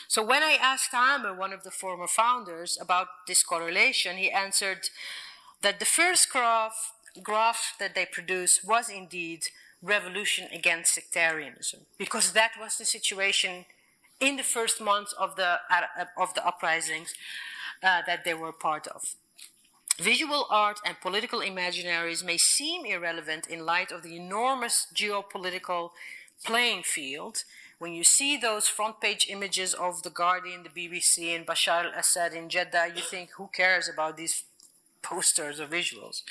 So 0.08 0.24
when 0.24 0.44
I 0.44 0.56
asked 0.62 0.92
Tamer, 0.92 1.34
one 1.34 1.52
of 1.52 1.64
the 1.64 1.72
former 1.72 2.08
founders, 2.08 2.78
about 2.80 3.08
this 3.28 3.42
correlation, 3.42 4.18
he 4.18 4.30
answered 4.30 4.90
that 5.64 5.80
the 5.80 5.86
first 5.86 6.30
graph, 6.32 6.94
graph 7.24 7.74
that 7.80 7.96
they 7.96 8.06
produced 8.06 8.64
was 8.64 8.88
indeed 8.88 9.42
revolution 9.82 10.48
against 10.54 10.94
sectarianism, 10.94 11.82
because 11.98 12.34
that 12.34 12.52
was 12.60 12.78
the 12.78 12.86
situation 12.86 13.66
in 14.20 14.36
the 14.36 14.44
first 14.44 14.82
months 14.82 15.14
of 15.14 15.36
the, 15.36 15.60
of 16.18 16.34
the 16.34 16.46
uprisings 16.46 17.14
uh, 17.84 18.02
that 18.06 18.24
they 18.24 18.34
were 18.34 18.52
part 18.52 18.88
of. 18.88 19.16
Visual 20.00 20.46
art 20.50 20.80
and 20.86 21.00
political 21.02 21.40
imaginaries 21.40 22.24
may 22.24 22.38
seem 22.38 22.86
irrelevant 22.86 23.48
in 23.48 23.66
light 23.66 23.92
of 23.92 24.02
the 24.02 24.16
enormous 24.16 24.88
geopolitical 24.96 25.90
playing 26.46 26.84
field. 26.84 27.40
When 27.80 27.94
you 27.94 28.04
see 28.04 28.38
those 28.38 28.68
front 28.68 29.02
page 29.02 29.28
images 29.30 29.74
of 29.74 30.04
The 30.04 30.10
Guardian, 30.10 30.64
the 30.64 30.70
BBC, 30.70 31.36
and 31.36 31.46
Bashar 31.46 31.86
al 31.86 32.00
Assad 32.00 32.34
in 32.34 32.50
Jeddah, 32.50 32.92
you 32.96 33.02
think, 33.02 33.32
who 33.38 33.50
cares 33.54 33.90
about 33.90 34.16
these 34.16 34.44
posters 35.02 35.60
or 35.60 35.68
visuals? 35.68 36.22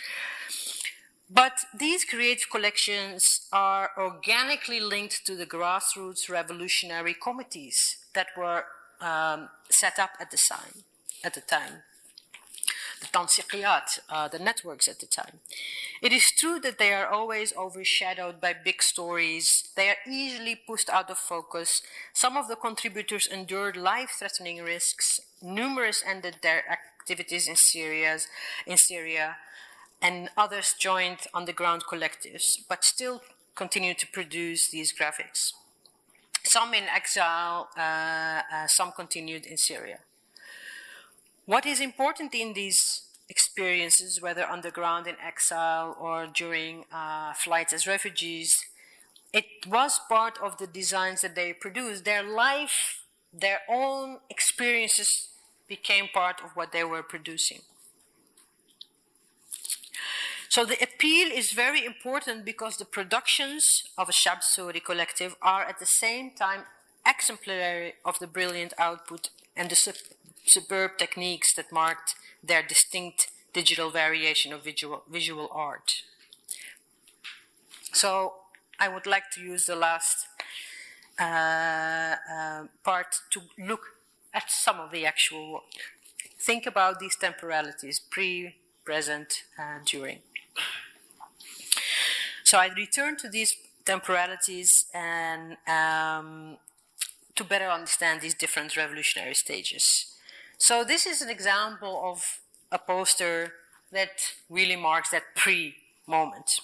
But 1.30 1.60
these 1.78 2.04
creative 2.04 2.50
collections 2.50 3.22
are 3.52 3.90
organically 3.98 4.80
linked 4.80 5.26
to 5.26 5.36
the 5.36 5.46
grassroots 5.46 6.28
revolutionary 6.28 7.14
committees 7.14 7.76
that 8.14 8.28
were 8.36 8.64
um, 9.00 9.50
set 9.70 9.98
up 9.98 10.10
at 10.20 10.30
the 10.30 10.38
time. 10.48 10.84
At 11.22 11.34
the 11.34 11.40
time 11.40 11.82
the 13.00 13.06
tansiqiyat, 13.06 14.00
uh, 14.08 14.28
the 14.28 14.38
networks 14.38 14.88
at 14.88 14.98
the 14.98 15.06
time. 15.06 15.40
It 16.02 16.12
is 16.12 16.24
true 16.38 16.58
that 16.60 16.78
they 16.78 16.92
are 16.92 17.06
always 17.06 17.52
overshadowed 17.56 18.40
by 18.40 18.54
big 18.54 18.82
stories. 18.82 19.46
They 19.76 19.88
are 19.90 19.96
easily 20.06 20.54
pushed 20.54 20.90
out 20.90 21.10
of 21.10 21.18
focus. 21.18 21.80
Some 22.12 22.36
of 22.36 22.48
the 22.48 22.56
contributors 22.56 23.26
endured 23.26 23.76
life-threatening 23.76 24.62
risks. 24.62 25.20
Numerous 25.42 26.02
ended 26.06 26.36
their 26.42 26.64
activities 26.70 27.48
in 27.48 27.56
Syria, 27.56 28.18
in 28.66 28.76
Syria, 28.76 29.36
and 30.00 30.30
others 30.36 30.74
joined 30.78 31.20
underground 31.34 31.82
collectives, 31.90 32.44
but 32.68 32.84
still 32.84 33.22
continue 33.54 33.94
to 33.94 34.06
produce 34.06 34.70
these 34.70 34.92
graphics. 34.92 35.52
Some 36.44 36.72
in 36.74 36.84
exile, 36.84 37.68
uh, 37.76 38.42
uh, 38.52 38.66
some 38.68 38.92
continued 38.92 39.44
in 39.44 39.56
Syria. 39.56 39.98
What 41.46 41.66
is 41.66 41.80
important 41.80 42.34
in 42.34 42.52
these 42.52 43.02
experiences, 43.28 44.20
whether 44.22 44.44
underground 44.48 45.06
in 45.06 45.16
exile 45.24 45.96
or 46.00 46.26
during 46.26 46.84
uh, 46.92 47.34
flights 47.34 47.72
as 47.72 47.86
refugees, 47.86 48.50
it 49.32 49.44
was 49.66 50.00
part 50.08 50.38
of 50.42 50.56
the 50.58 50.66
designs 50.66 51.20
that 51.20 51.34
they 51.34 51.52
produced. 51.52 52.04
Their 52.04 52.22
life, 52.22 53.02
their 53.32 53.60
own 53.68 54.18
experiences 54.30 55.28
became 55.68 56.08
part 56.12 56.40
of 56.42 56.52
what 56.54 56.72
they 56.72 56.84
were 56.84 57.02
producing. 57.02 57.60
So 60.48 60.64
the 60.64 60.82
appeal 60.82 61.28
is 61.30 61.52
very 61.52 61.84
important 61.84 62.44
because 62.44 62.76
the 62.76 62.84
productions 62.86 63.64
of 63.98 64.08
a 64.08 64.12
Shab 64.12 64.40
Suri 64.42 64.82
collective 64.82 65.36
are 65.42 65.62
at 65.62 65.78
the 65.78 65.86
same 65.86 66.30
time 66.30 66.62
exemplary 67.06 67.94
of 68.04 68.18
the 68.18 68.26
brilliant 68.26 68.72
output 68.78 69.28
and 69.56 69.70
the 69.70 69.94
superb 70.46 70.98
techniques 70.98 71.54
that 71.54 71.70
marked 71.70 72.14
their 72.42 72.62
distinct 72.62 73.28
digital 73.52 73.90
variation 73.90 74.52
of 74.52 74.64
visual, 74.64 75.02
visual 75.10 75.48
art. 75.52 76.02
So 77.92 78.34
I 78.78 78.88
would 78.88 79.06
like 79.06 79.30
to 79.32 79.40
use 79.40 79.64
the 79.64 79.76
last 79.76 80.26
uh, 81.18 82.16
uh, 82.32 82.64
part 82.84 83.16
to 83.32 83.40
look 83.58 83.80
at 84.32 84.44
some 84.48 84.78
of 84.80 84.92
the 84.92 85.04
actual 85.04 85.52
work. 85.52 85.62
Think 86.40 86.66
about 86.66 87.00
these 87.00 87.16
temporalities 87.16 88.00
pre, 88.10 88.54
present, 88.84 89.42
and 89.58 89.84
during. 89.84 90.20
So 92.44 92.58
I 92.58 92.68
return 92.68 93.16
to 93.18 93.28
these 93.28 93.54
temporalities 93.84 94.86
and 94.94 95.56
um, 95.66 96.56
to 97.34 97.44
better 97.44 97.68
understand 97.68 98.20
these 98.20 98.34
different 98.34 98.76
revolutionary 98.76 99.34
stages. 99.34 100.14
So 100.58 100.82
this 100.84 101.06
is 101.06 101.20
an 101.20 101.30
example 101.30 102.00
of 102.04 102.40
a 102.72 102.78
poster 102.78 103.52
that 103.92 104.34
really 104.50 104.76
marks 104.76 105.10
that 105.10 105.34
pre-moment. 105.34 106.60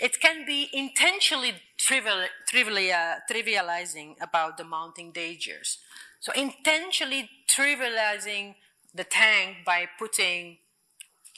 It 0.00 0.20
can 0.20 0.46
be 0.46 0.68
intentionally 0.72 1.54
trivial, 1.76 2.24
trivializing 2.52 4.14
about 4.20 4.56
the 4.56 4.64
mounting 4.64 5.10
dangers. 5.10 5.78
So 6.20 6.32
intentionally 6.32 7.28
trivializing 7.48 8.54
the 8.94 9.04
tank 9.04 9.58
by 9.64 9.88
putting 9.98 10.58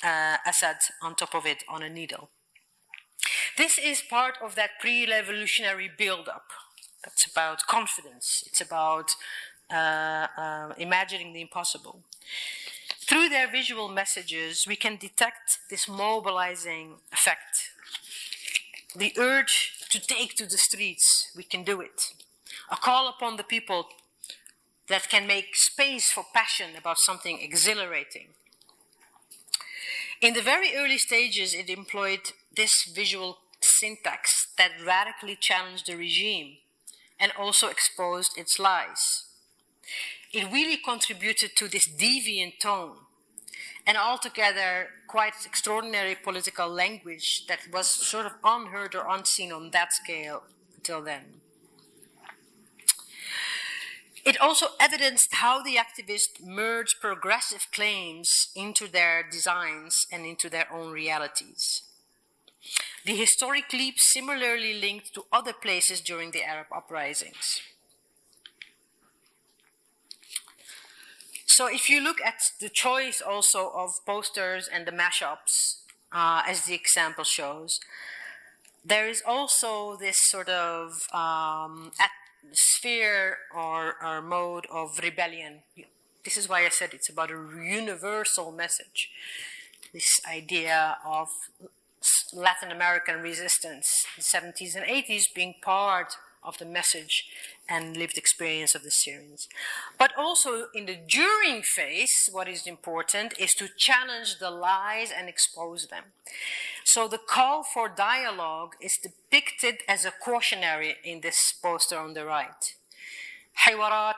uh, 0.02 0.36
Assad 0.46 0.76
on 1.02 1.14
top 1.14 1.34
of 1.34 1.46
it 1.46 1.64
on 1.68 1.82
a 1.82 1.88
needle. 1.88 2.30
This 3.56 3.78
is 3.78 4.02
part 4.02 4.38
of 4.42 4.54
that 4.54 4.70
pre-revolutionary 4.80 5.90
build-up. 5.96 6.46
That's 7.04 7.30
about 7.30 7.66
confidence. 7.66 8.44
It's 8.46 8.60
about 8.60 9.10
uh, 9.72 10.26
uh, 10.36 10.74
imagining 10.78 11.32
the 11.32 11.40
impossible. 11.40 12.02
Through 13.08 13.28
their 13.28 13.50
visual 13.50 13.88
messages, 13.88 14.66
we 14.66 14.76
can 14.76 14.96
detect 14.96 15.58
this 15.68 15.88
mobilizing 15.88 16.96
effect. 17.12 17.70
The 18.96 19.12
urge 19.18 19.72
to 19.90 20.00
take 20.00 20.34
to 20.36 20.46
the 20.46 20.58
streets, 20.58 21.30
we 21.36 21.42
can 21.42 21.64
do 21.64 21.80
it. 21.80 22.12
A 22.70 22.76
call 22.76 23.08
upon 23.08 23.36
the 23.36 23.44
people 23.44 23.86
that 24.88 25.08
can 25.08 25.26
make 25.26 25.56
space 25.56 26.10
for 26.10 26.24
passion 26.34 26.76
about 26.76 26.98
something 26.98 27.40
exhilarating. 27.40 28.28
In 30.20 30.34
the 30.34 30.42
very 30.42 30.76
early 30.76 30.98
stages, 30.98 31.54
it 31.54 31.70
employed 31.70 32.32
this 32.54 32.84
visual 32.94 33.38
syntax 33.62 34.48
that 34.58 34.72
radically 34.84 35.34
challenged 35.34 35.86
the 35.86 35.96
regime 35.96 36.58
and 37.18 37.32
also 37.38 37.68
exposed 37.68 38.36
its 38.36 38.58
lies. 38.58 39.24
It 40.30 40.52
really 40.52 40.76
contributed 40.76 41.52
to 41.56 41.68
this 41.68 41.88
deviant 41.88 42.60
tone 42.60 42.96
and 43.86 43.96
altogether 43.96 44.88
quite 45.08 45.46
extraordinary 45.46 46.14
political 46.14 46.68
language 46.68 47.46
that 47.48 47.60
was 47.72 47.90
sort 47.90 48.26
of 48.26 48.32
unheard 48.44 48.94
or 48.94 49.08
unseen 49.08 49.50
on 49.52 49.70
that 49.70 49.94
scale 49.94 50.42
until 50.76 51.02
then. 51.02 51.39
It 54.24 54.40
also 54.40 54.68
evidenced 54.78 55.34
how 55.34 55.62
the 55.62 55.76
activists 55.76 56.44
merged 56.44 57.00
progressive 57.00 57.66
claims 57.72 58.28
into 58.54 58.86
their 58.86 59.22
designs 59.28 60.06
and 60.12 60.26
into 60.26 60.50
their 60.50 60.70
own 60.72 60.92
realities. 60.92 61.82
The 63.04 63.16
historic 63.16 63.72
leap 63.72 63.94
similarly 63.98 64.74
linked 64.74 65.14
to 65.14 65.24
other 65.32 65.54
places 65.54 66.00
during 66.00 66.32
the 66.32 66.44
Arab 66.44 66.66
uprisings. 66.70 67.60
So, 71.46 71.66
if 71.66 71.88
you 71.88 72.00
look 72.00 72.20
at 72.20 72.40
the 72.60 72.68
choice 72.68 73.20
also 73.20 73.70
of 73.70 73.90
posters 74.06 74.68
and 74.72 74.86
the 74.86 74.92
mashups, 74.92 75.80
uh, 76.12 76.42
as 76.46 76.62
the 76.62 76.74
example 76.74 77.24
shows, 77.24 77.80
there 78.84 79.08
is 79.08 79.22
also 79.26 79.96
this 79.96 80.16
sort 80.28 80.48
of 80.48 81.06
um, 81.12 81.92
sphere 82.52 83.38
or, 83.54 83.94
or 84.04 84.22
mode 84.22 84.66
of 84.70 84.98
rebellion. 85.02 85.60
This 86.24 86.36
is 86.36 86.48
why 86.48 86.64
I 86.64 86.68
said 86.68 86.90
it's 86.92 87.10
about 87.10 87.30
a 87.30 87.34
universal 87.34 88.52
message. 88.52 89.10
This 89.92 90.20
idea 90.28 90.98
of 91.04 91.28
Latin 92.32 92.70
American 92.70 93.20
resistance 93.20 94.06
in 94.16 94.22
the 94.22 94.52
70s 94.62 94.76
and 94.76 94.86
80s 94.86 95.24
being 95.34 95.54
part 95.62 96.14
of 96.42 96.58
the 96.58 96.64
message 96.64 97.26
and 97.70 97.96
lived 97.96 98.18
experience 98.18 98.74
of 98.74 98.82
the 98.82 98.90
Syrians. 98.90 99.48
But 99.98 100.10
also 100.18 100.66
in 100.74 100.86
the 100.86 100.96
during 100.96 101.62
phase, 101.62 102.28
what 102.32 102.48
is 102.48 102.66
important 102.66 103.38
is 103.38 103.52
to 103.58 103.68
challenge 103.78 104.38
the 104.38 104.50
lies 104.50 105.10
and 105.16 105.28
expose 105.28 105.86
them. 105.86 106.04
So 106.84 107.06
the 107.06 107.18
call 107.18 107.62
for 107.62 107.88
dialogue 107.88 108.74
is 108.80 108.98
depicted 109.00 109.76
as 109.88 110.04
a 110.04 110.10
cautionary 110.10 110.96
in 111.04 111.20
this 111.20 111.38
poster 111.62 111.98
on 111.98 112.14
the 112.14 112.24
right. 112.24 112.74
Hiwarat 113.66 114.16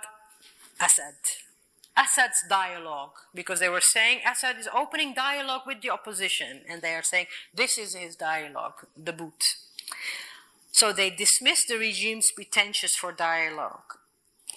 Assad. 0.80 1.14
Assad's 1.94 2.42
dialogue, 2.48 3.12
because 3.34 3.60
they 3.60 3.68
were 3.68 3.82
saying 3.82 4.20
Assad 4.26 4.56
is 4.58 4.68
opening 4.74 5.12
dialogue 5.12 5.62
with 5.66 5.82
the 5.82 5.90
opposition, 5.90 6.62
and 6.66 6.80
they 6.80 6.94
are 6.94 7.02
saying 7.02 7.26
this 7.54 7.76
is 7.76 7.94
his 7.94 8.16
dialogue, 8.16 8.86
the 8.96 9.12
boot. 9.12 9.44
So 10.72 10.92
they 10.92 11.10
dismiss 11.10 11.60
the 11.68 11.78
regime's 11.78 12.30
pretensions 12.34 12.92
for 12.92 13.12
dialogue. 13.12 13.98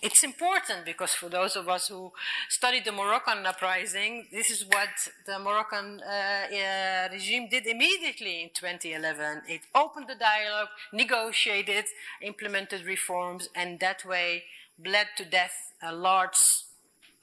It's 0.01 0.23
important 0.23 0.85
because 0.85 1.11
for 1.11 1.29
those 1.29 1.55
of 1.55 1.67
us 1.69 1.87
who 1.87 2.11
studied 2.49 2.85
the 2.85 2.91
Moroccan 2.91 3.45
uprising, 3.45 4.27
this 4.31 4.49
is 4.49 4.65
what 4.65 4.89
the 5.25 5.39
Moroccan 5.39 6.01
uh, 6.01 6.55
uh, 6.55 7.09
regime 7.11 7.47
did 7.49 7.65
immediately 7.65 8.43
in 8.43 8.49
2011. 8.53 9.43
It 9.47 9.61
opened 9.73 10.07
the 10.07 10.15
dialogue, 10.15 10.67
negotiated, 10.93 11.85
implemented 12.21 12.85
reforms, 12.85 13.49
and 13.55 13.79
that 13.79 14.05
way 14.05 14.43
bled 14.77 15.07
to 15.17 15.25
death 15.25 15.53
a 15.81 15.93
large 15.93 16.37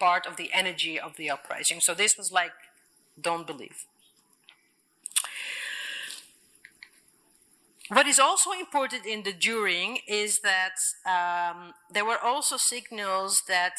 part 0.01 0.26
of 0.26 0.36
the 0.36 0.51
energy 0.53 0.99
of 0.99 1.16
the 1.16 1.30
uprising. 1.30 1.80
So 1.80 1.95
this 1.95 2.16
was 2.16 2.32
like, 2.32 2.53
don't 3.20 3.47
believe. 3.47 3.84
What 7.88 8.06
is 8.06 8.18
also 8.18 8.52
important 8.52 9.06
in 9.06 9.22
the 9.22 9.32
during 9.32 9.98
is 10.06 10.40
that 10.40 10.76
um, 11.04 11.74
there 11.92 12.04
were 12.04 12.18
also 12.18 12.56
signals 12.56 13.42
that 13.48 13.74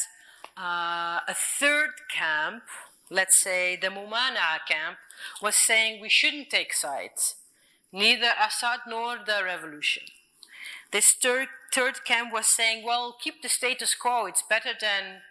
uh, 0.58 1.22
a 1.28 1.36
third 1.60 1.92
camp, 2.16 2.64
let's 3.10 3.42
say 3.42 3.76
the 3.76 3.88
Mumana 3.88 4.60
camp, 4.68 4.98
was 5.42 5.56
saying 5.66 6.02
we 6.02 6.10
shouldn't 6.10 6.50
take 6.50 6.74
sides, 6.74 7.36
neither 7.92 8.32
Assad 8.40 8.82
nor 8.88 9.18
the 9.26 9.44
revolution. 9.44 10.04
This 10.92 11.06
third, 11.22 11.48
third 11.74 12.06
camp 12.06 12.32
was 12.32 12.46
saying, 12.56 12.86
well, 12.86 13.16
keep 13.20 13.42
the 13.42 13.50
status 13.50 13.96
quo, 13.96 14.28
it's 14.28 14.44
better 14.48 14.74
than 14.80 15.22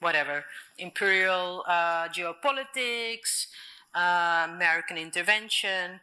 whatever, 0.00 0.44
imperial 0.76 1.62
uh, 1.68 2.08
geopolitics, 2.08 3.46
uh, 3.94 4.48
American 4.50 4.96
intervention. 4.96 6.00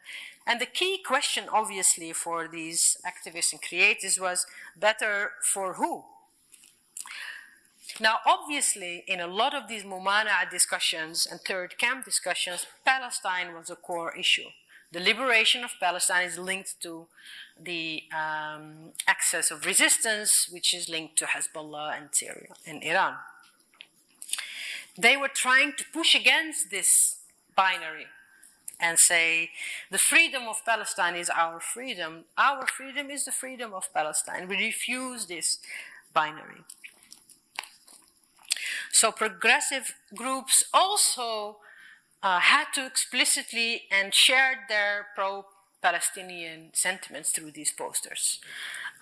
And 0.47 0.61
the 0.61 0.67
key 0.67 1.01
question, 1.03 1.45
obviously, 1.51 2.13
for 2.13 2.47
these 2.47 2.97
activists 3.05 3.51
and 3.51 3.61
creators 3.61 4.19
was 4.19 4.45
better 4.75 5.31
for 5.41 5.73
who? 5.73 6.03
Now, 7.99 8.17
obviously, 8.25 9.03
in 9.07 9.19
a 9.19 9.27
lot 9.27 9.55
of 9.55 9.67
these 9.67 9.83
Mumana 9.83 10.49
discussions 10.49 11.25
and 11.25 11.39
third 11.41 11.77
camp 11.77 12.05
discussions, 12.05 12.67
Palestine 12.83 13.55
was 13.55 13.69
a 13.69 13.75
core 13.75 14.15
issue. 14.15 14.49
The 14.91 14.99
liberation 14.99 15.63
of 15.63 15.71
Palestine 15.79 16.27
is 16.27 16.37
linked 16.37 16.81
to 16.83 17.07
the 17.59 18.03
um, 18.13 18.91
axis 19.07 19.49
of 19.49 19.65
resistance, 19.65 20.47
which 20.51 20.73
is 20.73 20.89
linked 20.89 21.17
to 21.17 21.25
Hezbollah 21.25 21.97
and 21.97 22.09
Syria 22.11 22.53
and 22.67 22.83
Iran. 22.83 23.15
They 24.97 25.17
were 25.17 25.31
trying 25.33 25.73
to 25.77 25.83
push 25.91 26.15
against 26.15 26.69
this 26.69 27.17
binary 27.55 28.07
and 28.79 28.97
say 28.99 29.51
the 29.91 29.97
freedom 29.97 30.43
of 30.47 30.57
Palestine 30.65 31.15
is 31.15 31.29
our 31.29 31.59
freedom. 31.59 32.25
Our 32.37 32.67
freedom 32.67 33.09
is 33.09 33.25
the 33.25 33.31
freedom 33.31 33.73
of 33.73 33.93
Palestine. 33.93 34.47
We 34.47 34.57
refuse 34.57 35.27
this 35.27 35.59
binary. 36.13 36.63
So 38.91 39.11
progressive 39.11 39.93
groups 40.15 40.63
also 40.73 41.57
uh, 42.23 42.39
had 42.39 42.65
to 42.75 42.85
explicitly 42.85 43.83
and 43.91 44.13
shared 44.13 44.59
their 44.69 45.07
pro 45.15 45.45
Palestinian 45.81 46.71
sentiments 46.73 47.31
through 47.31 47.51
these 47.51 47.71
posters. 47.71 48.39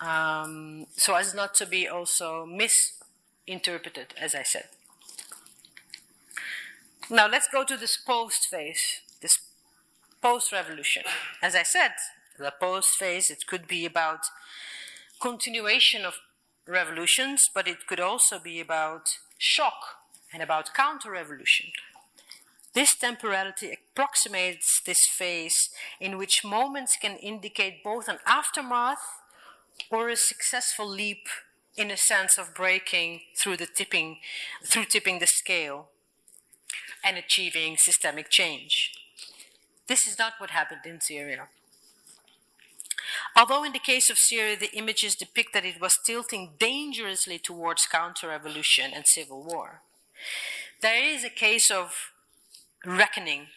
Um, 0.00 0.86
so 0.96 1.14
as 1.14 1.32
not 1.32 1.54
to 1.54 1.66
be 1.66 1.88
also 1.88 2.44
misinterpreted, 2.44 4.14
as 4.20 4.34
I 4.34 4.42
said. 4.42 4.68
Now 7.08 7.26
let's 7.28 7.48
go 7.50 7.64
to 7.64 7.76
this 7.76 7.96
post 7.96 8.48
phase, 8.50 9.00
this 9.22 9.38
post 10.24 10.52
revolution. 10.52 11.02
As 11.42 11.54
I 11.54 11.64
said, 11.64 11.92
the 12.38 12.54
post 12.58 12.88
phase, 12.98 13.28
it 13.28 13.46
could 13.46 13.68
be 13.68 13.84
about 13.84 14.20
continuation 15.20 16.06
of 16.06 16.14
revolutions, 16.66 17.42
but 17.54 17.68
it 17.68 17.86
could 17.86 18.00
also 18.00 18.38
be 18.38 18.58
about 18.58 19.02
shock 19.36 19.80
and 20.32 20.42
about 20.42 20.72
counter 20.72 21.10
revolution. 21.10 21.66
This 22.72 22.96
temporality 22.96 23.76
approximates 23.76 24.80
this 24.86 25.02
phase 25.18 25.68
in 26.00 26.16
which 26.16 26.42
moments 26.42 26.96
can 26.96 27.16
indicate 27.18 27.84
both 27.84 28.08
an 28.08 28.18
aftermath 28.26 29.04
or 29.90 30.08
a 30.08 30.16
successful 30.16 30.88
leap 30.88 31.26
in 31.76 31.90
a 31.90 31.98
sense 31.98 32.38
of 32.38 32.54
breaking 32.54 33.20
through 33.38 33.58
the 33.58 33.66
tipping 33.66 34.20
through 34.64 34.86
tipping 34.86 35.18
the 35.18 35.26
scale 35.26 35.88
and 37.04 37.18
achieving 37.18 37.76
systemic 37.76 38.30
change. 38.30 39.03
This 39.86 40.06
is 40.06 40.18
not 40.18 40.34
what 40.38 40.50
happened 40.50 40.80
in 40.84 41.00
Syria. 41.00 41.48
Although 43.36 43.64
in 43.64 43.72
the 43.72 43.78
case 43.78 44.08
of 44.10 44.16
Syria, 44.18 44.56
the 44.56 44.74
images 44.76 45.14
depict 45.14 45.52
that 45.52 45.64
it 45.64 45.80
was 45.80 45.98
tilting 46.06 46.52
dangerously 46.58 47.38
towards 47.38 47.86
counter 47.86 48.28
revolution 48.28 48.92
and 48.94 49.04
civil 49.06 49.42
war, 49.42 49.82
there 50.80 51.04
is 51.04 51.24
a 51.24 51.30
case 51.30 51.70
of 51.70 51.92
reckoning, 52.84 53.48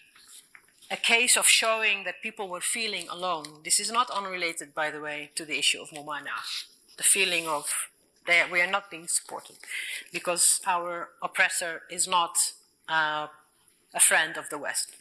a 0.89 0.97
case 0.97 1.37
of 1.37 1.45
showing 1.45 2.03
that 2.03 2.21
people 2.23 2.47
were 2.47 2.61
feeling 2.61 3.07
alone. 3.09 3.61
This 3.63 3.79
is 3.79 3.91
not 3.91 4.09
unrelated, 4.09 4.73
by 4.73 4.91
the 4.91 5.01
way, 5.01 5.31
to 5.35 5.45
the 5.45 5.57
issue 5.57 5.81
of 5.81 5.89
Mumana, 5.89 6.37
the 6.97 7.03
feeling 7.03 7.47
of 7.47 7.65
that 8.25 8.51
we 8.51 8.59
are 8.59 8.69
not 8.69 8.91
being 8.91 9.07
supported 9.07 9.55
because 10.11 10.59
our 10.67 11.09
oppressor 11.23 11.83
is 11.89 12.07
not 12.07 12.35
uh, 12.89 13.27
a 13.93 13.99
friend 13.99 14.35
of 14.37 14.49
the 14.49 14.57
West. 14.57 14.96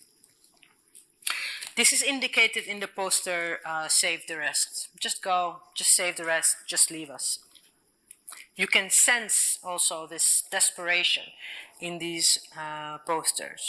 This 1.77 1.93
is 1.93 2.03
indicated 2.03 2.65
in 2.65 2.81
the 2.81 2.89
poster 2.89 3.61
uh, 3.67 3.89
Save 3.89 4.27
the 4.27 4.39
Rest. 4.39 4.89
Just 4.99 5.23
go, 5.23 5.57
just 5.75 5.95
save 5.95 6.17
the 6.17 6.25
rest, 6.25 6.57
just 6.67 6.91
leave 6.91 7.11
us. 7.11 7.39
You 8.57 8.67
can 8.67 8.89
sense 8.89 9.59
also 9.63 10.07
this 10.07 10.43
desperation 10.51 11.25
in 11.79 11.99
these 11.99 12.27
uh, 12.59 12.97
posters. 13.07 13.61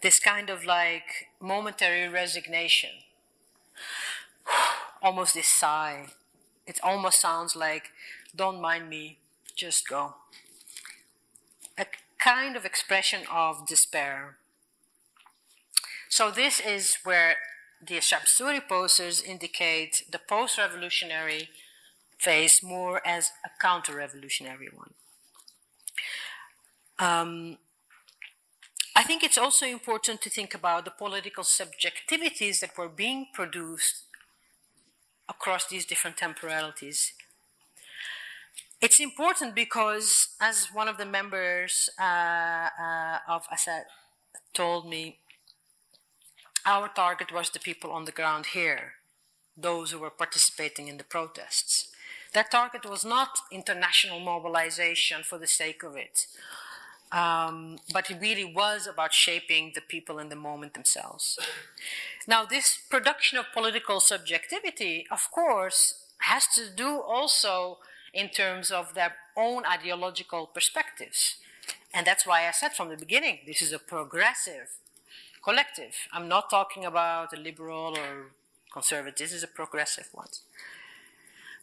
This 0.00 0.20
kind 0.20 0.48
of 0.48 0.64
like 0.64 1.26
momentary 1.40 2.08
resignation, 2.08 2.90
almost 5.02 5.34
this 5.34 5.48
sigh. 5.58 6.06
It 6.68 6.78
almost 6.84 7.20
sounds 7.20 7.56
like, 7.56 7.90
don't 8.34 8.60
mind 8.60 8.88
me, 8.88 9.18
just 9.56 9.88
go. 9.88 10.14
A 11.76 11.86
kind 12.22 12.54
of 12.54 12.64
expression 12.64 13.22
of 13.28 13.66
despair. 13.66 14.36
So 16.16 16.30
this 16.30 16.60
is 16.60 16.96
where 17.04 17.36
the 17.86 17.96
Shab 17.96 18.24
Suri 18.24 18.66
posters 18.66 19.20
indicate 19.20 19.92
the 20.10 20.18
post-revolutionary 20.18 21.50
phase 22.18 22.54
more 22.62 23.06
as 23.06 23.32
a 23.44 23.50
counter-revolutionary 23.60 24.70
one. 24.74 24.94
Um, 26.98 27.58
I 28.96 29.02
think 29.02 29.22
it's 29.22 29.36
also 29.36 29.66
important 29.66 30.22
to 30.22 30.30
think 30.30 30.54
about 30.54 30.86
the 30.86 30.90
political 30.90 31.44
subjectivities 31.44 32.60
that 32.62 32.78
were 32.78 32.88
being 32.88 33.26
produced 33.34 34.04
across 35.28 35.66
these 35.68 35.84
different 35.84 36.16
temporalities. 36.16 37.12
It's 38.80 39.00
important 39.00 39.54
because, 39.54 40.10
as 40.40 40.68
one 40.72 40.88
of 40.88 40.96
the 40.96 41.04
members 41.04 41.90
uh, 42.00 42.70
uh, 42.80 43.18
of 43.28 43.42
Assad 43.52 43.84
told 44.54 44.88
me, 44.88 45.18
our 46.66 46.88
target 46.88 47.32
was 47.32 47.50
the 47.50 47.60
people 47.60 47.92
on 47.92 48.04
the 48.04 48.12
ground 48.12 48.46
here, 48.46 48.94
those 49.56 49.92
who 49.92 50.00
were 50.00 50.10
participating 50.10 50.88
in 50.88 50.98
the 50.98 51.04
protests. 51.04 51.88
That 52.34 52.50
target 52.50 52.84
was 52.84 53.04
not 53.04 53.38
international 53.52 54.20
mobilization 54.20 55.22
for 55.22 55.38
the 55.38 55.46
sake 55.46 55.82
of 55.82 55.96
it, 55.96 56.26
um, 57.12 57.78
but 57.92 58.10
it 58.10 58.20
really 58.20 58.44
was 58.44 58.86
about 58.86 59.14
shaping 59.14 59.72
the 59.74 59.80
people 59.80 60.18
in 60.18 60.28
the 60.28 60.36
moment 60.36 60.74
themselves. 60.74 61.38
Now, 62.28 62.44
this 62.44 62.78
production 62.90 63.38
of 63.38 63.46
political 63.54 64.00
subjectivity, 64.00 65.06
of 65.12 65.30
course, 65.32 65.94
has 66.22 66.44
to 66.56 66.68
do 66.74 67.00
also 67.00 67.78
in 68.12 68.30
terms 68.30 68.70
of 68.70 68.94
their 68.94 69.14
own 69.36 69.64
ideological 69.64 70.46
perspectives. 70.46 71.36
And 71.94 72.06
that's 72.06 72.26
why 72.26 72.48
I 72.48 72.50
said 72.50 72.72
from 72.72 72.88
the 72.88 72.96
beginning 72.96 73.38
this 73.46 73.62
is 73.62 73.72
a 73.72 73.78
progressive 73.78 74.68
collective. 75.46 75.94
I'm 76.12 76.28
not 76.28 76.50
talking 76.50 76.84
about 76.84 77.32
a 77.32 77.40
liberal 77.48 77.96
or 77.96 78.32
conservative, 78.72 79.18
this 79.18 79.32
is 79.32 79.44
a 79.44 79.52
progressive 79.60 80.08
one. 80.12 80.32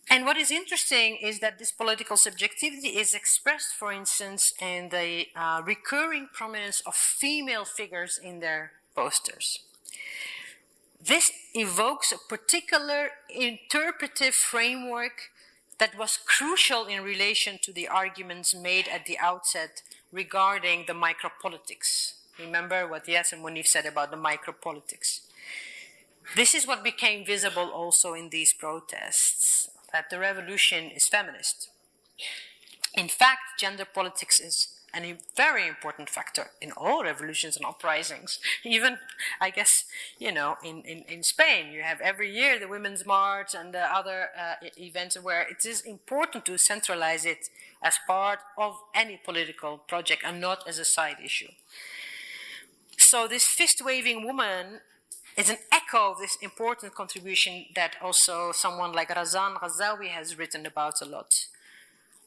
And 0.09 0.25
what 0.25 0.37
is 0.37 0.51
interesting 0.51 1.17
is 1.29 1.39
that 1.39 1.59
this 1.59 1.71
political 1.71 2.17
subjectivity 2.17 2.89
is 3.03 3.13
expressed, 3.13 3.71
for 3.79 3.91
instance, 3.91 4.43
in 4.61 4.89
the 4.89 5.27
uh, 5.35 5.61
recurring 5.73 6.27
prominence 6.33 6.81
of 6.85 6.93
female 6.95 7.65
figures 7.65 8.19
in 8.29 8.39
their 8.39 8.71
posters. 8.95 9.47
This 11.11 11.25
evokes 11.53 12.11
a 12.11 12.17
particular 12.35 13.09
interpretive 13.29 14.33
framework 14.33 15.17
that 15.79 15.97
was 15.97 16.17
crucial 16.25 16.85
in 16.85 17.03
relation 17.03 17.59
to 17.63 17.73
the 17.73 17.87
arguments 17.87 18.55
made 18.55 18.87
at 18.87 19.05
the 19.05 19.17
outset 19.19 19.81
regarding 20.11 20.85
the 20.87 20.93
micropolitics. 20.93 22.22
Remember 22.39 22.87
what 22.87 23.05
Yasser 23.05 23.39
Munif 23.39 23.67
said 23.67 23.85
about 23.85 24.11
the 24.11 24.17
micropolitics. 24.17 25.21
This 26.35 26.53
is 26.53 26.65
what 26.65 26.83
became 26.83 27.25
visible 27.25 27.69
also 27.69 28.13
in 28.13 28.29
these 28.29 28.53
protests 28.53 29.69
that 29.91 30.09
the 30.09 30.19
revolution 30.19 30.85
is 30.85 31.07
feminist. 31.07 31.69
In 32.95 33.07
fact, 33.07 33.59
gender 33.59 33.85
politics 33.85 34.39
is 34.39 34.69
a 34.95 35.17
very 35.35 35.67
important 35.67 36.09
factor 36.09 36.51
in 36.61 36.71
all 36.77 37.03
revolutions 37.03 37.57
and 37.57 37.65
uprisings. 37.65 38.39
Even, 38.63 38.97
I 39.41 39.49
guess, 39.49 39.85
you 40.19 40.31
know, 40.31 40.57
in, 40.63 40.81
in, 40.83 41.03
in 41.07 41.23
Spain, 41.23 41.71
you 41.71 41.81
have 41.81 41.99
every 42.01 42.31
year 42.31 42.59
the 42.59 42.67
Women's 42.67 43.05
March 43.05 43.55
and 43.55 43.73
the 43.73 43.81
other 43.81 44.29
uh, 44.39 44.55
events 44.77 45.19
where 45.19 45.41
it 45.41 45.65
is 45.65 45.81
important 45.81 46.45
to 46.45 46.57
centralize 46.57 47.25
it 47.25 47.49
as 47.81 47.95
part 48.05 48.39
of 48.57 48.77
any 48.93 49.19
political 49.23 49.77
project 49.77 50.23
and 50.25 50.39
not 50.39 50.63
as 50.67 50.77
a 50.77 50.85
side 50.85 51.17
issue. 51.23 51.49
So, 53.09 53.27
this 53.27 53.45
fist 53.45 53.81
waving 53.83 54.25
woman 54.25 54.79
is 55.37 55.49
an 55.49 55.57
echo 55.71 56.11
of 56.11 56.19
this 56.19 56.37
important 56.41 56.95
contribution 56.95 57.65
that 57.75 57.95
also 58.01 58.51
someone 58.53 58.93
like 58.93 59.09
Razan 59.09 59.55
Ghazawi 59.55 60.07
has 60.07 60.37
written 60.37 60.65
about 60.65 60.95
a 61.01 61.05
lot, 61.05 61.31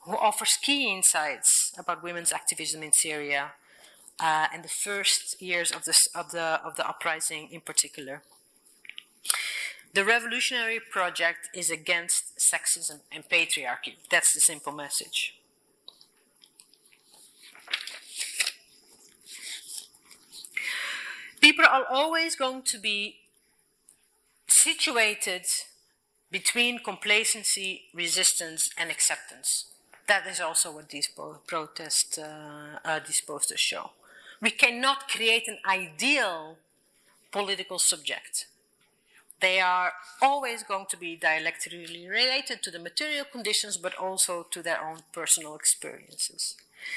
who 0.03 0.16
offers 0.16 0.59
key 0.62 0.93
insights 0.93 1.72
about 1.79 2.03
women's 2.03 2.33
activism 2.33 2.83
in 2.83 2.93
Syria 2.93 3.53
uh, 4.20 4.49
and 4.53 4.62
the 4.62 4.68
first 4.68 5.41
years 5.41 5.70
of, 5.70 5.85
this, 5.85 5.99
of, 6.14 6.31
the, 6.31 6.61
of 6.64 6.77
the 6.77 6.87
uprising 6.87 7.49
in 7.51 7.62
particular. 7.62 8.22
The 9.95 10.05
revolutionary 10.05 10.79
project 10.79 11.49
is 11.55 11.70
against 11.70 12.39
sexism 12.39 13.01
and 13.11 13.24
patriarchy. 13.29 13.97
That's 14.11 14.35
the 14.35 14.41
simple 14.41 14.72
message. 14.72 15.37
People 21.47 21.66
are 21.70 21.84
always 21.88 22.34
going 22.34 22.62
to 22.62 22.76
be 22.76 23.18
situated 24.49 25.44
between 26.28 26.80
complacency, 26.80 27.82
resistance, 27.94 28.68
and 28.76 28.90
acceptance. 28.90 29.66
That 30.09 30.26
is 30.26 30.40
also 30.40 30.72
what 30.72 30.88
these 30.88 31.09
protests, 31.47 32.18
uh, 32.18 32.80
uh, 32.84 32.99
these 33.07 33.20
posters 33.24 33.61
show. 33.61 33.90
We 34.42 34.51
cannot 34.51 35.09
create 35.09 35.47
an 35.47 35.59
ideal 35.64 36.57
political 37.30 37.78
subject. 37.78 38.47
They 39.41 39.61
are 39.61 39.93
always 40.22 40.62
going 40.62 40.87
to 40.91 40.97
be 40.97 41.16
dialectically 41.16 42.09
related 42.09 42.62
to 42.62 42.70
the 42.70 42.78
material 42.78 43.26
conditions, 43.30 43.76
but 43.76 43.95
also 43.95 44.47
to 44.51 44.62
their 44.62 44.82
own 44.82 45.01
personal 45.12 45.55
experiences. 45.55 46.57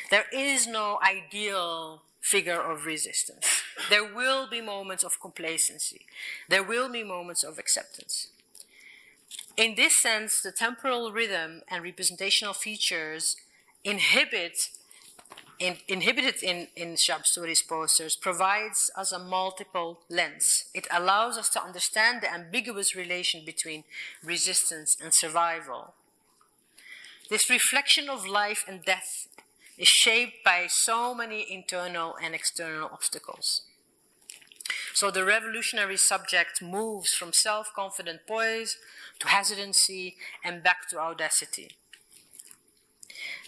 There 0.10 0.26
is 0.34 0.68
no 0.68 1.00
ideal 1.04 2.04
figure 2.22 2.62
of 2.62 2.86
resistance. 2.86 3.46
There 3.90 4.06
will 4.06 4.48
be 4.50 4.62
moments 4.62 5.04
of 5.04 5.20
complacency. 5.20 6.06
There 6.48 6.64
will 6.64 6.90
be 6.90 7.04
moments 7.04 7.44
of 7.44 7.58
acceptance. 7.58 8.28
In 9.58 9.76
this 9.76 10.02
sense, 10.02 10.42
the 10.42 10.52
temporal 10.52 11.12
rhythm 11.12 11.62
and 11.70 11.84
representational 11.84 12.54
features 12.54 13.36
inhibit 13.84 14.58
in, 15.60 15.78
inhibited 15.88 16.42
in, 16.42 16.68
in 16.76 16.96
Shab 16.96 17.24
Suri's 17.26 17.62
posters 17.62 18.16
provides 18.16 18.90
us 18.98 19.12
a 19.12 19.20
multiple 19.20 20.00
lens. 20.10 20.66
It 20.74 20.88
allows 20.92 21.38
us 21.38 21.50
to 21.50 21.64
understand 21.64 22.22
the 22.22 22.34
ambiguous 22.34 22.96
relation 22.96 23.44
between 23.46 23.84
resistance 24.24 24.96
and 25.02 25.14
survival. 25.14 25.94
This 27.30 27.50
reflection 27.50 28.10
of 28.10 28.26
life 28.26 28.64
and 28.68 28.84
death 28.84 29.28
is 29.78 29.88
shaped 29.88 30.44
by 30.44 30.68
so 30.68 31.14
many 31.14 31.46
internal 31.50 32.16
and 32.24 32.34
external 32.34 32.90
obstacles. 32.92 33.62
So 34.94 35.12
the 35.12 35.26
revolutionary 35.26 35.98
subject 35.98 36.62
moves 36.62 37.10
from 37.12 37.32
self 37.34 37.68
confident 37.76 38.22
poise 38.28 38.76
to 39.20 39.28
hesitancy 39.28 40.16
and 40.44 40.64
back 40.64 40.90
to 40.90 41.00
audacity. 41.00 41.72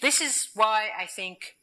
This 0.02 0.22
is 0.22 0.50
why 0.54 0.90
I 0.98 1.06
think 1.06 1.56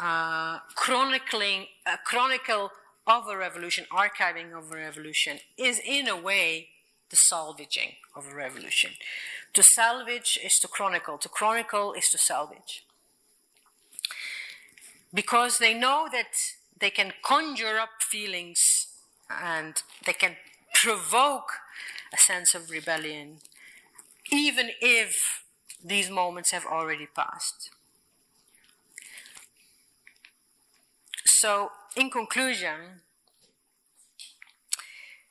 uh, 0.00 0.58
chronicling, 0.74 1.66
a 1.86 1.98
chronicle 2.04 2.70
of 3.06 3.28
a 3.28 3.36
revolution, 3.36 3.84
archiving 3.92 4.56
of 4.56 4.70
a 4.72 4.76
revolution, 4.76 5.38
is 5.56 5.80
in 5.84 6.08
a 6.08 6.16
way 6.16 6.68
the 7.10 7.16
salvaging 7.16 7.92
of 8.16 8.26
a 8.28 8.34
revolution. 8.34 8.92
To 9.54 9.62
salvage 9.74 10.38
is 10.42 10.58
to 10.62 10.68
chronicle, 10.68 11.18
to 11.18 11.28
chronicle 11.28 11.92
is 11.92 12.08
to 12.10 12.18
salvage 12.18 12.84
because 15.14 15.58
they 15.58 15.74
know 15.74 16.08
that 16.10 16.32
they 16.78 16.90
can 16.90 17.12
conjure 17.22 17.78
up 17.78 17.90
feelings 18.00 18.58
and 19.30 19.82
they 20.06 20.12
can 20.12 20.36
provoke 20.74 21.52
a 22.12 22.16
sense 22.16 22.54
of 22.54 22.70
rebellion, 22.70 23.38
even 24.30 24.70
if 24.80 25.42
these 25.84 26.10
moments 26.10 26.50
have 26.50 26.66
already 26.66 27.06
passed. 27.14 27.70
So, 31.42 31.72
in 31.96 32.08
conclusion, 32.08 33.02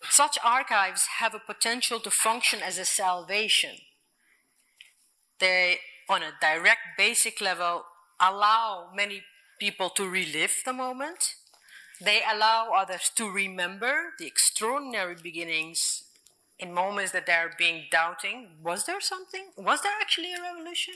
such 0.09 0.37
archives 0.43 1.03
have 1.19 1.33
a 1.33 1.39
potential 1.39 2.01
to 2.01 2.11
function 2.11 2.59
as 2.61 2.77
a 2.77 2.83
salvation. 2.83 3.77
They, 5.39 5.77
on 6.09 6.21
a 6.21 6.33
direct, 6.41 6.97
basic 6.97 7.39
level, 7.39 7.83
allow 8.19 8.89
many 8.93 9.23
people 9.57 9.89
to 9.91 10.05
relive 10.05 10.55
the 10.65 10.73
moment. 10.73 11.35
They 12.03 12.19
allow 12.29 12.73
others 12.75 13.09
to 13.15 13.31
remember 13.31 14.11
the 14.19 14.27
extraordinary 14.27 15.15
beginnings 15.15 15.79
in 16.59 16.73
moments 16.73 17.13
that 17.13 17.25
they're 17.25 17.53
being 17.57 17.85
doubting. 17.89 18.57
Was 18.61 18.83
there 18.83 18.99
something? 18.99 19.51
Was 19.55 19.81
there 19.81 19.93
actually 20.01 20.33
a 20.33 20.41
revolution? 20.41 20.95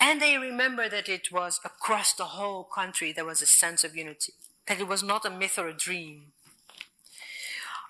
And 0.00 0.20
they 0.20 0.36
remember 0.36 0.88
that 0.88 1.08
it 1.08 1.32
was 1.32 1.58
across 1.64 2.12
the 2.12 2.24
whole 2.24 2.64
country 2.64 3.12
there 3.12 3.24
was 3.24 3.42
a 3.42 3.46
sense 3.46 3.82
of 3.82 3.96
unity, 3.96 4.34
that 4.68 4.80
it 4.80 4.88
was 4.88 5.02
not 5.02 5.24
a 5.24 5.30
myth 5.30 5.58
or 5.58 5.68
a 5.68 5.72
dream. 5.72 6.32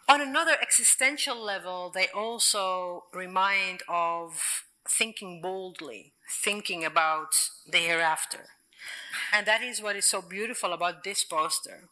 On 0.09 0.21
another 0.21 0.57
existential 0.63 1.43
level, 1.43 1.91
they 1.93 2.07
also 2.09 3.05
remind 3.13 3.83
of 3.89 4.65
thinking 4.89 5.41
boldly, 5.43 6.13
thinking 6.45 6.85
about 6.85 7.33
the 7.69 7.79
hereafter. 7.79 8.47
And 9.33 9.47
that 9.47 9.63
is 9.63 9.83
what 9.83 9.97
is 9.97 10.09
so 10.09 10.23
beautiful 10.23 10.73
about 10.73 11.03
this 11.03 11.25
poster. 11.25 11.89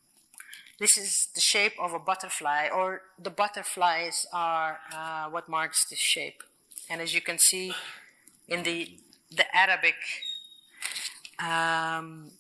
This 0.78 0.96
is 0.96 1.28
the 1.34 1.40
shape 1.40 1.74
of 1.80 1.92
a 1.92 1.98
butterfly, 1.98 2.68
or 2.68 3.02
the 3.18 3.30
butterflies 3.30 4.26
are 4.32 4.78
uh, 4.92 5.28
what 5.28 5.48
marks 5.48 5.84
this 5.88 5.98
shape. 5.98 6.42
And 6.88 7.00
as 7.00 7.14
you 7.14 7.20
can 7.20 7.38
see 7.38 7.72
in 8.48 8.62
the, 8.62 8.98
the 9.30 9.44
Arabic 9.54 9.96
um, 11.38 12.30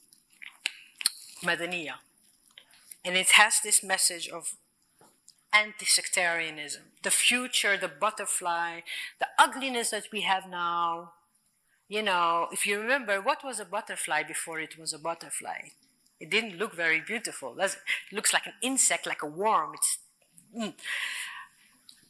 Madaniya, 1.42 1.94
and 3.04 3.16
it 3.16 3.32
has 3.32 3.54
this 3.62 3.82
message 3.82 4.28
of 4.28 4.54
anti 5.52 5.86
sectarianism, 5.86 6.82
the 7.02 7.10
future, 7.10 7.76
the 7.76 7.88
butterfly, 7.88 8.80
the 9.20 9.28
ugliness 9.38 9.90
that 9.90 10.06
we 10.12 10.22
have 10.22 10.48
now. 10.48 11.12
You 11.88 12.02
know, 12.02 12.48
if 12.50 12.66
you 12.66 12.80
remember, 12.80 13.20
what 13.20 13.44
was 13.44 13.60
a 13.60 13.64
butterfly 13.64 14.22
before 14.22 14.58
it 14.58 14.78
was 14.78 14.92
a 14.92 14.98
butterfly? 14.98 15.68
It 16.18 16.30
didn't 16.30 16.56
look 16.56 16.74
very 16.74 17.00
beautiful. 17.00 17.54
It 17.60 17.76
looks 18.10 18.32
like 18.32 18.46
an 18.46 18.54
insect, 18.62 19.06
like 19.06 19.22
a 19.22 19.26
worm. 19.26 19.72
It's, 19.74 19.98
mm. 20.56 20.74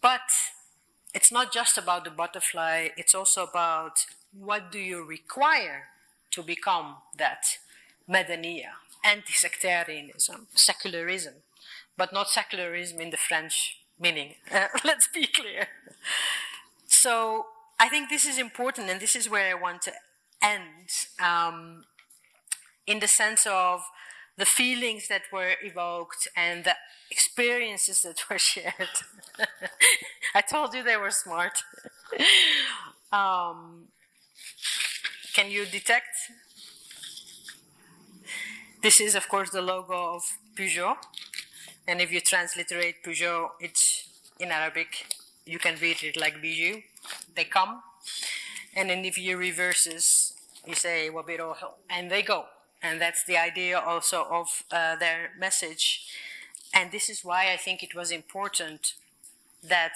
But 0.00 0.20
it's 1.14 1.32
not 1.32 1.52
just 1.52 1.76
about 1.76 2.04
the 2.04 2.10
butterfly, 2.10 2.88
it's 2.96 3.14
also 3.14 3.44
about 3.44 4.06
what 4.38 4.72
do 4.72 4.78
you 4.78 5.04
require 5.04 5.84
to 6.32 6.42
become 6.42 6.96
that 7.16 7.42
Madaniya, 8.08 8.72
anti 9.04 9.32
sectarianism, 9.32 10.48
secularism 10.54 11.34
but 11.96 12.12
not 12.12 12.28
secularism 12.28 13.00
in 13.00 13.10
the 13.10 13.16
French 13.16 13.78
meaning. 13.98 14.34
Uh, 14.50 14.66
let's 14.84 15.08
be 15.12 15.26
clear. 15.26 15.68
So 16.86 17.46
I 17.78 17.88
think 17.88 18.08
this 18.08 18.24
is 18.24 18.38
important, 18.38 18.90
and 18.90 19.00
this 19.00 19.14
is 19.14 19.28
where 19.28 19.50
I 19.56 19.60
want 19.60 19.82
to 19.82 19.92
end 20.42 20.88
um, 21.22 21.84
in 22.86 23.00
the 23.00 23.08
sense 23.08 23.46
of 23.46 23.82
the 24.36 24.44
feelings 24.44 25.06
that 25.08 25.22
were 25.32 25.52
evoked 25.62 26.28
and 26.36 26.64
the 26.64 26.74
experiences 27.10 28.00
that 28.04 28.16
were 28.28 28.38
shared. 28.40 28.94
I 30.34 30.40
told 30.40 30.74
you 30.74 30.82
they 30.82 30.96
were 30.96 31.12
smart. 31.12 31.52
um, 33.12 33.88
can 35.34 35.50
you 35.50 35.66
detect? 35.66 36.14
This 38.82 39.00
is, 39.00 39.14
of 39.14 39.28
course, 39.28 39.50
the 39.50 39.62
logo 39.62 40.14
of 40.14 40.22
Peugeot. 40.54 40.96
And 41.86 42.00
if 42.00 42.12
you 42.12 42.20
transliterate 42.20 43.02
Peugeot, 43.04 43.50
it's 43.60 44.08
in 44.38 44.50
Arabic. 44.50 45.06
You 45.46 45.58
can 45.58 45.76
read 45.80 46.02
it 46.02 46.16
like 46.16 46.40
bijou. 46.40 46.82
They 47.34 47.44
come. 47.44 47.82
And 48.76 48.90
then 48.90 49.04
if 49.04 49.18
you 49.18 49.36
reverses, 49.36 50.34
you 50.66 50.74
say 50.74 51.10
wabiroho, 51.12 51.72
and 51.90 52.10
they 52.10 52.22
go. 52.22 52.46
And 52.82 53.00
that's 53.00 53.24
the 53.24 53.36
idea 53.36 53.78
also 53.78 54.24
of 54.30 54.48
uh, 54.70 54.96
their 54.96 55.30
message. 55.38 56.06
And 56.72 56.90
this 56.90 57.08
is 57.08 57.24
why 57.24 57.52
I 57.52 57.56
think 57.56 57.82
it 57.82 57.94
was 57.94 58.10
important 58.10 58.94
that 59.62 59.92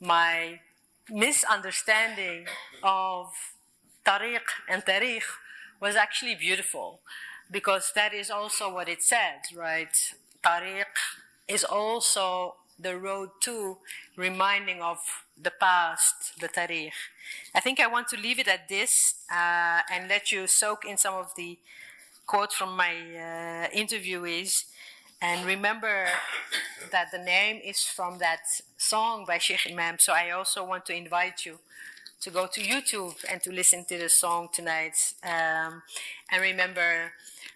my 0.00 0.60
misunderstanding 1.10 2.46
of 2.82 3.32
tariq 4.04 4.46
and 4.68 4.84
tarikh 4.84 5.28
was 5.80 5.96
actually 5.96 6.34
beautiful 6.34 7.00
because 7.50 7.92
that 7.94 8.14
is 8.14 8.30
also 8.30 8.72
what 8.72 8.88
it 8.88 9.02
said, 9.02 9.40
right? 9.56 9.94
Tariq 10.44 10.94
is 11.48 11.64
also 11.64 12.54
the 12.78 12.96
road 12.96 13.28
to 13.42 13.78
reminding 14.16 14.80
of 14.80 14.98
the 15.40 15.50
past, 15.50 16.40
the 16.40 16.48
tarikh. 16.48 16.92
I 17.54 17.60
think 17.60 17.80
I 17.80 17.86
want 17.86 18.08
to 18.08 18.16
leave 18.16 18.38
it 18.38 18.48
at 18.48 18.68
this 18.68 18.90
uh, 19.30 19.80
and 19.90 20.08
let 20.08 20.32
you 20.32 20.46
soak 20.46 20.84
in 20.84 20.96
some 20.96 21.14
of 21.14 21.32
the 21.36 21.58
quotes 22.26 22.54
from 22.54 22.76
my 22.76 22.92
uh, 22.92 23.68
interviewees. 23.76 24.50
And 25.20 25.46
remember 25.46 26.06
that 26.90 27.12
the 27.12 27.18
name 27.18 27.60
is 27.64 27.80
from 27.80 28.18
that 28.18 28.40
song 28.76 29.24
by 29.26 29.38
Sheikh 29.38 29.70
Imam. 29.70 29.96
So 30.00 30.12
I 30.12 30.30
also 30.30 30.64
want 30.64 30.86
to 30.86 30.94
invite 30.94 31.46
you 31.46 31.58
to 32.22 32.30
go 32.30 32.46
to 32.46 32.60
YouTube 32.60 33.16
and 33.30 33.42
to 33.42 33.50
listen 33.52 33.84
to 33.86 33.98
the 33.98 34.08
song 34.08 34.48
tonight. 34.52 34.94
Um, 35.24 35.82
and 36.30 36.40
remember 36.40 37.12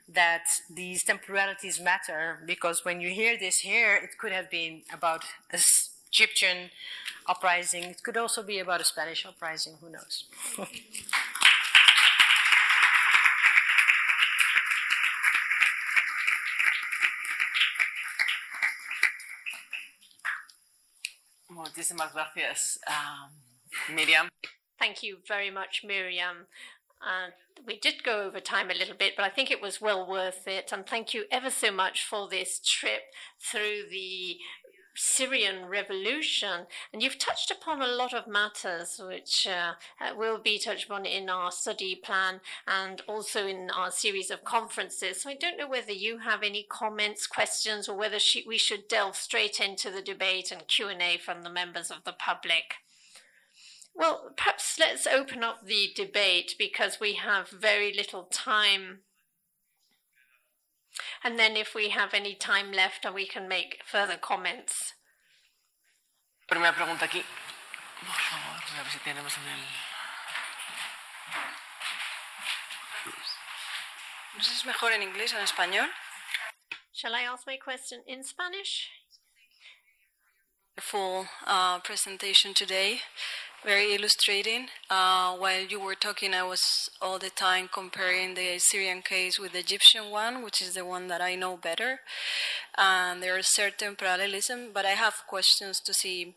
that 0.09 0.45
these 0.75 1.03
temporalities 1.05 1.81
matter 1.81 2.41
because 2.47 2.85
when 2.85 3.01
you 3.01 3.11
hear 3.11 3.37
this 3.39 3.59
here, 3.59 3.97
it 3.97 4.19
could 4.19 4.33
have 4.33 4.51
been 4.51 4.83
about 4.93 5.25
a 5.53 5.59
Egyptian 6.13 6.71
uprising. 7.27 7.85
It 7.85 8.03
could 8.03 8.17
also 8.17 8.43
be 8.43 8.59
about 8.59 8.81
a 8.81 8.85
Spanish 8.85 9.27
uprising. 9.27 9.75
Who 9.81 9.91
knows? 9.91 10.25
Muchísimas 21.49 22.13
gracias, 22.13 22.79
um, 22.87 23.31
Miriyam. 23.95 24.29
Thank 24.79 25.03
you 25.03 25.19
very 25.27 25.51
much, 25.51 25.83
Miriyam. 25.85 26.47
Uh, 27.01 27.31
we 27.67 27.79
did 27.79 28.03
go 28.03 28.23
over 28.23 28.41
time 28.41 28.71
a 28.71 28.75
little 28.75 28.97
bit, 28.97 29.15
but 29.17 29.25
I 29.25 29.29
think 29.29 29.51
it 29.51 29.63
was 29.63 29.81
well 29.81 30.09
worth 30.09 30.47
it. 30.47 30.73
And 30.73 30.87
thank 30.87 31.15
you 31.15 31.25
ever 31.31 31.51
so 31.51 31.71
much 31.71 32.05
for 32.05 32.29
this 32.29 32.61
trip 32.65 33.03
through 33.41 33.85
the 33.91 34.39
Syrian 34.95 35.67
revolution. 35.67 36.67
And 36.93 37.03
you've 37.03 37.19
touched 37.19 37.51
upon 37.51 37.83
a 37.83 37.87
lot 37.87 38.15
of 38.15 38.27
matters 38.27 38.99
which 39.03 39.47
uh, 39.47 39.75
uh 40.01 40.15
will 40.17 40.39
be 40.39 40.59
touched 40.59 40.87
upon 40.87 41.05
in 41.05 41.29
our 41.29 41.53
study 41.53 41.95
plan 41.95 42.41
and 42.67 43.03
also 43.07 43.47
in 43.47 43.71
our 43.71 43.91
series 43.91 44.31
of 44.31 44.45
conferences. 44.45 45.23
So 45.23 45.31
I 45.31 45.35
don't 45.35 45.59
know 45.59 45.69
whether 45.69 45.93
you 45.93 46.19
have 46.19 46.43
any 46.43 46.67
comments, 46.69 47.27
questions, 47.27 47.89
or 47.89 47.97
whether 47.97 48.19
we 48.47 48.59
should 48.59 48.89
delve 48.89 49.17
straight 49.17 49.61
into 49.61 49.91
the 49.91 50.03
debate 50.03 50.51
and 50.51 50.67
Q&A 50.67 51.19
from 51.19 51.43
the 51.43 51.51
members 51.51 51.91
of 51.91 52.05
the 52.05 52.13
public. 52.13 52.77
Well, 53.97 54.33
perhaps 54.37 54.79
let's 54.79 55.07
open 55.07 55.43
up 55.43 55.65
the 55.65 55.91
debate 55.97 56.55
because 56.59 56.99
we 57.01 57.15
have 57.15 57.49
very 57.49 57.95
little 57.95 58.25
time. 58.25 59.01
And 61.25 61.39
then 61.39 61.57
if 61.57 61.75
we 61.75 61.89
have 61.89 62.13
any 62.13 62.35
time 62.35 62.73
left, 62.73 63.07
we 63.13 63.27
can 63.27 63.49
make 63.49 63.81
further 63.87 64.19
comments. 64.21 64.93
Primera 66.47 66.75
pregunta 66.75 67.07
aquí. 67.07 67.23
Por 68.01 68.15
favor, 68.15 68.61
a 68.79 68.83
ver 68.83 68.93
si 68.93 68.99
tenemos 68.99 69.33
en 69.39 69.49
el. 69.49 69.61
No 74.37 74.43
sé 74.43 74.51
si 74.51 74.57
es 74.57 74.67
mejor 74.67 74.93
en 74.93 75.03
inglés 75.03 75.33
o 75.33 75.39
en 75.39 75.45
español. 75.45 75.89
Shall 76.93 77.15
I 77.15 77.23
ask 77.23 77.47
my 77.47 77.57
question 77.57 78.03
in 78.07 78.23
Spanish? 78.23 78.91
Full 80.79 81.27
uh, 81.47 81.79
presentation 81.81 82.53
today 82.53 83.01
very 83.67 83.95
illustrating. 83.95 84.69
Uh, 84.89 85.35
while 85.35 85.61
you 85.61 85.81
were 85.81 85.97
talking, 85.97 86.33
I 86.33 86.45
was 86.45 86.89
all 87.03 87.19
the 87.19 87.31
time 87.31 87.69
comparing 87.73 88.35
the 88.35 88.59
Syrian 88.59 89.03
case 89.03 89.41
with 89.41 89.53
the 89.53 89.59
Egyptian 89.59 90.09
one, 90.11 90.45
which 90.45 90.63
is 90.63 90.75
the 90.75 90.85
one 90.85 91.09
that 91.09 91.21
I 91.21 91.35
know 91.35 91.57
better. 91.57 91.99
And 92.79 93.21
there 93.21 93.37
are 93.37 93.43
certain 93.43 93.97
parallelism, 93.97 94.71
but 94.73 94.87
I 94.87 94.95
have 95.05 95.27
questions 95.29 95.81
to 95.81 95.93
see 95.93 96.37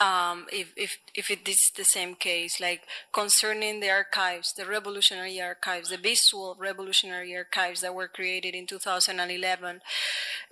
um, 0.00 0.46
if, 0.50 0.72
if, 0.76 0.96
if 1.14 1.30
it 1.30 1.48
is 1.48 1.70
the 1.76 1.84
same 1.84 2.14
case, 2.14 2.60
like 2.60 2.82
concerning 3.12 3.80
the 3.80 3.90
archives, 3.90 4.52
the 4.56 4.66
revolutionary 4.66 5.40
archives, 5.40 5.90
the 5.90 5.98
visual 5.98 6.56
revolutionary 6.58 7.36
archives 7.36 7.80
that 7.82 7.94
were 7.94 8.08
created 8.08 8.54
in 8.54 8.66
2011. 8.66 9.80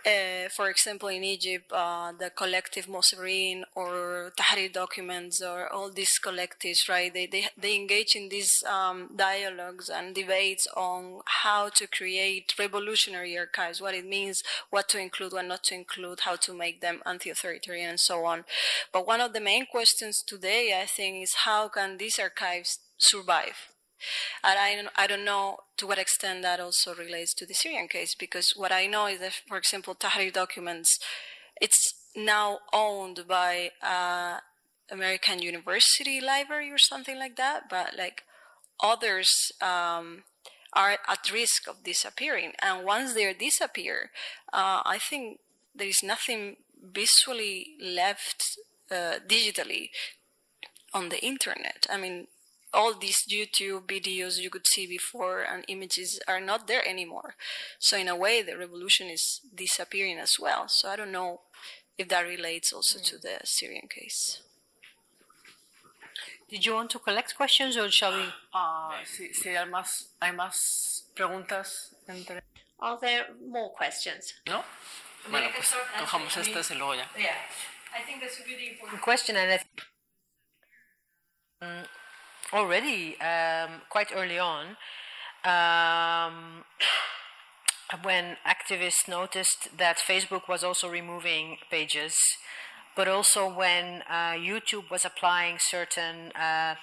Uh, 0.04 0.48
for 0.48 0.68
example, 0.68 1.08
in 1.08 1.22
Egypt, 1.22 1.70
uh, 1.72 2.10
the 2.18 2.28
collective 2.30 2.86
Mosireen 2.86 3.62
or 3.76 4.32
Tahrir 4.36 4.72
documents 4.72 5.40
or 5.40 5.72
all 5.72 5.92
these 5.92 6.18
collectives, 6.24 6.88
right? 6.88 7.14
They, 7.14 7.26
they, 7.26 7.46
they 7.56 7.76
engage 7.76 8.16
in 8.16 8.28
these 8.28 8.50
um, 8.68 9.10
dialogues 9.14 9.88
and 9.88 10.12
debates 10.12 10.66
on 10.76 11.20
how 11.26 11.68
to 11.76 11.86
create 11.86 12.52
revolutionary 12.58 13.38
archives, 13.38 13.80
what 13.80 13.94
it 13.94 14.04
means, 14.04 14.42
what 14.70 14.88
to 14.88 14.98
include, 14.98 15.34
what 15.34 15.46
not 15.46 15.62
to 15.64 15.74
include, 15.76 16.20
how 16.20 16.34
to 16.34 16.52
make 16.52 16.80
them 16.80 17.00
anti-authoritarian 17.06 17.88
and 17.88 18.00
so 18.00 18.24
on. 18.24 18.44
But 18.92 19.06
one 19.06 19.20
of 19.20 19.32
the 19.32 19.40
main 19.40 19.66
questions 19.66 20.24
today, 20.26 20.76
I 20.82 20.86
think, 20.86 21.22
is 21.22 21.34
how 21.44 21.68
can 21.68 21.98
these 21.98 22.18
archives 22.18 22.80
survive? 22.98 23.71
And 24.44 24.58
I, 24.58 25.04
I 25.04 25.06
don't 25.06 25.24
know 25.24 25.58
to 25.76 25.86
what 25.86 25.98
extent 25.98 26.42
that 26.42 26.60
also 26.60 26.94
relates 26.94 27.34
to 27.34 27.46
the 27.46 27.54
Syrian 27.54 27.88
case, 27.88 28.14
because 28.14 28.52
what 28.56 28.72
I 28.72 28.86
know 28.86 29.06
is 29.06 29.20
that, 29.20 29.32
for 29.48 29.56
example, 29.56 29.94
Tahrir 29.94 30.32
documents, 30.32 30.98
it's 31.60 31.94
now 32.14 32.58
owned 32.72 33.24
by 33.28 33.70
uh, 33.82 34.38
American 34.90 35.40
University 35.40 36.20
Library 36.20 36.70
or 36.70 36.78
something 36.78 37.18
like 37.18 37.36
that, 37.36 37.64
but 37.70 37.96
like 37.96 38.22
others 38.82 39.30
um, 39.60 40.24
are 40.72 40.98
at 41.08 41.30
risk 41.32 41.68
of 41.68 41.84
disappearing. 41.84 42.52
And 42.60 42.84
once 42.84 43.14
they 43.14 43.32
disappear, 43.32 44.10
uh, 44.52 44.82
I 44.84 44.98
think 44.98 45.38
there 45.74 45.88
is 45.88 46.02
nothing 46.02 46.56
visually 46.82 47.76
left 47.80 48.58
uh, 48.90 49.18
digitally 49.26 49.90
on 50.92 51.08
the 51.08 51.24
internet. 51.24 51.86
I 51.90 51.96
mean, 51.96 52.26
all 52.72 52.94
these 52.94 53.24
YouTube 53.30 53.86
videos 53.86 54.38
you 54.38 54.50
could 54.50 54.66
see 54.66 54.86
before 54.86 55.42
and 55.42 55.64
images 55.68 56.20
are 56.26 56.40
not 56.40 56.66
there 56.66 56.86
anymore. 56.88 57.34
So 57.78 57.96
in 57.96 58.08
a 58.08 58.16
way, 58.16 58.42
the 58.42 58.56
revolution 58.56 59.08
is 59.08 59.40
disappearing 59.54 60.18
as 60.18 60.36
well. 60.40 60.68
So 60.68 60.88
I 60.88 60.96
don't 60.96 61.12
know 61.12 61.40
if 61.98 62.08
that 62.08 62.26
relates 62.26 62.72
also 62.72 62.98
mm. 62.98 63.04
to 63.04 63.18
the 63.18 63.38
Syrian 63.44 63.88
case. 63.88 64.42
Did 66.48 66.66
you 66.66 66.74
want 66.74 66.90
to 66.90 66.98
collect 66.98 67.36
questions 67.36 67.76
or 67.76 67.90
shall 67.90 68.12
we? 68.12 68.24
Uh, 68.52 68.92
si, 69.04 69.32
si 69.32 69.50
hay, 69.50 69.64
más, 69.64 70.08
hay 70.20 70.32
más 70.32 71.04
preguntas 71.14 71.94
entre... 72.08 72.42
Are 72.78 72.98
there 73.00 73.26
more 73.48 73.70
questions? 73.70 74.34
No? 74.48 74.64
Bueno, 75.30 75.48
pues 75.54 75.72
cojamos 75.98 76.36
estas 76.36 76.70
y 76.70 76.74
luego 76.74 76.94
ya. 76.94 77.08
Yeah. 77.16 77.36
I 77.94 78.02
think 78.02 78.20
that's 78.20 78.40
a 78.40 78.44
really 78.44 78.70
important 78.70 79.00
question 79.00 79.36
and 79.36 79.52
I 81.62 81.84
already 82.52 83.20
um, 83.20 83.82
quite 83.88 84.12
early 84.14 84.38
on 84.38 84.76
um, 85.44 86.64
when 88.02 88.36
activists 88.46 89.08
noticed 89.08 89.76
that 89.76 89.98
Facebook 89.98 90.48
was 90.48 90.62
also 90.64 90.88
removing 90.88 91.58
pages 91.70 92.16
but 92.94 93.08
also 93.08 93.48
when 93.48 94.02
uh, 94.08 94.32
YouTube 94.32 94.90
was 94.90 95.04
applying 95.04 95.56
certain 95.58 96.32
uh, 96.32 96.74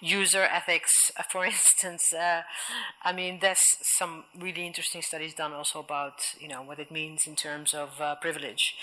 user 0.00 0.42
ethics. 0.42 0.90
For 1.30 1.44
instance, 1.44 2.12
uh, 2.12 2.42
I 3.02 3.12
mean, 3.12 3.38
there's 3.40 3.62
some 3.96 4.24
really 4.38 4.66
interesting 4.66 5.02
studies 5.02 5.34
done 5.34 5.52
also 5.52 5.80
about 5.80 6.20
you 6.38 6.48
know 6.48 6.62
what 6.62 6.78
it 6.78 6.90
means 6.90 7.22
in 7.26 7.36
terms 7.36 7.74
of 7.74 8.00
uh, 8.00 8.16
privilege, 8.16 8.74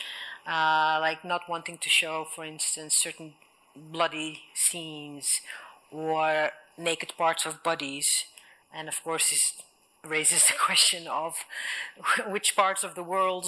uh, 0.48 0.98
like 1.00 1.24
not 1.24 1.42
wanting 1.48 1.78
to 1.78 1.90
show, 1.90 2.26
for 2.36 2.46
instance, 2.46 2.96
certain 2.98 3.34
bloody 3.76 4.42
scenes 4.54 5.28
or 5.96 6.52
naked 6.78 7.14
parts 7.18 7.46
of 7.46 7.64
bodies, 7.64 8.08
and 8.74 8.88
of 8.88 9.02
course 9.04 9.30
this 9.30 9.64
raises 10.06 10.44
the 10.46 10.54
question 10.66 11.08
of 11.08 11.34
which 12.28 12.56
parts 12.56 12.84
of 12.84 12.96
the 12.96 13.04
world 13.04 13.48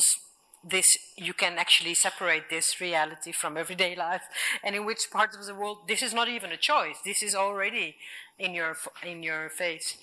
this 0.64 0.86
you 1.15 1.34
can 1.34 1.57
actually 1.57 1.94
separate 1.94 2.49
this 2.49 2.82
reality 2.82 3.32
from 3.32 3.57
everyday 3.57 3.95
life 4.07 4.24
and 4.64 4.76
in 4.76 4.86
which 4.86 5.10
parts 5.11 5.38
of 5.38 5.45
the 5.45 5.56
world 5.56 5.78
this 5.88 6.02
is 6.02 6.14
not 6.14 6.28
even 6.28 6.52
a 6.52 6.57
choice. 6.57 6.98
This 7.06 7.22
is 7.22 7.36
already 7.36 7.95
in 8.40 8.53
your 8.53 8.76
in 9.03 9.24
your 9.24 9.49
face. 9.49 9.98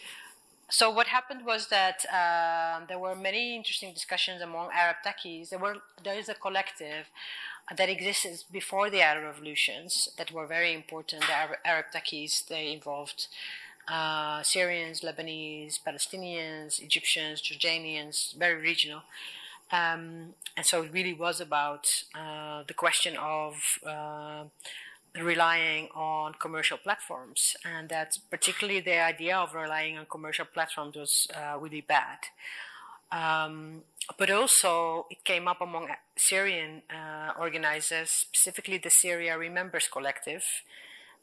So 0.71 0.91
what 0.91 1.09
happened 1.09 1.45
was 1.45 1.69
that 1.69 2.05
uh, 2.11 2.87
there 2.87 2.99
were 2.99 3.15
many 3.15 3.55
interesting 3.55 3.93
discussions 3.93 4.41
among 4.41 4.71
arab 4.73 4.97
techies. 5.05 5.51
There 5.51 5.59
were 5.59 5.77
there 6.03 6.19
is 6.19 6.29
a 6.29 6.35
collective 6.35 7.07
that 7.77 7.89
existed 7.89 8.45
before 8.51 8.91
the 8.91 9.01
arab 9.01 9.25
revolutions 9.25 10.09
that 10.19 10.33
were 10.33 10.47
very 10.47 10.73
important 10.75 11.23
the 11.23 11.67
arab, 11.69 11.87
techies 11.95 12.47
they 12.49 12.73
involved 12.73 13.29
uh, 13.89 14.43
syrians 14.43 15.01
lebanese 15.01 15.79
palestinians 15.81 16.83
egyptians 16.83 17.41
jordanians 17.43 18.35
very 18.37 18.61
regional 18.61 19.03
um, 19.73 20.35
and 20.57 20.65
so 20.65 20.83
it 20.83 20.93
really 20.93 21.15
was 21.15 21.41
about 21.41 21.87
uh, 22.15 22.63
the 22.67 22.75
question 22.75 23.17
of 23.17 23.55
uh, 23.87 24.45
relying 25.21 25.89
on 25.95 26.35
commercial 26.35 26.77
platforms, 26.77 27.57
and 27.65 27.89
that 27.89 28.19
particularly 28.31 28.81
the 28.81 28.99
idea 28.99 29.37
of 29.37 29.55
relying 29.55 29.97
on 29.97 30.07
commercial 30.07 30.45
platforms 30.45 30.97
was 30.97 31.29
uh, 31.35 31.59
really 31.59 31.81
bad. 31.81 32.19
Um, 33.13 33.83
but 34.19 34.31
also, 34.31 35.07
it 35.11 35.25
came 35.25 35.49
up 35.49 35.61
among 35.61 35.89
Syrian 36.17 36.83
uh, 36.91 37.33
organizers, 37.39 38.11
specifically 38.11 38.79
the 38.79 38.91
Syria 38.91 39.39
Remembers 39.39 39.89
Collective. 39.91 40.45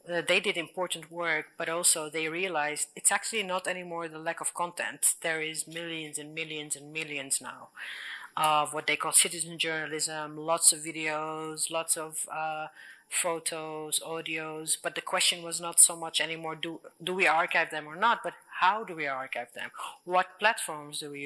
Uh, 0.08 0.20
they 0.26 0.40
did 0.40 0.56
important 0.56 1.10
work, 1.10 1.46
but 1.56 1.68
also 1.68 2.10
they 2.10 2.28
realized 2.28 2.88
it's 2.96 3.12
actually 3.12 3.44
not 3.44 3.68
anymore 3.68 4.08
the 4.08 4.18
lack 4.18 4.40
of 4.40 4.52
content. 4.52 5.06
There 5.22 5.40
is 5.40 5.68
millions 5.68 6.18
and 6.18 6.34
millions 6.34 6.74
and 6.74 6.92
millions 6.92 7.38
now 7.40 7.68
of 8.36 8.72
what 8.72 8.86
they 8.86 8.96
call 8.96 9.12
citizen 9.12 9.58
journalism, 9.58 10.36
lots 10.36 10.72
of 10.72 10.80
videos, 10.80 11.70
lots 11.70 11.96
of 11.96 12.26
uh, 12.32 12.66
photos, 13.08 14.00
audios. 14.00 14.72
But 14.82 14.94
the 14.94 15.02
question 15.02 15.42
was 15.42 15.60
not 15.60 15.78
so 15.78 15.94
much 15.94 16.20
anymore 16.20 16.56
do 16.56 16.80
do 17.02 17.14
we 17.14 17.26
archive 17.26 17.70
them 17.70 17.86
or 17.86 17.96
not, 17.96 18.22
but 18.24 18.34
how 18.62 18.84
do 18.84 18.94
we 18.94 19.08
archive 19.08 19.52
them? 19.54 19.70
What 20.04 20.38
platforms 20.38 21.00
do 21.00 21.10
we 21.10 21.24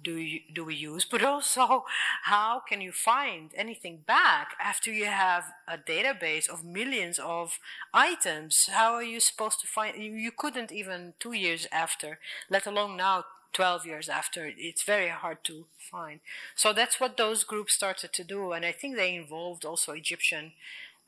do 0.00 0.14
you, 0.16 0.40
do 0.54 0.64
we 0.64 0.76
use? 0.76 1.04
But 1.16 1.24
also, 1.24 1.84
how 2.22 2.62
can 2.68 2.80
you 2.80 2.92
find 2.92 3.50
anything 3.56 3.96
back 4.06 4.48
after 4.60 4.92
you 4.92 5.06
have 5.06 5.44
a 5.66 5.78
database 5.78 6.48
of 6.48 6.64
millions 6.64 7.18
of 7.18 7.58
items? 7.92 8.68
How 8.70 8.94
are 8.94 9.08
you 9.14 9.18
supposed 9.20 9.60
to 9.62 9.66
find? 9.66 9.92
You, 9.96 10.30
couldn't 10.30 10.70
even 10.70 11.14
two 11.18 11.32
years 11.32 11.66
after, 11.72 12.18
let 12.48 12.66
alone 12.66 12.96
now 12.96 13.24
12 13.52 13.86
years 13.86 14.08
after, 14.08 14.52
it's 14.56 14.84
very 14.84 15.08
hard 15.08 15.38
to 15.44 15.64
find. 15.78 16.20
So 16.54 16.72
that's 16.72 17.00
what 17.00 17.16
those 17.16 17.42
groups 17.42 17.74
started 17.74 18.12
to 18.12 18.22
do, 18.22 18.52
and 18.52 18.64
I 18.64 18.72
think 18.72 18.94
they 18.94 19.16
involved 19.16 19.64
also 19.64 19.92
Egyptian 19.92 20.52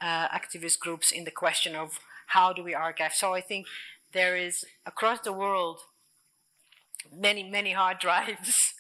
uh, 0.00 0.28
activist 0.28 0.78
groups 0.80 1.12
in 1.12 1.24
the 1.24 1.30
question 1.44 1.76
of 1.76 2.00
how 2.28 2.52
do 2.52 2.62
we 2.62 2.74
archive. 2.74 3.14
So 3.14 3.34
I 3.34 3.40
think 3.40 3.66
there 4.12 4.36
is 4.36 4.64
across 4.86 5.20
the 5.20 5.32
world 5.32 5.80
many 7.14 7.43
many 7.43 7.72
hard 7.72 7.98
drives 8.06 8.74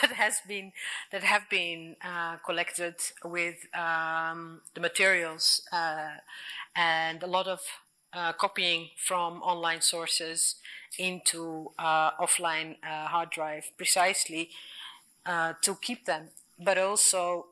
that 0.00 0.12
has 0.12 0.40
been 0.46 0.72
that 1.10 1.22
have 1.22 1.42
been 1.50 1.96
uh, 2.04 2.36
collected 2.44 2.94
with 3.24 3.56
um, 3.74 4.60
the 4.74 4.80
materials 4.80 5.62
uh, 5.72 6.16
and 6.74 7.22
a 7.22 7.26
lot 7.26 7.46
of 7.46 7.60
uh, 8.14 8.32
copying 8.34 8.90
from 8.96 9.42
online 9.42 9.80
sources 9.80 10.56
into 10.98 11.70
uh, 11.78 12.10
offline 12.20 12.76
uh, 12.82 13.06
hard 13.06 13.30
drive 13.30 13.64
precisely 13.78 14.50
uh, 15.24 15.54
to 15.62 15.74
keep 15.76 16.04
them. 16.04 16.28
But 16.62 16.76
also, 16.76 17.46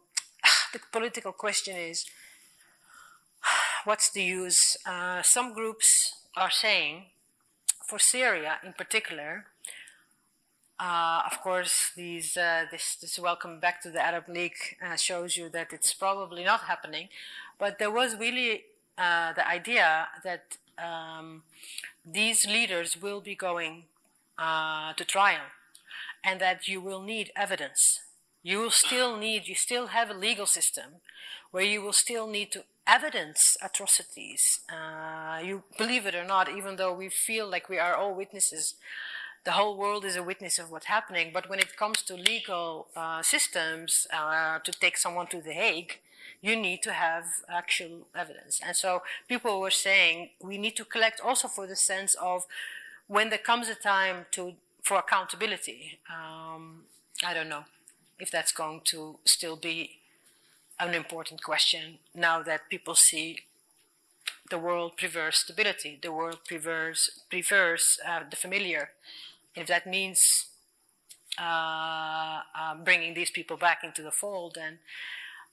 the 0.73 0.81
political 0.93 1.33
question 1.33 1.77
is 1.77 2.05
what's 3.85 4.11
the 4.11 4.23
use? 4.23 4.77
Some 5.23 5.55
groups 5.55 6.20
are 6.37 6.51
saying, 6.51 7.05
for 7.87 7.99
Syria 7.99 8.59
in 8.65 8.73
particular, 8.73 9.47
uh, 10.79 11.23
of 11.31 11.41
course, 11.43 11.91
these, 11.95 12.37
uh, 12.37 12.65
this, 12.71 12.97
this 13.01 13.19
welcome 13.19 13.61
back 13.61 13.83
to 13.83 13.91
the 13.91 14.01
Arab 14.01 14.29
League 14.29 14.57
shows 14.97 15.37
you 15.37 15.51
that 15.51 15.73
it's 15.73 15.93
probably 15.93 16.43
not 16.43 16.63
happening. 16.63 17.09
But 17.59 17.79
there 17.79 17.91
was 17.91 18.17
really 18.17 18.65
the 18.97 19.47
idea 19.47 20.09
that 20.25 20.57
um, 20.79 21.43
these 22.05 22.47
leaders 22.47 22.97
will 23.01 23.21
be 23.21 23.35
going 23.35 23.85
uh, 24.39 24.95
to 24.95 25.05
trial 25.05 25.47
and 26.25 26.41
that 26.41 26.67
you 26.69 26.81
will 26.81 27.03
need 27.03 27.31
evidence. 27.37 28.01
You 28.43 28.61
will 28.61 28.71
still 28.71 29.17
need, 29.17 29.49
you 29.49 29.55
still 29.55 29.89
have 29.89 30.11
a 30.11 30.15
legal 30.15 30.47
system 30.47 31.01
where 31.51 31.65
you 31.65 31.83
will 31.83 31.93
still 31.93 32.27
need 32.27 32.53
to 32.53 32.65
evidence 32.87 33.39
atrocities. 33.63 34.41
Uh, 34.73 35.41
you 35.45 35.63
believe 35.77 36.07
it 36.07 36.15
or 36.15 36.25
not, 36.25 36.49
even 36.49 36.77
though 36.77 36.95
we 36.95 37.09
feel 37.09 37.49
like 37.49 37.69
we 37.69 37.79
are 37.79 37.95
all 37.95 38.15
witnesses, 38.15 38.75
the 39.45 39.53
whole 39.53 39.77
world 39.77 40.05
is 40.05 40.17
a 40.17 40.23
witness 40.23 40.59
of 40.59 40.71
what's 40.71 40.87
happening. 40.87 41.31
But 41.33 41.49
when 41.51 41.59
it 41.59 41.77
comes 41.77 42.03
to 42.03 42.15
legal 42.15 42.89
uh, 42.97 43.23
systems 43.23 44.07
uh, 44.13 44.59
to 44.61 44.73
take 44.73 44.97
someone 44.97 45.27
to 45.29 45.41
The 45.43 45.53
Hague, 45.53 45.99
you 46.41 46.57
need 46.57 46.83
to 46.83 46.93
have 46.93 47.25
actual 47.49 48.07
evidence. 48.15 48.61
And 48.65 48.77
so 48.77 49.03
people 49.29 49.61
were 49.61 49.71
saying 49.71 50.31
we 50.43 50.57
need 50.57 50.77
to 50.77 50.85
collect 50.85 51.21
also 51.21 51.49
for 51.49 51.67
the 51.67 51.77
sense 51.77 52.15
of 52.15 52.45
when 53.07 53.29
there 53.29 53.39
comes 53.39 53.69
a 53.69 53.75
time 53.75 54.27
to 54.33 54.55
for 54.83 54.97
accountability. 54.97 55.99
Um, 56.09 56.85
I 57.25 57.35
don't 57.35 57.51
know 57.51 57.65
if 58.21 58.31
that's 58.31 58.53
going 58.53 58.83
to 58.91 59.19
still 59.25 59.57
be 59.57 59.99
an 60.79 60.95
important 60.95 61.43
question 61.43 61.99
now 62.15 62.43
that 62.43 62.69
people 62.71 62.95
see 62.95 63.41
the 64.51 64.59
world 64.59 64.97
prefers 64.97 65.39
stability, 65.39 65.99
the 66.03 66.13
world 66.13 66.41
prefers 66.47 67.09
prefers 67.31 67.99
uh, 68.07 68.21
the 68.29 68.37
familiar. 68.37 68.91
If 69.55 69.67
that 69.69 69.87
means 69.87 70.21
uh, 71.39 72.41
um, 72.61 72.85
bringing 72.85 73.15
these 73.15 73.31
people 73.31 73.57
back 73.57 73.85
into 73.85 74.03
the 74.03 74.11
fold, 74.11 74.57
then 74.57 74.79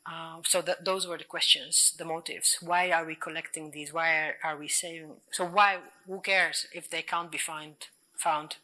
uh, 0.06 0.38
so 0.46 0.62
that 0.62 0.86
those 0.86 1.06
were 1.08 1.18
the 1.18 1.24
questions, 1.24 1.94
the 1.98 2.06
motives. 2.06 2.58
Why 2.62 2.92
are 2.92 3.06
we 3.06 3.16
collecting 3.16 3.72
these? 3.72 3.94
Why 3.94 4.10
are, 4.20 4.36
are, 4.44 4.58
we 4.58 4.68
saving? 4.68 5.12
So 5.32 5.46
why? 5.46 5.80
Who 6.08 6.22
cares 6.22 6.66
if 6.74 6.90
they 6.90 7.02
can't 7.02 7.32
be 7.32 7.38
find, 7.38 7.76
found? 8.18 8.56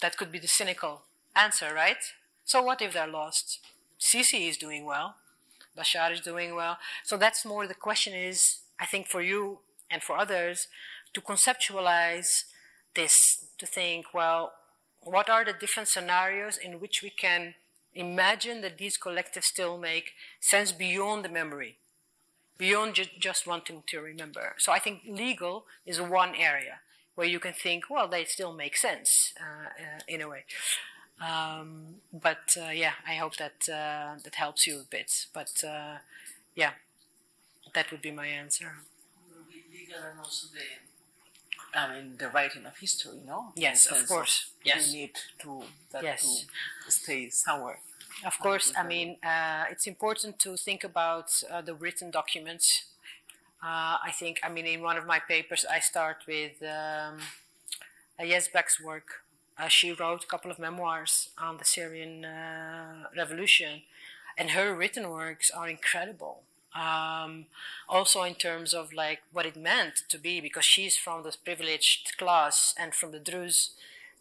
That 0.00 0.16
could 0.16 0.32
be 0.32 0.38
the 0.38 0.48
cynical 0.48 1.02
answer, 1.36 1.72
right? 1.74 2.02
So 2.44 2.62
what 2.62 2.82
if 2.82 2.92
they're 2.92 3.06
lost? 3.06 3.60
Sisi 3.98 4.48
is 4.48 4.56
doing 4.56 4.84
well. 4.84 5.16
Bashar 5.76 6.12
is 6.12 6.20
doing 6.20 6.54
well. 6.54 6.78
So 7.04 7.16
that's 7.16 7.44
more 7.44 7.66
the 7.66 7.74
question 7.74 8.14
is, 8.14 8.60
I 8.78 8.86
think, 8.86 9.06
for 9.08 9.22
you 9.22 9.58
and 9.90 10.02
for 10.02 10.16
others 10.16 10.68
to 11.14 11.20
conceptualize 11.20 12.44
this, 12.94 13.12
to 13.58 13.66
think, 13.66 14.14
well, 14.14 14.52
what 15.00 15.28
are 15.28 15.44
the 15.44 15.52
different 15.52 15.88
scenarios 15.88 16.56
in 16.56 16.80
which 16.80 17.00
we 17.02 17.10
can 17.10 17.54
imagine 17.94 18.60
that 18.62 18.78
these 18.78 18.98
collectives 18.98 19.44
still 19.44 19.78
make 19.78 20.12
sense 20.40 20.72
beyond 20.72 21.24
the 21.24 21.28
memory. 21.28 21.76
beyond 22.58 22.94
ju- 22.94 23.06
just 23.18 23.46
wanting 23.46 23.82
to 23.88 24.00
remember. 24.00 24.54
So 24.58 24.72
I 24.72 24.78
think 24.78 25.02
legal 25.08 25.66
is 25.86 26.00
one 26.00 26.34
area 26.36 26.80
where 27.16 27.26
you 27.26 27.40
can 27.40 27.52
think, 27.52 27.84
well, 27.90 28.08
they 28.08 28.24
still 28.24 28.52
make 28.52 28.76
sense 28.76 29.32
uh, 29.40 29.68
uh, 29.82 30.00
in 30.08 30.20
a 30.20 30.28
way. 30.28 30.44
Um, 31.20 31.96
but 32.12 32.56
uh, 32.56 32.70
yeah, 32.70 32.92
I 33.06 33.14
hope 33.14 33.36
that 33.36 33.68
uh, 33.68 34.18
that 34.22 34.34
helps 34.34 34.66
you 34.66 34.80
a 34.80 34.84
bit. 34.84 35.26
But 35.32 35.62
uh, 35.66 35.98
yeah, 36.54 36.72
that 37.74 37.90
would 37.90 38.02
be 38.02 38.10
my 38.10 38.26
answer. 38.26 38.72
Legal 39.72 39.96
and 40.10 40.18
also 40.18 40.46
the, 40.54 40.60
I 41.78 41.94
mean, 41.94 42.16
the 42.18 42.28
writing 42.28 42.66
of 42.66 42.76
history, 42.78 43.20
no? 43.26 43.52
Yes, 43.56 43.86
of 43.86 44.06
course. 44.08 44.50
Yes. 44.64 44.92
We 44.92 44.98
need 45.00 45.10
to 45.40 45.62
that 45.92 46.02
Yes. 46.02 46.46
to 46.84 46.90
stay 46.92 47.30
somewhere. 47.30 47.80
Of 48.24 48.38
course, 48.38 48.72
I 48.76 48.84
mean, 48.84 49.16
uh, 49.22 49.64
it's 49.70 49.86
important 49.86 50.38
to 50.40 50.56
think 50.56 50.84
about 50.84 51.42
uh, 51.50 51.60
the 51.62 51.74
written 51.74 52.10
documents. 52.10 52.84
Uh, 53.62 53.98
I 54.08 54.12
think, 54.12 54.40
I 54.44 54.48
mean, 54.50 54.66
in 54.66 54.82
one 54.82 54.96
of 54.96 55.06
my 55.06 55.18
papers, 55.20 55.64
I 55.70 55.80
start 55.80 56.18
with 56.28 56.62
um, 56.62 57.18
Yazbek's 58.20 58.80
work. 58.80 59.23
Uh, 59.58 59.68
she 59.68 59.92
wrote 59.92 60.24
a 60.24 60.26
couple 60.26 60.50
of 60.50 60.58
memoirs 60.58 61.30
on 61.38 61.58
the 61.58 61.64
Syrian 61.64 62.24
uh, 62.24 63.04
revolution, 63.16 63.82
and 64.36 64.50
her 64.50 64.74
written 64.74 65.10
works 65.10 65.50
are 65.50 65.68
incredible. 65.68 66.42
Um, 66.74 67.46
also, 67.88 68.24
in 68.24 68.34
terms 68.34 68.72
of 68.72 68.92
like 68.92 69.20
what 69.32 69.46
it 69.46 69.56
meant 69.56 70.02
to 70.08 70.18
be, 70.18 70.40
because 70.40 70.64
she's 70.64 70.96
from 70.96 71.22
this 71.22 71.36
privileged 71.36 72.18
class 72.18 72.74
and 72.76 72.94
from 72.94 73.12
the 73.12 73.20
Druze 73.20 73.70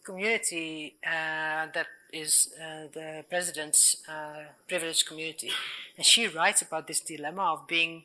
community 0.04 0.96
uh, 1.06 1.68
that 1.74 1.88
is 2.12 2.54
uh, 2.62 2.88
the 2.94 3.26
president's 3.28 3.96
uh, 4.08 4.44
privileged 4.68 5.08
community. 5.08 5.50
And 5.98 6.06
she 6.06 6.28
writes 6.28 6.62
about 6.62 6.88
this 6.88 7.00
dilemma 7.00 7.54
of 7.54 7.68
being 7.68 8.04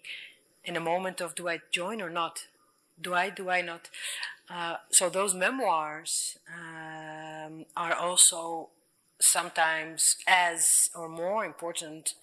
in 0.65 0.77
a 0.77 0.81
moment 0.81 1.21
of 1.21 1.35
do 1.35 1.49
I 1.49 1.61
join 1.71 2.01
or 2.01 2.09
not? 2.09 2.47
Do 3.01 3.15
I, 3.15 3.31
do 3.31 3.49
I 3.49 3.63
not? 3.63 3.89
Uh, 4.51 4.77
so 4.91 5.09
those 5.09 5.35
memoirs 5.35 6.39
um, 6.53 7.65
are 7.77 7.95
also 7.95 8.71
sometimes 9.21 10.17
as 10.27 10.67
or 10.95 11.09
more 11.09 11.45
important. 11.45 12.15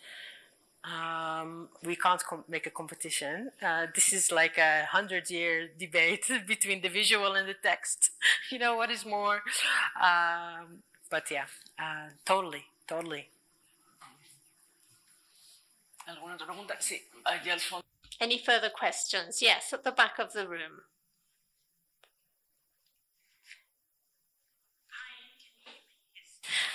Um, 0.84 1.70
we 1.84 1.96
can't 1.96 2.22
make 2.48 2.68
a 2.68 2.70
competition. 2.70 3.50
Uh, 3.62 3.88
this 3.94 4.14
is 4.14 4.32
like 4.32 4.58
a 4.58 4.86
hundred 4.92 5.30
year 5.30 5.70
debate 5.80 6.26
between 6.48 6.82
the 6.82 6.90
visual 6.90 7.34
and 7.34 7.48
the 7.48 7.56
text. 7.56 8.12
you 8.52 8.60
know, 8.60 8.76
what 8.76 8.92
is 8.92 9.06
more? 9.06 9.42
Um, 10.02 10.84
but 11.10 11.30
yeah, 11.32 11.46
uh, 11.80 12.10
totally, 12.26 12.66
totally. 12.88 13.30
¿Alguna 16.08 16.36
otra 16.36 16.46
pregunta? 16.46 16.76
Sí, 16.80 17.04
allí 17.24 17.50
al 17.50 17.60
fondo. 17.60 17.95
Any 18.22 18.38
further 18.38 18.70
questions? 18.70 19.40
Yes, 19.42 19.74
at 19.74 19.84
the 19.84 19.92
back 19.92 20.20
of 20.20 20.34
the 20.34 20.48
room. 20.48 20.82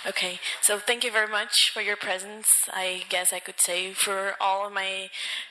Okay, 0.03 0.39
so 0.61 0.79
thank 0.79 1.03
you 1.03 1.11
very 1.11 1.27
much 1.27 1.53
for 1.71 1.81
your 1.81 1.95
presence. 1.95 2.47
I 2.73 3.03
guess 3.09 3.31
I 3.31 3.39
could 3.39 3.59
say 3.59 3.93
for 3.93 4.33
all 4.41 4.65
of 4.65 4.73
my 4.73 5.09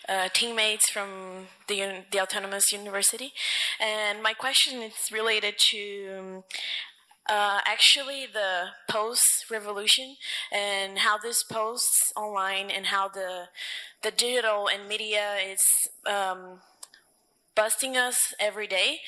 uh, 0.08 0.28
teammates 0.32 0.90
from 0.90 1.46
the 1.68 2.02
the 2.10 2.20
autonomous 2.20 2.72
university, 2.72 3.32
and 3.78 4.20
my 4.22 4.32
question 4.32 4.82
is 4.82 4.94
related 5.12 5.54
to 5.70 6.16
um, 6.18 6.44
uh, 7.28 7.60
actually 7.66 8.26
the 8.26 8.68
post 8.88 9.46
revolution 9.50 10.16
and 10.52 10.98
how 10.98 11.18
this 11.18 11.42
posts 11.44 12.12
online 12.16 12.70
and 12.70 12.86
how 12.86 13.08
the 13.08 13.48
the 14.02 14.10
digital 14.10 14.68
and 14.68 14.88
media 14.88 15.36
is. 15.36 15.60
Um, 16.06 16.60
busting 17.54 17.96
us 17.96 18.34
every 18.38 18.66
day. 18.66 19.00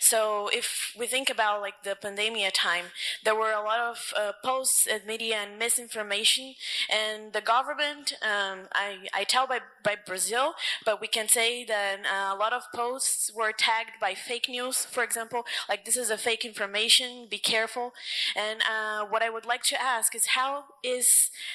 So 0.00 0.48
if 0.52 0.92
we 0.98 1.06
think 1.06 1.30
about 1.30 1.60
like 1.60 1.82
the 1.84 1.96
pandemia 2.02 2.50
time, 2.52 2.86
there 3.24 3.34
were 3.34 3.52
a 3.52 3.62
lot 3.62 3.80
of 3.80 3.98
uh, 4.18 4.32
posts 4.44 4.86
and 4.90 5.04
media 5.06 5.36
and 5.36 5.58
misinformation, 5.58 6.54
and 6.90 7.32
the 7.32 7.40
government. 7.40 8.14
Um, 8.22 8.68
I 8.72 9.08
I 9.12 9.24
tell 9.24 9.46
by 9.46 9.60
by 9.84 9.96
Brazil, 10.06 10.54
but 10.84 11.00
we 11.00 11.06
can 11.06 11.28
say 11.28 11.64
that 11.64 12.00
uh, 12.00 12.34
a 12.34 12.36
lot 12.36 12.52
of 12.52 12.62
posts 12.74 13.30
were 13.34 13.52
tagged 13.52 14.00
by 14.00 14.14
fake 14.14 14.48
news. 14.48 14.78
For 14.78 15.02
example, 15.02 15.44
like 15.68 15.84
this 15.84 15.96
is 15.96 16.10
a 16.10 16.18
fake 16.18 16.44
information. 16.44 17.26
Be 17.30 17.38
careful. 17.38 17.92
And 18.36 18.60
uh, 18.62 19.06
what 19.06 19.22
I 19.22 19.30
would 19.30 19.46
like 19.46 19.62
to 19.64 19.80
ask 19.80 20.14
is 20.14 20.26
how 20.34 20.64
is 20.82 21.06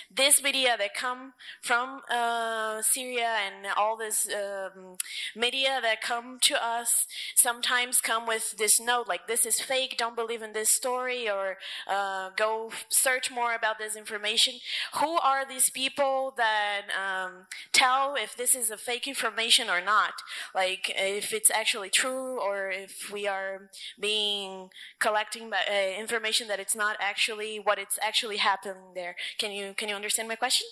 this 0.09 0.41
media 0.41 0.75
that 0.77 0.93
come 0.93 1.33
from 1.61 2.01
uh, 2.09 2.81
Syria 2.81 3.37
and 3.45 3.67
all 3.77 3.97
this 3.97 4.27
um, 4.33 4.97
media 5.35 5.79
that 5.81 6.01
come 6.01 6.34
to 6.43 6.63
us 6.63 7.05
sometimes 7.35 7.97
come 8.01 8.27
with 8.27 8.55
this 8.57 8.79
note 8.79 9.07
like 9.07 9.27
this 9.27 9.45
is 9.45 9.59
fake 9.59 9.95
don't 9.97 10.15
believe 10.15 10.41
in 10.41 10.53
this 10.53 10.69
story 10.71 11.29
or 11.29 11.57
uh, 11.87 12.29
go 12.35 12.71
search 12.89 13.31
more 13.31 13.53
about 13.53 13.77
this 13.77 13.95
information. 13.95 14.55
Who 14.95 15.17
are 15.19 15.45
these 15.47 15.69
people 15.69 16.33
that 16.37 16.83
um, 16.95 17.47
tell 17.73 18.15
if 18.15 18.35
this 18.35 18.55
is 18.55 18.69
a 18.69 18.77
fake 18.77 19.07
information 19.07 19.69
or 19.69 19.81
not? 19.81 20.13
Like 20.53 20.91
if 20.95 21.33
it's 21.33 21.51
actually 21.51 21.89
true 21.89 22.39
or 22.39 22.69
if 22.69 23.11
we 23.11 23.27
are 23.27 23.69
being 23.99 24.69
collecting 24.99 25.51
uh, 25.53 25.99
information 25.99 26.47
that 26.47 26.59
it's 26.59 26.75
not 26.75 26.97
actually 26.99 27.57
what 27.57 27.79
it's 27.79 27.99
actually 28.01 28.37
happening 28.37 28.93
there. 28.93 29.15
Can 29.37 29.51
you 29.51 29.73
can 29.75 29.89
you 29.89 29.95
understand 29.95 30.27
my 30.27 30.35
question 30.35 30.67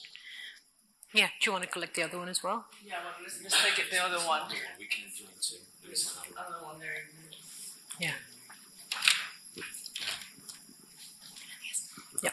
Yeah, 1.13 1.27
do 1.39 1.45
you 1.45 1.51
want 1.51 1.63
to 1.63 1.69
collect 1.69 1.95
the 1.95 2.03
other 2.03 2.17
one 2.17 2.29
as 2.29 2.43
well? 2.43 2.65
Yeah, 2.85 2.95
well, 3.03 3.13
let's, 3.21 3.41
let's 3.43 3.63
take 3.63 3.77
it 3.79 3.91
the 3.91 4.03
other 4.03 4.17
one. 4.17 4.41
We 4.79 4.85
can 4.85 5.03
join 5.15 5.27
too. 5.39 5.57
There's 5.85 6.17
another 6.35 6.55
Other 6.55 6.65
one 6.65 6.79
there. 6.79 7.05
Yeah. 7.99 8.13
Yeah. 12.23 12.31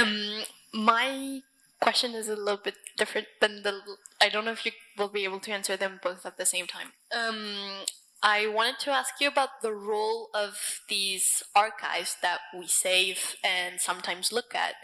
Um, 0.00 0.42
my 0.72 1.42
question 1.80 2.14
is 2.14 2.28
a 2.28 2.36
little 2.36 2.60
bit 2.62 2.76
different 2.96 3.26
than 3.40 3.62
the. 3.62 3.80
I 4.20 4.28
don't 4.28 4.44
know 4.44 4.52
if 4.52 4.64
you 4.64 4.72
will 4.96 5.08
be 5.08 5.24
able 5.24 5.40
to 5.40 5.50
answer 5.52 5.76
them 5.76 6.00
both 6.02 6.24
at 6.24 6.38
the 6.38 6.46
same 6.46 6.66
time. 6.66 6.92
Um, 7.16 7.84
I 8.28 8.48
wanted 8.48 8.80
to 8.80 8.90
ask 8.90 9.20
you 9.20 9.28
about 9.28 9.62
the 9.62 9.72
role 9.72 10.30
of 10.34 10.80
these 10.88 11.44
archives 11.54 12.16
that 12.22 12.40
we 12.52 12.66
save 12.66 13.36
and 13.44 13.80
sometimes 13.80 14.32
look 14.32 14.52
at 14.52 14.74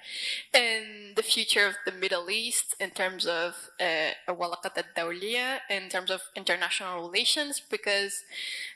in 0.54 1.14
the 1.16 1.24
future 1.24 1.66
of 1.66 1.74
the 1.84 1.90
Middle 1.90 2.30
East 2.30 2.76
in 2.78 2.90
terms 2.90 3.26
of 3.26 3.70
uh, 3.80 4.10
Walakat 4.28 4.78
al-Dawliya, 4.78 5.58
in 5.68 5.88
terms 5.88 6.12
of 6.12 6.20
international 6.36 7.04
relations, 7.04 7.60
because 7.68 8.22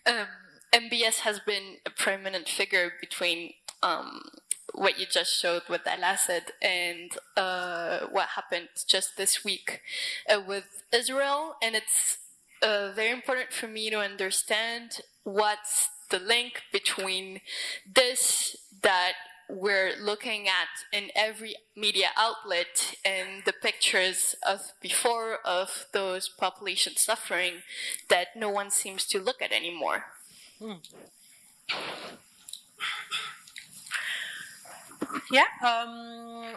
um, 0.05 0.27
MBS 0.73 1.21
has 1.21 1.39
been 1.39 1.77
a 1.87 1.91
prominent 1.91 2.49
figure 2.49 2.91
between 3.01 3.53
um, 3.85 4.23
what 4.75 4.99
you 4.99 5.07
just 5.07 5.41
showed 5.41 5.63
with 5.69 5.87
Al 5.87 6.03
Assad 6.03 6.51
and 6.61 7.13
uh, 7.37 8.01
what 8.11 8.31
happened 8.31 8.71
just 8.89 9.17
this 9.17 9.45
week 9.45 9.81
uh, 10.29 10.41
with 10.45 10.83
Israel. 10.93 11.55
And 11.63 11.77
it's 11.77 12.19
uh, 12.63 12.93
very 12.95 13.11
important 13.11 13.53
for 13.53 13.67
me 13.67 13.91
to 13.91 13.99
understand 13.99 15.01
what's 15.25 15.89
the 16.11 16.19
link 16.19 16.63
between 16.73 17.41
this 17.93 18.57
that 18.83 19.15
we're 19.49 19.93
looking 20.01 20.47
at 20.49 20.69
in 20.93 21.11
every 21.15 21.55
media 21.77 22.09
outlet 22.17 22.95
and 23.05 23.45
the 23.45 23.53
pictures 23.53 24.35
of 24.45 24.73
before 24.81 25.39
of 25.45 25.87
those 25.93 26.29
populations 26.29 27.03
suffering 27.03 27.63
that 28.09 28.29
no 28.37 28.51
one 28.51 28.71
seems 28.71 29.07
to 29.07 29.21
look 29.21 29.41
at 29.41 29.53
anymore. 29.53 30.07
Yeah. 35.31 35.47
Um, 35.63 36.57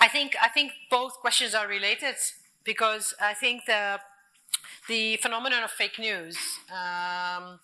I 0.00 0.08
think 0.08 0.36
I 0.42 0.48
think 0.48 0.72
both 0.90 1.14
questions 1.20 1.54
are 1.54 1.66
related 1.66 2.16
because 2.64 3.14
I 3.20 3.34
think 3.34 3.64
the 3.66 4.00
the 4.88 5.16
phenomenon 5.16 5.62
of 5.62 5.70
fake 5.70 5.98
news 5.98 6.36
um, 6.70 7.60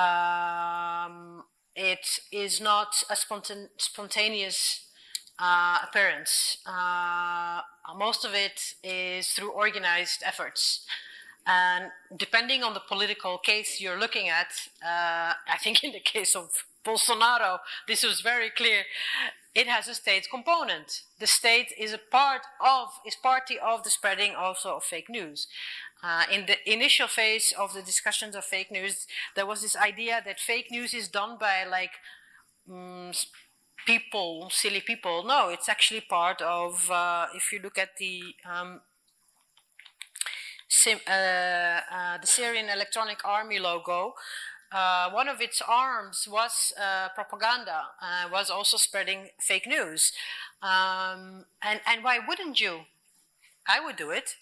um, 0.00 1.44
it 1.76 2.06
is 2.32 2.60
not 2.60 2.94
a 3.10 3.16
spontan- 3.16 3.70
spontaneous 3.78 4.88
uh, 5.38 5.78
appearance. 5.88 6.58
Uh, 6.66 7.60
most 7.96 8.24
of 8.24 8.34
it 8.34 8.60
is 8.82 9.28
through 9.28 9.50
organized 9.50 10.22
efforts. 10.24 10.86
And 11.46 11.90
depending 12.16 12.62
on 12.62 12.74
the 12.74 12.80
political 12.80 13.38
case 13.38 13.80
you're 13.80 13.98
looking 13.98 14.28
at, 14.28 14.52
uh, 14.82 15.34
I 15.52 15.58
think 15.62 15.84
in 15.84 15.92
the 15.92 16.00
case 16.00 16.34
of 16.34 16.50
Bolsonaro, 16.84 17.58
this 17.86 18.02
was 18.02 18.20
very 18.20 18.50
clear. 18.50 18.82
It 19.54 19.66
has 19.66 19.88
a 19.88 19.94
state 19.94 20.26
component. 20.30 21.02
The 21.20 21.26
state 21.26 21.72
is 21.78 21.92
a 21.92 22.00
part 22.10 22.42
of, 22.60 22.88
is 23.06 23.16
party 23.22 23.58
of 23.58 23.84
the 23.84 23.90
spreading 23.90 24.34
also 24.34 24.76
of 24.76 24.84
fake 24.84 25.08
news. 25.08 25.46
Uh, 26.02 26.24
in 26.30 26.46
the 26.46 26.56
initial 26.70 27.08
phase 27.08 27.52
of 27.58 27.72
the 27.72 27.82
discussions 27.82 28.36
of 28.36 28.44
fake 28.44 28.70
news, 28.70 29.06
there 29.36 29.46
was 29.46 29.62
this 29.62 29.76
idea 29.76 30.20
that 30.24 30.38
fake 30.38 30.70
news 30.70 30.92
is 30.92 31.08
done 31.08 31.38
by 31.40 31.64
like 31.64 31.92
mm, 32.68 33.16
people, 33.86 34.48
silly 34.50 34.80
people. 34.80 35.24
No, 35.24 35.48
it's 35.48 35.68
actually 35.68 36.02
part 36.02 36.42
of. 36.42 36.90
Uh, 36.90 37.26
if 37.34 37.52
you 37.52 37.60
look 37.60 37.78
at 37.78 37.96
the 37.98 38.34
um, 38.44 38.80
sim, 40.68 40.98
uh, 41.06 41.10
uh, 41.10 42.18
the 42.18 42.26
Syrian 42.26 42.68
Electronic 42.68 43.24
Army 43.24 43.58
logo, 43.58 44.14
uh, 44.72 45.08
one 45.10 45.28
of 45.28 45.40
its 45.40 45.62
arms 45.66 46.26
was 46.28 46.72
uh, 46.80 47.08
propaganda, 47.14 47.82
uh, 48.02 48.28
was 48.30 48.50
also 48.50 48.76
spreading 48.76 49.28
fake 49.40 49.66
news. 49.66 50.12
Um, 50.62 51.44
and, 51.62 51.80
and 51.86 52.02
why 52.02 52.18
wouldn't 52.26 52.60
you? 52.60 52.80
I 53.68 53.80
would 53.80 53.96
do 53.96 54.10
it. 54.10 54.36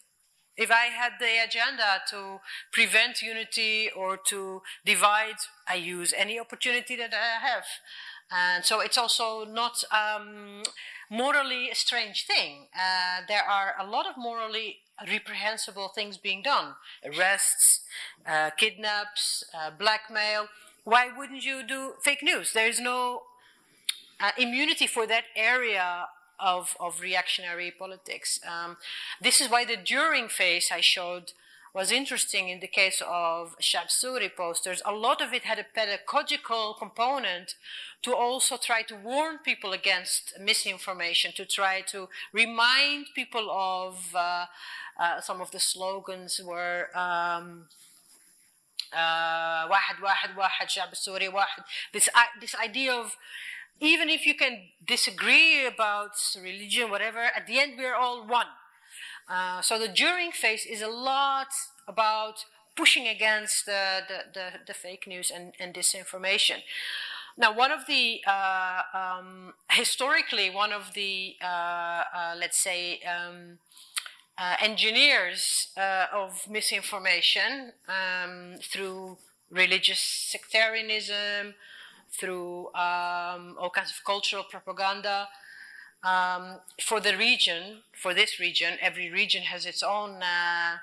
If 0.57 0.71
I 0.71 0.87
had 0.87 1.13
the 1.19 1.43
agenda 1.43 2.03
to 2.11 2.41
prevent 2.73 3.23
unity 3.23 3.91
or 3.95 4.19
to 4.29 4.63
divide, 4.85 5.41
I 5.67 5.77
use 5.77 6.13
any 6.17 6.39
opportunity 6.39 6.97
that 6.97 7.15
I 7.15 7.47
have. 7.47 7.65
And 8.31 8.65
so 8.65 8.81
it's 8.81 8.99
also 8.99 9.45
not 9.45 9.83
um, 9.91 10.63
morally 11.11 11.71
a 11.71 11.75
strange 11.75 12.27
thing. 12.27 12.69
Uh, 12.75 13.23
there 13.29 13.43
are 13.43 13.75
a 13.79 13.87
lot 13.87 14.07
of 14.07 14.17
morally 14.17 14.79
reprehensible 15.07 15.89
things 15.89 16.17
being 16.17 16.43
done 16.43 16.75
arrests, 17.05 17.81
uh, 18.27 18.51
kidnaps, 18.57 19.45
uh, 19.55 19.71
blackmail. 19.71 20.49
Why 20.85 21.09
wouldn't 21.17 21.45
you 21.45 21.63
do 21.67 21.95
fake 22.03 22.23
news? 22.23 22.53
There 22.53 22.69
is 22.69 22.81
no 22.81 23.23
uh, 24.21 24.31
immunity 24.39 24.87
for 24.87 25.07
that 25.07 25.25
area 25.37 26.07
of, 26.43 26.77
of 26.81 27.01
reactionary 27.01 27.71
politics. 27.71 28.41
Um, 28.47 28.77
this 29.21 29.41
is 29.41 29.49
why 29.49 29.65
the 29.65 29.77
during 29.77 30.29
phase 30.29 30.71
I 30.73 30.81
showed 30.81 31.33
was 31.75 31.91
interesting 31.91 32.51
in 32.51 32.61
the 32.61 32.67
case 32.67 33.03
of 33.07 33.57
Shab 33.59 33.89
Suri 33.89 34.35
posters. 34.35 34.83
A 34.85 34.93
lot 34.93 35.23
of 35.23 35.33
it 35.33 35.45
had 35.45 35.59
a 35.59 35.65
pedagogical 35.75 36.75
component 36.79 37.55
to 38.03 38.15
also 38.15 38.59
try 38.59 38.83
to 38.83 38.95
warn 38.95 39.39
people 39.39 39.73
against 39.73 40.35
misinformation, 40.39 41.33
to 41.37 41.47
try 41.47 41.81
to 41.83 42.09
remind 42.33 43.07
people 43.15 43.51
of 43.51 44.15
uh, 44.15 44.47
uh, 45.01 45.21
some 45.21 45.41
of 45.41 45.51
the 45.51 45.61
slogans 45.61 46.41
were. 46.45 46.89
Um, 46.95 47.69
uh, 48.95 49.67
this 51.95 52.09
uh, 52.15 52.21
this 52.39 52.55
idea 52.55 52.93
of 52.93 53.17
even 53.81 54.09
if 54.09 54.27
you 54.27 54.35
can 54.35 54.69
disagree 54.87 55.67
about 55.67 56.13
religion, 56.41 56.91
whatever, 56.91 57.21
at 57.21 57.47
the 57.47 57.59
end 57.59 57.75
we're 57.77 57.95
all 57.95 58.27
one. 58.27 58.47
Uh, 59.29 59.61
so 59.61 59.79
the 59.79 59.89
during 59.89 60.31
phase 60.31 60.67
is 60.67 60.83
a 60.83 60.89
lot 60.89 61.49
about 61.89 62.45
pushing 62.77 63.07
against 63.07 63.67
the, 63.67 64.01
the, 64.09 64.19
the, 64.33 64.47
the 64.67 64.75
fake 64.75 65.07
news 65.07 65.31
and, 65.35 65.53
and, 65.61 65.75
disinformation. 65.75 66.63
Now, 67.37 67.55
one 67.55 67.71
of 67.71 67.87
the, 67.87 68.21
uh, 68.27 68.83
um, 68.95 69.55
historically, 69.71 70.51
one 70.51 70.73
of 70.73 70.95
the, 70.95 71.37
uh, 71.43 71.47
uh 72.15 72.35
let's 72.39 72.59
say, 72.59 73.01
um, 73.03 73.59
uh, 74.39 74.57
engineers 74.61 75.69
uh, 75.77 76.07
of 76.13 76.49
misinformation 76.49 77.73
um, 77.89 78.57
through 78.63 79.19
religious 79.51 80.01
sectarianism, 80.01 81.55
through 82.19 82.67
um, 82.75 83.57
all 83.59 83.71
kinds 83.75 83.91
of 83.91 84.05
cultural 84.05 84.45
propaganda. 84.45 85.29
Um, 86.05 86.59
for 86.81 87.01
the 87.01 87.17
region, 87.17 87.83
for 87.93 88.13
this 88.13 88.41
region, 88.41 88.77
every 88.81 89.11
region 89.11 89.45
has 89.45 89.65
its 89.65 89.83
own, 89.83 90.23
uh, 90.23 90.79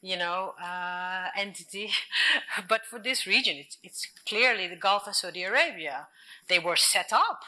you 0.00 0.16
know, 0.16 0.54
uh, 0.62 1.28
entity. 1.36 1.90
but 2.68 2.86
for 2.86 2.98
this 2.98 3.26
region, 3.26 3.56
it's, 3.58 3.76
it's, 3.82 4.08
clearly 4.26 4.66
the 4.66 4.76
Gulf 4.76 5.06
of 5.06 5.16
Saudi 5.16 5.42
Arabia. 5.42 6.08
They 6.48 6.58
were 6.58 6.76
set 6.76 7.12
up 7.12 7.42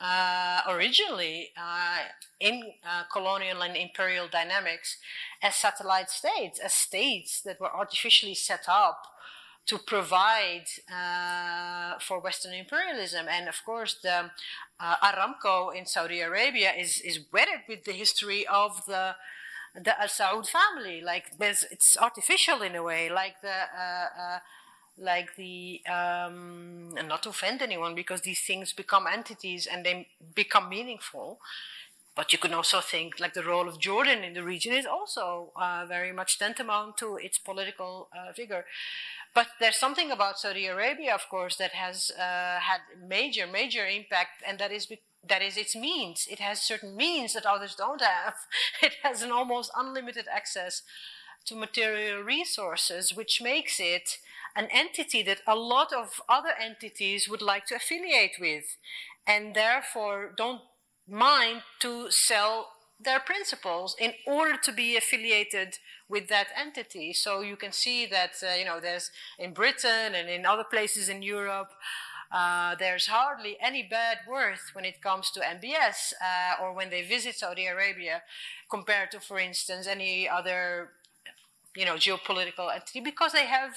uh, 0.00 0.60
originally 0.68 1.50
uh, 1.56 1.98
in 2.38 2.62
uh, 2.88 3.02
colonial 3.12 3.62
and 3.62 3.76
imperial 3.76 4.28
dynamics 4.28 4.96
as 5.42 5.56
satellite 5.56 6.08
states, 6.08 6.58
as 6.60 6.72
states 6.72 7.40
that 7.42 7.60
were 7.60 7.74
artificially 7.74 8.34
set 8.34 8.64
up 8.68 9.02
to 9.66 9.78
provide 9.78 10.64
uh, 10.92 11.98
for 12.00 12.20
Western 12.20 12.54
imperialism. 12.54 13.26
And 13.28 13.48
of 13.48 13.64
course, 13.64 13.96
the 14.02 14.30
uh, 14.80 14.96
Aramco 14.96 15.74
in 15.74 15.86
Saudi 15.86 16.20
Arabia 16.20 16.72
is, 16.72 17.00
is 17.00 17.20
wedded 17.32 17.60
with 17.68 17.84
the 17.84 17.92
history 17.92 18.46
of 18.46 18.84
the 18.86 19.14
the 19.74 20.00
Al 20.00 20.08
Saud 20.08 20.48
family. 20.48 21.00
Like 21.00 21.26
it's 21.38 21.96
artificial 21.96 22.62
in 22.62 22.74
a 22.74 22.82
way, 22.82 23.08
like 23.08 23.40
the 23.40 23.48
uh, 23.48 24.20
uh, 24.20 24.38
like 24.98 25.36
the 25.36 25.80
um, 25.88 26.90
not 27.06 27.22
to 27.22 27.30
offend 27.30 27.62
anyone 27.62 27.94
because 27.94 28.22
these 28.22 28.40
things 28.46 28.72
become 28.72 29.06
entities 29.06 29.66
and 29.70 29.84
they 29.84 30.08
become 30.34 30.68
meaningful. 30.68 31.38
But 32.16 32.32
you 32.32 32.38
can 32.38 32.52
also 32.52 32.80
think 32.80 33.20
like 33.20 33.34
the 33.34 33.44
role 33.44 33.68
of 33.68 33.78
Jordan 33.78 34.24
in 34.24 34.34
the 34.34 34.42
region 34.42 34.72
is 34.74 34.84
also 34.84 35.52
uh, 35.56 35.86
very 35.88 36.12
much 36.12 36.38
tantamount 36.38 36.98
to 36.98 37.16
its 37.16 37.38
political 37.38 38.08
uh, 38.14 38.32
figure. 38.32 38.64
But 39.34 39.48
there's 39.60 39.76
something 39.76 40.10
about 40.10 40.38
Saudi 40.38 40.66
Arabia, 40.66 41.14
of 41.14 41.28
course, 41.28 41.56
that 41.56 41.72
has 41.72 42.10
uh, 42.10 42.58
had 42.60 42.80
major, 43.06 43.46
major 43.46 43.86
impact, 43.86 44.42
and 44.46 44.58
that 44.58 44.72
is 44.72 44.88
that 45.28 45.42
is 45.42 45.56
its 45.56 45.76
means. 45.76 46.26
It 46.30 46.40
has 46.40 46.62
certain 46.62 46.96
means 46.96 47.34
that 47.34 47.46
others 47.46 47.74
don't 47.74 48.00
have. 48.00 48.34
It 48.82 48.94
has 49.02 49.22
an 49.22 49.30
almost 49.30 49.70
unlimited 49.76 50.26
access 50.28 50.82
to 51.46 51.54
material 51.54 52.22
resources, 52.22 53.12
which 53.14 53.40
makes 53.42 53.78
it 53.78 54.18
an 54.56 54.68
entity 54.70 55.22
that 55.22 55.42
a 55.46 55.54
lot 55.54 55.92
of 55.92 56.20
other 56.28 56.52
entities 56.58 57.28
would 57.28 57.42
like 57.42 57.66
to 57.66 57.76
affiliate 57.76 58.36
with, 58.40 58.76
and 59.26 59.54
therefore 59.54 60.32
don't 60.36 60.62
mind 61.08 61.62
to 61.80 62.10
sell 62.10 62.72
their 63.02 63.20
principles 63.20 63.96
in 63.98 64.12
order 64.26 64.56
to 64.62 64.72
be 64.72 64.96
affiliated 64.96 65.78
with 66.08 66.28
that 66.28 66.48
entity. 66.56 67.12
So 67.12 67.40
you 67.40 67.56
can 67.56 67.72
see 67.72 68.06
that, 68.06 68.32
uh, 68.42 68.54
you 68.54 68.64
know, 68.64 68.80
there's 68.80 69.10
in 69.38 69.52
Britain 69.52 70.14
and 70.14 70.28
in 70.28 70.44
other 70.44 70.64
places 70.64 71.08
in 71.08 71.22
Europe, 71.22 71.70
uh, 72.32 72.76
there's 72.76 73.06
hardly 73.06 73.56
any 73.60 73.82
bad 73.82 74.18
worth 74.28 74.70
when 74.72 74.84
it 74.84 75.02
comes 75.02 75.30
to 75.32 75.40
MBS 75.40 76.12
uh, 76.22 76.62
or 76.62 76.72
when 76.72 76.90
they 76.90 77.02
visit 77.02 77.36
Saudi 77.36 77.66
Arabia 77.66 78.22
compared 78.70 79.10
to, 79.10 79.20
for 79.20 79.38
instance, 79.38 79.86
any 79.86 80.28
other, 80.28 80.90
you 81.74 81.84
know, 81.84 81.94
geopolitical 81.94 82.72
entity 82.72 83.00
because 83.00 83.32
they 83.32 83.46
have 83.46 83.74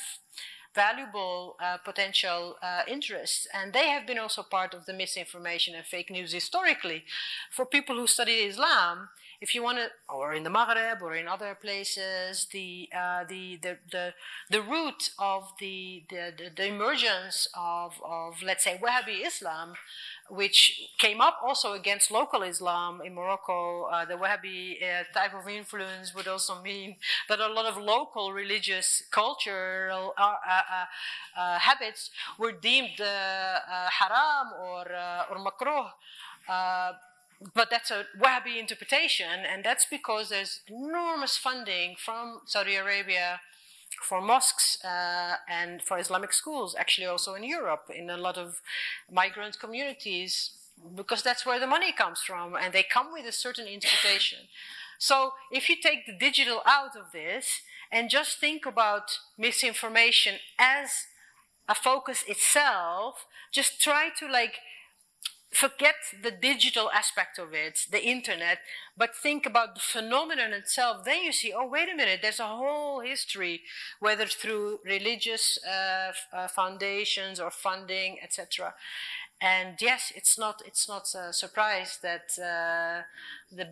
valuable 0.76 1.56
uh, 1.62 1.78
potential 1.78 2.58
uh, 2.62 2.82
interests. 2.88 3.48
And 3.54 3.74
they 3.74 3.90
have 3.90 4.08
been 4.08 4.18
also 4.18 4.44
part 4.44 4.74
of 4.74 4.86
the 4.86 4.94
misinformation 4.94 5.76
and 5.76 5.86
fake 5.86 6.10
news 6.10 6.34
historically. 6.34 7.04
For 7.52 7.66
people 7.66 7.96
who 7.96 8.08
study 8.08 8.34
Islam, 8.34 9.10
if 9.44 9.54
you 9.54 9.62
want 9.62 9.78
to, 9.78 9.88
or 10.08 10.34
in 10.34 10.44
the 10.44 10.50
Maghreb 10.50 11.02
or 11.02 11.14
in 11.16 11.28
other 11.28 11.54
places, 11.66 12.48
the 12.54 12.88
uh, 12.96 13.26
the, 13.28 13.60
the 13.62 13.78
the 13.92 14.14
the 14.50 14.62
root 14.62 15.10
of 15.20 15.52
the 15.60 16.04
the, 16.10 16.34
the, 16.38 16.50
the 16.56 16.68
emergence 16.68 17.50
of, 17.54 18.02
of 18.04 18.42
let's 18.42 18.64
say 18.64 18.80
Wahhabi 18.82 19.28
Islam 19.28 19.74
which 20.30 20.90
came 20.98 21.20
up 21.20 21.38
also 21.44 21.74
against 21.74 22.10
local 22.10 22.44
Islam 22.44 23.02
in 23.06 23.14
Morocco. 23.14 23.84
Uh, 23.84 24.06
the 24.06 24.14
Wahhabi 24.14 24.82
uh, 24.82 25.04
type 25.14 25.34
of 25.34 25.48
influence 25.48 26.16
would 26.16 26.28
also 26.28 26.62
mean 26.62 26.96
that 27.28 27.40
a 27.40 27.48
lot 27.48 27.66
of 27.66 27.78
local 27.78 28.32
religious 28.32 29.04
cultural 29.12 30.14
uh, 30.18 30.22
uh, 30.24 30.62
uh, 30.78 30.86
uh 31.40 31.60
habits 31.60 32.10
were 32.40 32.54
deemed 32.54 32.98
haram 32.98 34.48
or, 34.62 34.86
or 35.30 35.38
makruh. 35.46 35.90
But 37.54 37.70
that's 37.70 37.92
a 37.92 38.06
Wahhabi 38.20 38.60
interpretation, 38.60 39.46
and 39.52 39.64
that's 39.64 39.86
because 39.86 40.30
there's 40.30 40.62
enormous 40.68 41.38
funding 41.38 41.96
from 41.98 42.42
Saudi 42.46 42.76
Arabia 42.76 43.42
for 44.02 44.22
mosques 44.22 44.78
uh, 44.84 45.36
and 45.48 45.82
for 45.82 45.98
Islamic 45.98 46.34
schools, 46.34 46.76
actually 46.78 47.08
also 47.08 47.36
in 47.36 47.44
Europe, 47.44 47.90
in 47.94 48.10
a 48.10 48.18
lot 48.18 48.38
of 48.38 48.62
migrant 49.12 49.60
communities, 49.60 50.52
because 50.96 51.22
that's 51.22 51.46
where 51.46 51.60
the 51.60 51.68
money 51.68 51.92
comes 51.92 52.20
from, 52.22 52.56
and 52.56 52.74
they 52.74 52.84
come 52.84 53.12
with 53.12 53.26
a 53.26 53.32
certain 53.32 53.68
interpretation. 53.68 54.40
So 54.98 55.34
if 55.52 55.70
you 55.70 55.76
take 55.82 56.06
the 56.06 56.18
digital 56.18 56.62
out 56.66 56.96
of 56.96 57.12
this 57.12 57.62
and 57.92 58.10
just 58.10 58.40
think 58.40 58.66
about 58.66 59.20
misinformation 59.38 60.36
as 60.58 60.90
a 61.68 61.76
focus 61.76 62.24
itself, 62.28 63.26
just 63.52 63.80
try 63.82 64.10
to 64.20 64.28
like 64.28 64.56
forget 65.54 65.96
the 66.22 66.32
digital 66.32 66.90
aspect 66.92 67.38
of 67.38 67.54
it, 67.54 67.80
the 67.92 68.04
internet, 68.04 68.60
but 68.98 69.16
think 69.16 69.46
about 69.46 69.76
the 69.76 69.82
phenomenon 69.82 70.54
itself, 70.54 71.06
then 71.06 71.24
you 71.24 71.32
see, 71.32 71.54
oh, 71.56 71.68
wait 71.68 71.90
a 71.90 71.96
minute, 71.96 72.20
there's 72.22 72.40
a 72.40 72.48
whole 72.48 73.02
history, 73.02 73.62
whether 74.00 74.26
through 74.26 74.80
religious 74.86 75.60
uh, 75.66 76.12
uh, 76.34 76.48
foundations 76.48 77.40
or 77.40 77.52
funding, 77.52 78.18
etc. 78.24 78.74
And 79.42 79.76
yes, 79.82 80.12
it's 80.16 80.38
not 80.38 80.62
it's 80.66 80.88
not 80.88 81.04
a 81.16 81.34
surprise 81.34 82.00
that 82.02 82.32
uh, 82.40 83.04
the 83.52 83.70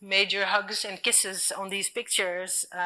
major 0.00 0.44
hugs 0.44 0.84
and 0.84 1.02
kisses 1.02 1.52
on 1.56 1.70
these 1.70 1.88
pictures 1.88 2.66
uh, 2.74 2.76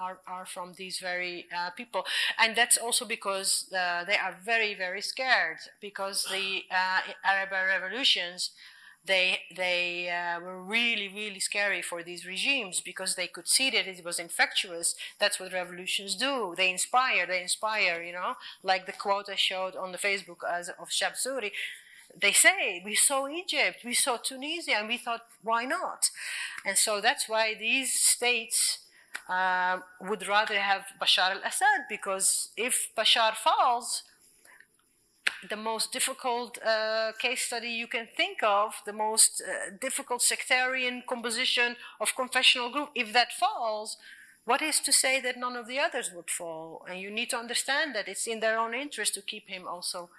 are, 0.00 0.18
are 0.26 0.46
from 0.46 0.72
these 0.76 0.98
very 0.98 1.46
uh, 1.56 1.70
people. 1.70 2.04
And 2.38 2.56
that's 2.56 2.76
also 2.76 3.04
because 3.04 3.66
uh, 3.72 4.04
they 4.04 4.16
are 4.16 4.36
very, 4.44 4.74
very 4.74 5.02
scared 5.02 5.58
because 5.80 6.26
the 6.30 6.62
uh, 6.70 7.00
Arab 7.24 7.50
revolutions 7.52 8.50
they 9.04 9.40
they 9.56 10.08
uh, 10.08 10.38
were 10.40 10.62
really 10.62 11.08
really 11.08 11.40
scary 11.40 11.82
for 11.82 12.02
these 12.02 12.24
regimes 12.24 12.80
because 12.80 13.16
they 13.16 13.26
could 13.26 13.48
see 13.48 13.68
that 13.70 13.88
it 13.88 14.04
was 14.04 14.18
infectious. 14.18 14.94
That's 15.18 15.40
what 15.40 15.52
revolutions 15.52 16.14
do. 16.14 16.54
They 16.56 16.70
inspire. 16.70 17.26
They 17.26 17.42
inspire. 17.42 18.00
You 18.02 18.12
know, 18.12 18.34
like 18.62 18.86
the 18.86 18.92
quote 18.92 19.28
I 19.28 19.34
showed 19.34 19.74
on 19.74 19.90
the 19.92 19.98
Facebook 19.98 20.38
as 20.48 20.68
of 20.68 20.88
Shab 20.88 21.14
Suri. 21.14 21.50
They 22.20 22.32
say 22.32 22.82
we 22.84 22.94
saw 22.94 23.28
Egypt, 23.28 23.78
we 23.84 23.94
saw 23.94 24.16
Tunisia, 24.16 24.76
and 24.78 24.88
we 24.88 24.98
thought 24.98 25.22
why 25.42 25.64
not? 25.64 26.10
And 26.64 26.76
so 26.76 27.00
that's 27.00 27.28
why 27.28 27.54
these 27.58 27.92
states. 27.92 28.78
Uh, 29.28 29.78
would 30.00 30.26
rather 30.26 30.58
have 30.58 30.82
Bashar 31.00 31.30
al-Assad 31.30 31.82
because 31.88 32.50
if 32.56 32.88
Bashar 32.96 33.34
falls, 33.34 34.02
the 35.48 35.56
most 35.56 35.92
difficult 35.92 36.58
uh, 36.64 37.12
case 37.18 37.42
study 37.42 37.68
you 37.68 37.86
can 37.86 38.08
think 38.16 38.42
of, 38.42 38.74
the 38.86 38.92
most 38.92 39.42
uh, 39.46 39.70
difficult 39.80 40.22
sectarian 40.22 41.02
composition 41.08 41.76
of 42.00 42.14
confessional 42.16 42.70
group, 42.70 42.90
if 42.94 43.12
that 43.12 43.32
falls, 43.32 43.96
what 44.44 44.62
is 44.62 44.80
to 44.80 44.92
say 44.92 45.20
that 45.20 45.36
none 45.36 45.56
of 45.56 45.66
the 45.66 45.78
others 45.78 46.10
would 46.14 46.30
fall? 46.30 46.84
And 46.88 47.00
you 47.00 47.10
need 47.10 47.30
to 47.30 47.36
understand 47.36 47.94
that 47.94 48.08
it's 48.08 48.26
in 48.26 48.40
their 48.40 48.58
own 48.58 48.74
interest 48.74 49.14
to 49.14 49.22
keep 49.22 49.48
him 49.48 49.66
also 49.66 50.10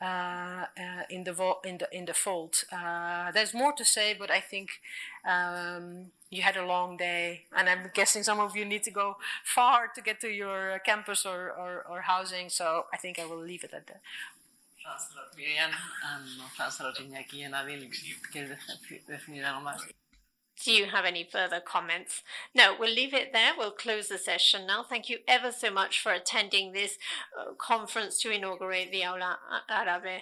uh, 0.00 0.04
uh 0.04 1.02
in 1.08 1.24
the 1.24 1.32
vo- 1.32 1.60
in 1.64 1.78
the 1.78 1.88
in 1.92 2.04
the 2.04 2.14
fold. 2.14 2.64
Uh, 2.72 3.30
there's 3.32 3.54
more 3.54 3.72
to 3.72 3.84
say, 3.84 4.14
but 4.18 4.30
I 4.30 4.40
think 4.40 4.80
um, 5.24 6.10
you 6.34 6.42
had 6.42 6.56
a 6.56 6.66
long 6.66 6.96
day, 6.96 7.42
and 7.56 7.68
I'm 7.68 7.90
guessing 7.94 8.22
some 8.22 8.40
of 8.40 8.56
you 8.56 8.64
need 8.64 8.82
to 8.84 8.90
go 8.90 9.16
far 9.44 9.88
to 9.94 10.00
get 10.02 10.20
to 10.20 10.28
your 10.28 10.80
campus 10.84 11.24
or, 11.24 11.52
or, 11.52 11.84
or 11.88 12.00
housing. 12.02 12.48
So 12.48 12.86
I 12.92 12.96
think 12.96 13.18
I 13.18 13.24
will 13.24 13.40
leave 13.40 13.64
it 13.64 13.72
at 13.72 13.86
that. 13.86 14.00
Do 20.62 20.72
you 20.72 20.86
have 20.86 21.04
any 21.04 21.28
further 21.30 21.60
comments? 21.60 22.22
No, 22.54 22.74
we'll 22.78 22.94
leave 22.94 23.12
it 23.12 23.32
there. 23.32 23.52
We'll 23.56 23.72
close 23.72 24.08
the 24.08 24.18
session 24.18 24.66
now. 24.66 24.82
Thank 24.82 25.10
you 25.10 25.18
ever 25.26 25.50
so 25.50 25.70
much 25.70 26.00
for 26.00 26.12
attending 26.12 26.72
this 26.72 26.96
uh, 27.38 27.54
conference 27.58 28.20
to 28.22 28.30
inaugurate 28.30 28.90
the 28.92 29.04
Aula 29.04 29.38
Árabe 29.68 30.20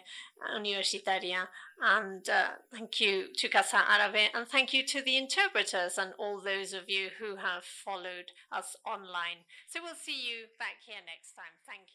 Universitaria. 0.57 1.49
And 1.81 2.29
uh, 2.29 2.49
thank 2.73 3.01
you 3.01 3.27
to 3.37 3.49
Casa 3.49 3.77
Árabe 3.77 4.29
and 4.35 4.49
thank 4.49 4.73
you 4.73 4.87
to 4.87 5.03
the 5.03 5.17
interpreters 5.17 5.99
and 5.99 6.13
all 6.19 6.41
those 6.41 6.73
of 6.73 6.89
you 6.89 7.11
who 7.19 7.37
have 7.37 7.65
followed 7.65 8.33
us 8.51 8.77
online. 8.87 9.45
So 9.69 9.81
we'll 9.83 9.95
see 9.95 10.13
you 10.13 10.47
back 10.59 10.77
here 10.87 11.03
next 11.05 11.35
time. 11.35 11.53
Thank 11.67 11.89